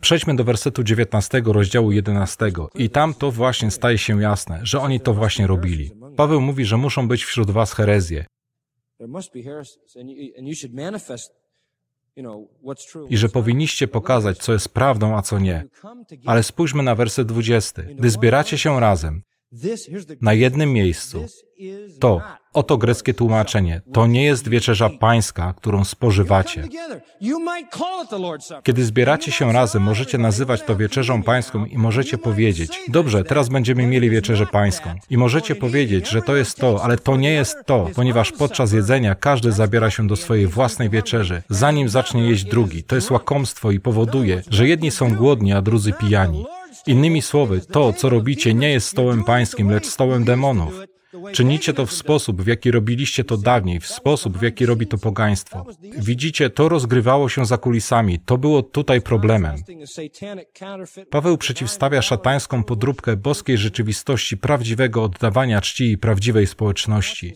Przejdźmy 0.00 0.36
do 0.36 0.44
wersetu 0.44 0.82
19 0.82 1.42
rozdziału 1.46 1.92
11 1.92 2.52
i 2.74 2.90
tam 2.90 3.14
to 3.14 3.30
właśnie 3.30 3.70
staje 3.70 3.98
się 3.98 4.22
jasne, 4.22 4.60
że 4.62 4.80
oni 4.80 5.00
to 5.00 5.14
właśnie 5.14 5.46
robili. 5.46 5.90
Paweł 6.16 6.40
mówi, 6.40 6.64
że 6.64 6.76
muszą 6.76 7.08
być 7.08 7.24
wśród 7.24 7.50
was 7.50 7.72
herezje. 7.72 8.26
I 13.08 13.16
że 13.16 13.28
powinniście 13.28 13.88
pokazać, 13.88 14.38
co 14.38 14.52
jest 14.52 14.68
prawdą, 14.68 15.16
a 15.16 15.22
co 15.22 15.38
nie. 15.38 15.64
Ale 16.26 16.42
spójrzmy 16.42 16.82
na 16.82 16.94
werset 16.94 17.28
20. 17.28 17.82
Gdy 17.82 18.10
zbieracie 18.10 18.58
się 18.58 18.80
razem, 18.80 19.22
na 20.20 20.34
jednym 20.34 20.72
miejscu. 20.72 21.26
To, 22.00 22.22
oto 22.58 22.78
greckie 22.78 23.14
tłumaczenie, 23.14 23.80
to 23.92 24.06
nie 24.06 24.24
jest 24.24 24.48
wieczerza 24.48 24.90
pańska, 24.90 25.54
którą 25.56 25.84
spożywacie. 25.84 26.68
Kiedy 28.62 28.84
zbieracie 28.84 29.32
się 29.32 29.52
razem, 29.52 29.82
możecie 29.82 30.18
nazywać 30.18 30.62
to 30.62 30.76
wieczerzą 30.76 31.22
pańską 31.22 31.64
i 31.64 31.78
możecie 31.78 32.18
powiedzieć, 32.18 32.80
dobrze, 32.88 33.24
teraz 33.24 33.48
będziemy 33.48 33.86
mieli 33.86 34.10
wieczerzę 34.10 34.46
pańską. 34.46 34.90
I 35.10 35.16
możecie 35.16 35.54
powiedzieć, 35.54 36.08
że 36.08 36.22
to 36.22 36.36
jest 36.36 36.56
to, 36.56 36.84
ale 36.84 36.96
to 36.96 37.16
nie 37.16 37.32
jest 37.32 37.56
to, 37.66 37.88
ponieważ 37.94 38.32
podczas 38.32 38.72
jedzenia 38.72 39.14
każdy 39.14 39.52
zabiera 39.52 39.90
się 39.90 40.06
do 40.06 40.16
swojej 40.16 40.46
własnej 40.46 40.90
wieczerzy, 40.90 41.42
zanim 41.48 41.88
zacznie 41.88 42.28
jeść 42.28 42.44
drugi. 42.44 42.82
To 42.82 42.94
jest 42.94 43.10
łakomstwo 43.10 43.70
i 43.70 43.80
powoduje, 43.80 44.42
że 44.50 44.68
jedni 44.68 44.90
są 44.90 45.14
głodni, 45.14 45.52
a 45.52 45.62
drudzy 45.62 45.92
pijani. 45.92 46.46
Innymi 46.86 47.22
słowy, 47.22 47.60
to, 47.60 47.92
co 47.92 48.08
robicie, 48.08 48.54
nie 48.54 48.70
jest 48.70 48.88
stołem 48.88 49.24
pańskim, 49.24 49.70
lecz 49.70 49.86
stołem 49.86 50.24
demonów. 50.24 50.88
Czynicie 51.32 51.72
to 51.72 51.86
w 51.86 51.92
sposób, 51.92 52.42
w 52.42 52.46
jaki 52.46 52.70
robiliście 52.70 53.24
to 53.24 53.36
dawniej, 53.36 53.80
w 53.80 53.86
sposób, 53.86 54.38
w 54.38 54.42
jaki 54.42 54.66
robi 54.66 54.86
to 54.86 54.98
pogaństwo. 54.98 55.66
Widzicie, 55.98 56.50
to 56.50 56.68
rozgrywało 56.68 57.28
się 57.28 57.46
za 57.46 57.58
kulisami, 57.58 58.18
to 58.18 58.38
było 58.38 58.62
tutaj 58.62 59.00
problemem. 59.00 59.56
Paweł 61.10 61.38
przeciwstawia 61.38 62.02
szatańską 62.02 62.64
podróbkę 62.64 63.16
boskiej 63.16 63.58
rzeczywistości 63.58 64.36
prawdziwego 64.36 65.02
oddawania 65.02 65.60
czci 65.60 65.92
i 65.92 65.98
prawdziwej 65.98 66.46
społeczności. 66.46 67.34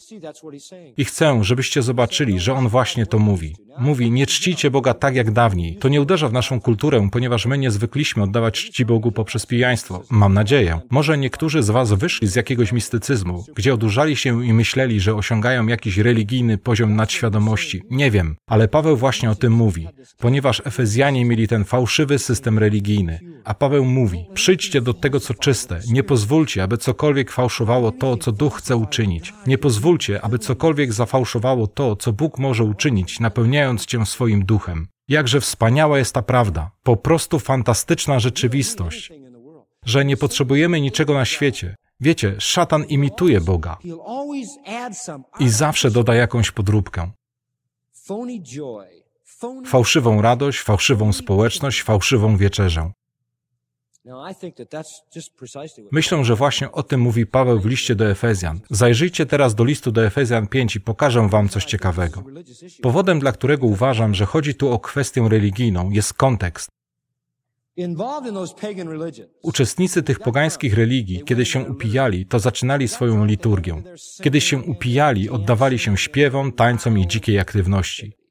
I 0.96 1.04
chcę, 1.04 1.44
żebyście 1.44 1.82
zobaczyli, 1.82 2.40
że 2.40 2.54
on 2.54 2.68
właśnie 2.68 3.06
to 3.06 3.18
mówi. 3.18 3.56
Mówi, 3.78 4.10
nie 4.10 4.26
czcicie 4.26 4.70
Boga 4.70 4.94
tak 4.94 5.14
jak 5.16 5.30
dawniej. 5.30 5.76
To 5.76 5.88
nie 5.88 6.00
uderza 6.00 6.28
w 6.28 6.32
naszą 6.32 6.60
kulturę, 6.60 7.08
ponieważ 7.12 7.46
my 7.46 7.58
nie 7.58 7.70
zwykliśmy 7.70 8.22
oddawać 8.22 8.54
czci 8.54 8.84
Bogu 8.84 9.12
poprzez 9.12 9.46
pijaństwo. 9.46 10.02
Mam 10.10 10.34
nadzieję. 10.34 10.80
Może 10.90 11.18
niektórzy 11.18 11.62
z 11.62 11.70
Was 11.70 11.92
wyszli 11.92 12.28
z 12.28 12.34
jakiegoś 12.34 12.72
mistycyzmu, 12.72 13.44
gdzie 13.54 13.74
odurzali 13.74 14.16
się 14.16 14.44
i 14.44 14.52
myśleli, 14.52 15.00
że 15.00 15.14
osiągają 15.14 15.66
jakiś 15.66 15.98
religijny 15.98 16.58
poziom 16.58 16.96
nadświadomości. 16.96 17.82
Nie 17.90 18.10
wiem, 18.10 18.36
ale 18.46 18.68
Paweł 18.68 18.96
właśnie 18.96 19.30
o 19.30 19.34
tym 19.34 19.52
mówi, 19.52 19.88
ponieważ 20.18 20.62
Efezjanie 20.64 21.24
mieli 21.24 21.48
ten 21.48 21.64
fałszywy 21.64 22.18
system 22.18 22.58
religijny. 22.58 23.20
A 23.44 23.54
Paweł 23.54 23.84
mówi, 23.84 24.26
przyjdźcie 24.34 24.80
do 24.80 24.94
tego, 24.94 25.20
co 25.20 25.34
czyste. 25.34 25.80
Nie 25.90 26.02
pozwólcie, 26.02 26.62
aby 26.62 26.78
cokolwiek 26.78 27.30
fałszowało 27.30 27.92
to, 27.92 28.16
co 28.16 28.32
Duch 28.32 28.58
chce 28.58 28.76
uczynić. 28.76 29.34
Nie 29.46 29.58
pozwólcie, 29.58 30.24
aby 30.24 30.38
cokolwiek 30.38 30.92
zafałszowało 30.92 31.66
to, 31.66 31.96
co 31.96 32.12
Bóg 32.12 32.38
może 32.38 32.64
uczynić, 32.64 33.20
napełniając 33.20 33.61
cię 33.86 34.06
swoim 34.06 34.44
duchem. 34.44 34.88
Jakże 35.08 35.40
wspaniała 35.40 35.98
jest 35.98 36.14
ta 36.14 36.22
prawda. 36.22 36.70
Po 36.82 36.96
prostu 36.96 37.38
fantastyczna 37.38 38.20
rzeczywistość. 38.20 39.12
Że 39.84 40.04
nie 40.04 40.16
potrzebujemy 40.16 40.80
niczego 40.80 41.14
na 41.14 41.24
świecie. 41.24 41.76
Wiecie, 42.00 42.36
szatan 42.38 42.84
imituje 42.84 43.40
Boga 43.40 43.76
i 45.38 45.48
zawsze 45.48 45.90
doda 45.90 46.14
jakąś 46.14 46.50
podróbkę. 46.50 47.10
Fałszywą 49.66 50.22
radość, 50.22 50.60
fałszywą 50.60 51.12
społeczność, 51.12 51.82
fałszywą 51.82 52.36
wieczerzę. 52.36 52.92
Myślę, 55.92 56.24
że 56.24 56.36
właśnie 56.36 56.72
o 56.72 56.82
tym 56.82 57.00
mówi 57.00 57.26
Paweł 57.26 57.60
w 57.60 57.66
liście 57.66 57.94
do 57.94 58.10
Efezjan. 58.10 58.60
Zajrzyjcie 58.70 59.26
teraz 59.26 59.54
do 59.54 59.64
listu 59.64 59.92
do 59.92 60.06
Efezjan 60.06 60.46
5 60.46 60.76
i 60.76 60.80
pokażę 60.80 61.28
wam 61.28 61.48
coś 61.48 61.64
ciekawego. 61.64 62.24
Powodem, 62.82 63.20
dla 63.20 63.32
którego 63.32 63.66
uważam, 63.66 64.14
że 64.14 64.26
chodzi 64.26 64.54
tu 64.54 64.72
o 64.72 64.78
kwestię 64.78 65.28
religijną, 65.28 65.90
jest 65.90 66.14
kontekst. 66.14 66.70
Uczestnicy 69.42 70.02
tych 70.02 70.20
pogańskich 70.20 70.74
religii, 70.74 71.22
kiedy 71.24 71.44
się 71.44 71.60
upijali, 71.60 72.26
to 72.26 72.38
zaczynali 72.38 72.88
swoją 72.88 73.24
liturgię. 73.24 73.82
Kiedy 74.22 74.40
się 74.40 74.58
upijali, 74.58 75.30
oddawali 75.30 75.78
się 75.78 75.96
śpiewom, 75.96 76.52
tańcom 76.52 76.98
i 76.98 77.06
dzikiej 77.06 77.38
aktywności. 77.38 78.21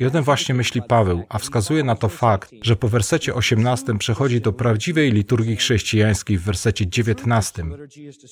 I 0.00 0.04
o 0.06 0.10
tym 0.10 0.24
właśnie 0.24 0.54
myśli 0.54 0.82
Paweł, 0.82 1.24
a 1.28 1.38
wskazuje 1.38 1.84
na 1.84 1.96
to 1.96 2.08
fakt, 2.08 2.50
że 2.62 2.76
po 2.76 2.88
wersecie 2.88 3.34
18 3.34 3.98
przechodzi 3.98 4.40
do 4.40 4.52
prawdziwej 4.52 5.12
liturgii 5.12 5.56
chrześcijańskiej 5.56 6.38
w 6.38 6.42
wersecie 6.42 6.86
19. 6.86 7.64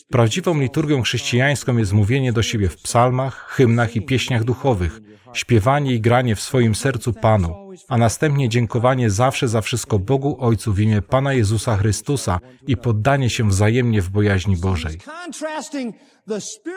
Prawdziwą 0.09 0.61
liturgią 0.61 1.03
chrześcijańską 1.03 1.77
jest 1.77 1.93
mówienie 1.93 2.33
do 2.33 2.43
siebie 2.43 2.69
w 2.69 2.77
psalmach, 2.77 3.49
hymnach 3.49 3.97
i 3.97 4.03
pieśniach 4.03 4.45
duchowych, 4.45 5.01
śpiewanie 5.33 5.95
i 5.95 6.01
granie 6.01 6.37
w 6.37 6.41
swoim 6.41 6.75
sercu 6.75 7.13
Panu, 7.13 7.66
a 7.89 7.99
następnie 7.99 8.49
dziękowanie 8.49 9.11
zawsze 9.11 9.49
za 9.49 9.61
wszystko 9.61 9.99
Bogu 9.99 10.37
Ojcu 10.41 10.73
w 10.73 10.81
imię 10.81 11.03
Pana 11.03 11.33
Jezusa 11.33 11.77
Chrystusa 11.77 12.41
i 12.67 12.77
poddanie 12.77 13.31
się 13.31 13.49
wzajemnie 13.49 14.03
w 14.03 14.11
bojaźni 14.11 14.57
Bożej. 14.57 14.99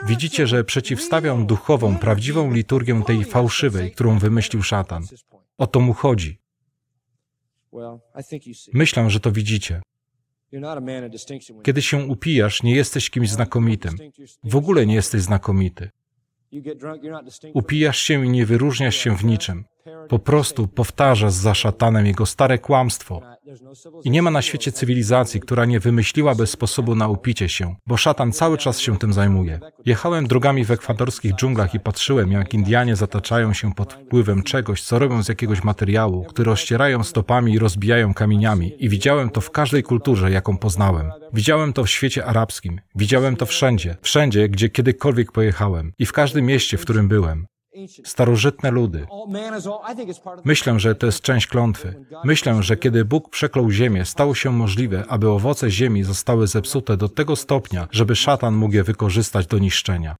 Widzicie, 0.06 0.46
że 0.46 0.64
przeciwstawiam 0.64 1.46
duchową, 1.46 1.98
prawdziwą 1.98 2.52
liturgię 2.52 3.02
tej 3.06 3.24
fałszywej, 3.24 3.92
którą 3.92 4.18
wymyślił 4.18 4.62
szatan. 4.62 5.04
O 5.58 5.66
to 5.66 5.80
mu 5.80 5.92
chodzi. 5.92 6.38
Myślę, 8.72 9.10
że 9.10 9.20
to 9.20 9.32
widzicie. 9.32 9.82
Kiedy 11.62 11.82
się 11.82 11.96
upijasz, 12.06 12.62
nie 12.62 12.74
jesteś 12.74 13.10
kimś 13.10 13.30
znakomitym. 13.30 13.96
W 14.44 14.56
ogóle 14.56 14.86
nie 14.86 14.94
jesteś 14.94 15.22
znakomity. 15.22 15.90
Upijasz 17.54 17.98
się 17.98 18.26
i 18.26 18.30
nie 18.30 18.46
wyróżniasz 18.46 18.96
się 18.96 19.16
w 19.16 19.24
niczym. 19.24 19.64
Po 20.08 20.18
prostu 20.18 20.68
powtarzasz 20.68 21.32
za 21.32 21.54
szatanem 21.54 22.06
jego 22.06 22.26
stare 22.26 22.58
kłamstwo. 22.58 23.22
I 24.04 24.10
nie 24.10 24.22
ma 24.22 24.30
na 24.30 24.42
świecie 24.42 24.72
cywilizacji, 24.72 25.40
która 25.40 25.64
nie 25.64 25.80
wymyśliłaby 25.80 26.46
sposobu 26.46 26.94
na 26.94 27.08
upicie 27.08 27.48
się, 27.48 27.74
bo 27.86 27.96
szatan 27.96 28.32
cały 28.32 28.58
czas 28.58 28.78
się 28.78 28.98
tym 28.98 29.12
zajmuje. 29.12 29.60
Jechałem 29.86 30.26
drogami 30.26 30.64
w 30.64 30.70
ekwadorskich 30.70 31.34
dżunglach 31.34 31.74
i 31.74 31.80
patrzyłem, 31.80 32.32
jak 32.32 32.54
Indianie 32.54 32.96
zataczają 32.96 33.52
się 33.52 33.74
pod 33.74 33.92
wpływem 33.92 34.42
czegoś, 34.42 34.82
co 34.82 34.98
robią 34.98 35.22
z 35.22 35.28
jakiegoś 35.28 35.64
materiału, 35.64 36.24
który 36.24 36.50
rozcierają 36.50 37.04
stopami 37.04 37.52
i 37.52 37.58
rozbijają 37.58 38.14
kamieniami. 38.14 38.72
I 38.78 38.88
widziałem 38.88 39.30
to 39.30 39.40
w 39.40 39.50
każdej 39.50 39.82
kulturze, 39.82 40.30
jaką 40.30 40.58
poznałem. 40.58 41.12
Widziałem 41.32 41.72
to 41.72 41.84
w 41.84 41.90
świecie 41.90 42.24
arabskim. 42.24 42.80
Widziałem 42.94 43.36
to 43.36 43.46
wszędzie. 43.46 43.96
Wszędzie, 44.02 44.48
gdzie 44.48 44.68
kiedykolwiek 44.68 45.32
pojechałem. 45.32 45.92
I 45.98 46.06
w 46.06 46.12
każdym 46.12 46.46
mieście, 46.46 46.78
w 46.78 46.80
którym 46.80 47.08
byłem 47.08 47.46
starożytne 48.04 48.70
ludy. 48.70 49.06
Myślę, 50.44 50.80
że 50.80 50.94
to 50.94 51.06
jest 51.06 51.20
część 51.20 51.46
klątwy. 51.46 52.04
Myślę, 52.24 52.62
że 52.62 52.76
kiedy 52.76 53.04
Bóg 53.04 53.30
przeklął 53.30 53.70
ziemię, 53.70 54.04
stało 54.04 54.34
się 54.34 54.52
możliwe, 54.52 55.04
aby 55.08 55.30
owoce 55.30 55.70
ziemi 55.70 56.02
zostały 56.02 56.46
zepsute 56.46 56.96
do 56.96 57.08
tego 57.08 57.36
stopnia, 57.36 57.88
żeby 57.90 58.16
szatan 58.16 58.54
mógł 58.54 58.74
je 58.74 58.82
wykorzystać 58.82 59.46
do 59.46 59.58
niszczenia. 59.58 60.16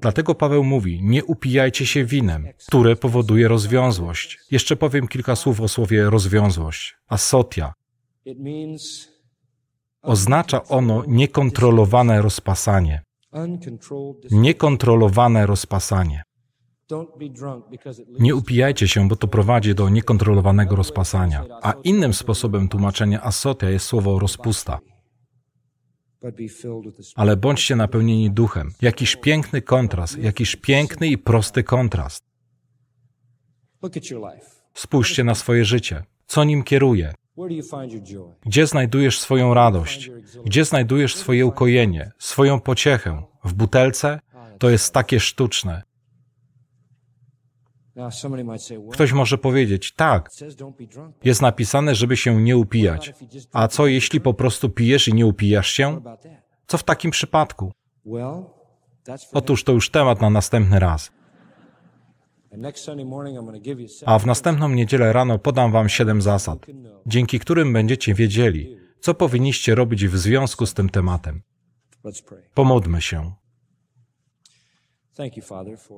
Dlatego 0.00 0.34
Paweł 0.34 0.64
mówi, 0.64 1.00
nie 1.02 1.24
upijajcie 1.24 1.86
się 1.86 2.04
winem, 2.04 2.48
które 2.66 2.96
powoduje 2.96 3.48
rozwiązłość. 3.48 4.38
Jeszcze 4.50 4.76
powiem 4.76 5.08
kilka 5.08 5.36
słów 5.36 5.60
o 5.60 5.68
słowie 5.68 6.10
rozwiązłość. 6.10 6.96
Asotia. 7.08 7.72
Oznacza 10.02 10.64
ono 10.64 11.02
niekontrolowane 11.06 12.22
rozpasanie. 12.22 13.02
Niekontrolowane 14.30 15.46
rozpasanie. 15.46 16.22
Nie 18.18 18.34
upijajcie 18.34 18.88
się, 18.88 19.08
bo 19.08 19.16
to 19.16 19.28
prowadzi 19.28 19.74
do 19.74 19.88
niekontrolowanego 19.88 20.76
rozpasania. 20.76 21.44
A 21.62 21.72
innym 21.84 22.14
sposobem 22.14 22.68
tłumaczenia 22.68 23.22
asotia 23.22 23.70
jest 23.70 23.86
słowo 23.86 24.18
rozpusta. 24.18 24.78
Ale 27.16 27.36
bądźcie 27.36 27.76
napełnieni 27.76 28.30
duchem. 28.30 28.70
Jakiż 28.82 29.16
piękny 29.16 29.62
kontrast, 29.62 30.18
jakiż 30.18 30.56
piękny 30.56 31.08
i 31.08 31.18
prosty 31.18 31.64
kontrast. 31.64 32.24
Spójrzcie 34.74 35.24
na 35.24 35.34
swoje 35.34 35.64
życie. 35.64 36.04
Co 36.26 36.44
nim 36.44 36.62
kieruje? 36.62 37.14
Gdzie 38.42 38.66
znajdujesz 38.66 39.20
swoją 39.20 39.54
radość? 39.54 40.10
Gdzie 40.44 40.64
znajdujesz 40.64 41.16
swoje 41.16 41.46
ukojenie, 41.46 42.12
swoją 42.18 42.60
pociechę? 42.60 43.22
W 43.44 43.54
butelce? 43.54 44.20
To 44.58 44.70
jest 44.70 44.94
takie 44.94 45.20
sztuczne. 45.20 45.82
Ktoś 48.92 49.12
może 49.12 49.38
powiedzieć, 49.38 49.92
tak, 49.92 50.30
jest 51.24 51.42
napisane, 51.42 51.94
żeby 51.94 52.16
się 52.16 52.42
nie 52.42 52.56
upijać. 52.56 53.12
A 53.52 53.68
co 53.68 53.86
jeśli 53.86 54.20
po 54.20 54.34
prostu 54.34 54.70
pijesz 54.70 55.08
i 55.08 55.14
nie 55.14 55.26
upijasz 55.26 55.70
się? 55.70 56.00
Co 56.66 56.78
w 56.78 56.82
takim 56.84 57.10
przypadku? 57.10 57.72
Otóż 59.32 59.64
to 59.64 59.72
już 59.72 59.90
temat 59.90 60.20
na 60.20 60.30
następny 60.30 60.78
raz. 60.78 61.10
A 64.06 64.18
w 64.18 64.26
następną 64.26 64.68
niedzielę 64.68 65.12
rano 65.12 65.38
podam 65.38 65.72
Wam 65.72 65.88
siedem 65.88 66.22
zasad, 66.22 66.66
dzięki 67.06 67.38
którym 67.38 67.72
będziecie 67.72 68.14
wiedzieli, 68.14 68.76
co 69.00 69.14
powinniście 69.14 69.74
robić 69.74 70.06
w 70.06 70.18
związku 70.18 70.66
z 70.66 70.74
tym 70.74 70.88
tematem. 70.88 71.42
Pomódmy 72.54 73.00
się. 73.02 73.32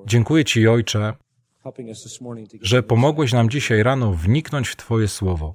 Dziękuję 0.07 0.45
Ci, 0.45 0.69
Ojcze, 0.69 1.15
że 2.61 2.83
pomogłeś 2.83 3.33
nam 3.33 3.51
dzisiaj 3.51 3.83
rano 3.83 4.13
wniknąć 4.13 4.69
w 4.69 4.77
Twoje 4.77 5.09
słowo. 5.09 5.55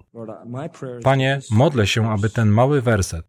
Panie, 1.03 1.39
modlę 1.51 1.87
się, 1.87 2.11
aby 2.11 2.29
ten 2.29 2.49
mały 2.49 2.81
werset, 2.81 3.25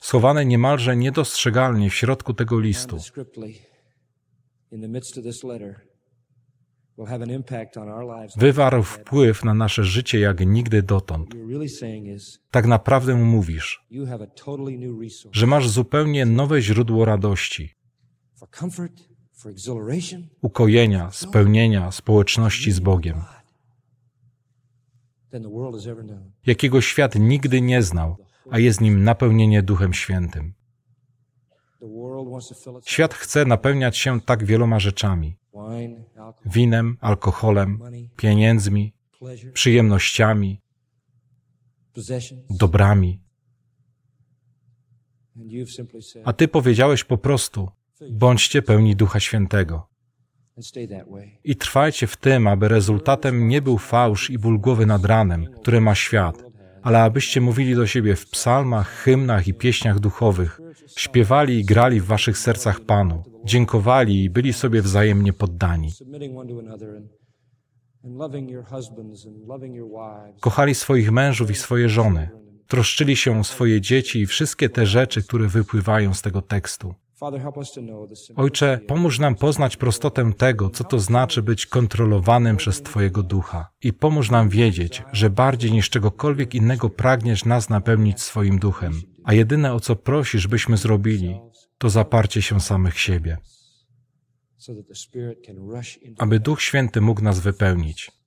schowany 0.00 0.46
niemalże 0.46 0.96
niedostrzegalnie 0.96 1.90
w 1.90 1.94
środku 1.94 2.34
tego 2.34 2.60
listu, 2.60 2.98
wywarł 8.36 8.82
wpływ 8.82 9.44
na 9.44 9.54
nasze 9.54 9.84
życie 9.84 10.20
jak 10.20 10.46
nigdy 10.46 10.82
dotąd. 10.82 11.34
Tak 12.50 12.66
naprawdę 12.66 13.14
mówisz, 13.14 13.84
że 15.32 15.46
masz 15.46 15.68
zupełnie 15.68 16.26
nowe 16.26 16.62
źródło 16.62 17.04
radości, 17.04 17.74
ukojenia, 20.42 21.10
spełnienia, 21.10 21.90
społeczności 21.90 22.72
z 22.72 22.80
Bogiem, 22.80 23.22
jakiego 26.46 26.80
świat 26.80 27.14
nigdy 27.14 27.60
nie 27.60 27.82
znał, 27.82 28.16
a 28.50 28.58
jest 28.58 28.80
nim 28.80 29.04
napełnienie 29.04 29.62
Duchem 29.62 29.94
Świętym. 29.94 30.54
Świat 32.84 33.14
chce 33.14 33.44
napełniać 33.44 33.96
się 33.96 34.20
tak 34.20 34.44
wieloma 34.44 34.80
rzeczami: 34.80 35.36
winem, 36.46 36.96
alkoholem, 37.00 37.80
pieniędzmi, 38.16 38.92
przyjemnościami, 39.52 40.60
dobrami. 42.50 43.20
A 46.24 46.32
ty 46.32 46.48
powiedziałeś 46.48 47.04
po 47.04 47.18
prostu: 47.18 47.68
bądźcie 48.10 48.62
pełni 48.62 48.96
Ducha 48.96 49.20
Świętego. 49.20 49.90
I 51.44 51.56
trwajcie 51.56 52.06
w 52.06 52.16
tym, 52.16 52.46
aby 52.46 52.68
rezultatem 52.68 53.48
nie 53.48 53.62
był 53.62 53.78
fałsz 53.78 54.30
i 54.30 54.38
ból 54.38 54.60
głowy 54.60 54.86
nad 54.86 55.04
ranem, 55.04 55.46
które 55.60 55.80
ma 55.80 55.94
świat, 55.94 56.49
ale 56.82 57.02
abyście 57.02 57.40
mówili 57.40 57.74
do 57.74 57.86
siebie 57.86 58.16
w 58.16 58.30
psalmach, 58.30 58.88
hymnach 58.88 59.48
i 59.48 59.54
pieśniach 59.54 60.00
duchowych, 60.00 60.60
śpiewali 60.96 61.58
i 61.58 61.64
grali 61.64 62.00
w 62.00 62.04
waszych 62.04 62.38
sercach 62.38 62.80
Panu, 62.80 63.22
dziękowali 63.44 64.24
i 64.24 64.30
byli 64.30 64.52
sobie 64.52 64.82
wzajemnie 64.82 65.32
poddani. 65.32 65.92
Kochali 70.40 70.74
swoich 70.74 71.10
mężów 71.10 71.50
i 71.50 71.54
swoje 71.54 71.88
żony, 71.88 72.30
troszczyli 72.66 73.16
się 73.16 73.40
o 73.40 73.44
swoje 73.44 73.80
dzieci 73.80 74.20
i 74.20 74.26
wszystkie 74.26 74.68
te 74.68 74.86
rzeczy, 74.86 75.22
które 75.22 75.48
wypływają 75.48 76.14
z 76.14 76.22
tego 76.22 76.42
tekstu. 76.42 76.94
Ojcze, 78.36 78.80
pomóż 78.86 79.18
nam 79.18 79.34
poznać 79.34 79.76
prostotę 79.76 80.32
tego, 80.32 80.70
co 80.70 80.84
to 80.84 80.98
znaczy 80.98 81.42
być 81.42 81.66
kontrolowanym 81.66 82.56
przez 82.56 82.82
Twojego 82.82 83.22
ducha. 83.22 83.70
I 83.82 83.92
pomóż 83.92 84.30
nam 84.30 84.48
wiedzieć, 84.48 85.02
że 85.12 85.30
bardziej 85.30 85.72
niż 85.72 85.90
czegokolwiek 85.90 86.54
innego 86.54 86.90
pragniesz 86.90 87.44
nas 87.44 87.68
napełnić 87.68 88.20
swoim 88.20 88.58
duchem. 88.58 88.92
A 89.24 89.34
jedyne, 89.34 89.74
o 89.74 89.80
co 89.80 89.96
prosisz, 89.96 90.46
byśmy 90.46 90.76
zrobili, 90.76 91.40
to 91.78 91.90
zaparcie 91.90 92.42
się 92.42 92.60
samych 92.60 92.98
siebie, 92.98 93.38
aby 96.18 96.40
Duch 96.40 96.62
Święty 96.62 97.00
mógł 97.00 97.22
nas 97.22 97.40
wypełnić. 97.40 98.19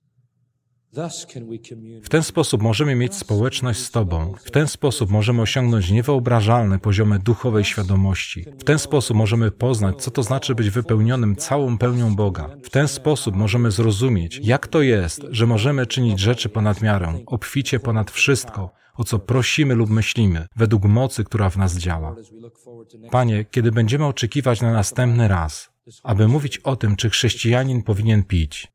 W 2.02 2.08
ten 2.08 2.22
sposób 2.22 2.62
możemy 2.62 2.94
mieć 2.94 3.14
społeczność 3.14 3.80
z 3.80 3.90
Tobą. 3.90 4.34
W 4.44 4.50
ten 4.50 4.66
sposób 4.66 5.10
możemy 5.10 5.42
osiągnąć 5.42 5.90
niewyobrażalne 5.90 6.78
poziomy 6.78 7.18
duchowej 7.18 7.64
świadomości. 7.64 8.44
W 8.58 8.64
ten 8.64 8.78
sposób 8.78 9.16
możemy 9.16 9.50
poznać, 9.50 10.02
co 10.02 10.10
to 10.10 10.22
znaczy 10.22 10.54
być 10.54 10.70
wypełnionym 10.70 11.36
całą 11.36 11.78
pełnią 11.78 12.16
Boga. 12.16 12.56
W 12.62 12.70
ten 12.70 12.88
sposób 12.88 13.36
możemy 13.36 13.70
zrozumieć, 13.70 14.40
jak 14.42 14.68
to 14.68 14.82
jest, 14.82 15.26
że 15.30 15.46
możemy 15.46 15.86
czynić 15.86 16.20
rzeczy 16.20 16.48
ponad 16.48 16.82
miarę, 16.82 17.18
obficie 17.26 17.80
ponad 17.80 18.10
wszystko, 18.10 18.70
o 18.94 19.04
co 19.04 19.18
prosimy 19.18 19.74
lub 19.74 19.90
myślimy, 19.90 20.46
według 20.56 20.84
mocy, 20.84 21.24
która 21.24 21.50
w 21.50 21.56
nas 21.56 21.76
działa. 21.76 22.16
Panie, 23.10 23.44
kiedy 23.50 23.72
będziemy 23.72 24.06
oczekiwać 24.06 24.60
na 24.60 24.72
następny 24.72 25.28
raz, 25.28 25.70
aby 26.02 26.28
mówić 26.28 26.58
o 26.58 26.76
tym, 26.76 26.96
czy 26.96 27.10
chrześcijanin 27.10 27.82
powinien 27.82 28.24
pić, 28.24 28.73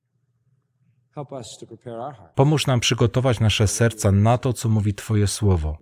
Pomóż 2.36 2.68
nam 2.68 2.80
przygotować 2.80 3.40
nasze 3.40 3.68
serca 3.68 4.12
na 4.12 4.38
to, 4.38 4.54
co 4.54 4.70
mówi 4.70 4.94
Twoje 4.94 5.28
słowo. 5.28 5.78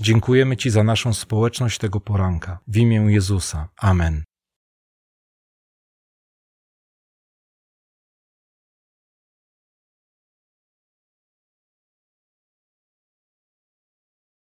Dziękujemy 0.00 0.56
Ci 0.56 0.70
za 0.70 0.84
naszą 0.84 1.12
społeczność 1.14 1.78
tego 1.78 2.00
poranka. 2.00 2.58
W 2.66 2.76
imię 2.76 2.96
Jezusa. 2.96 3.68
Amen. 3.80 4.24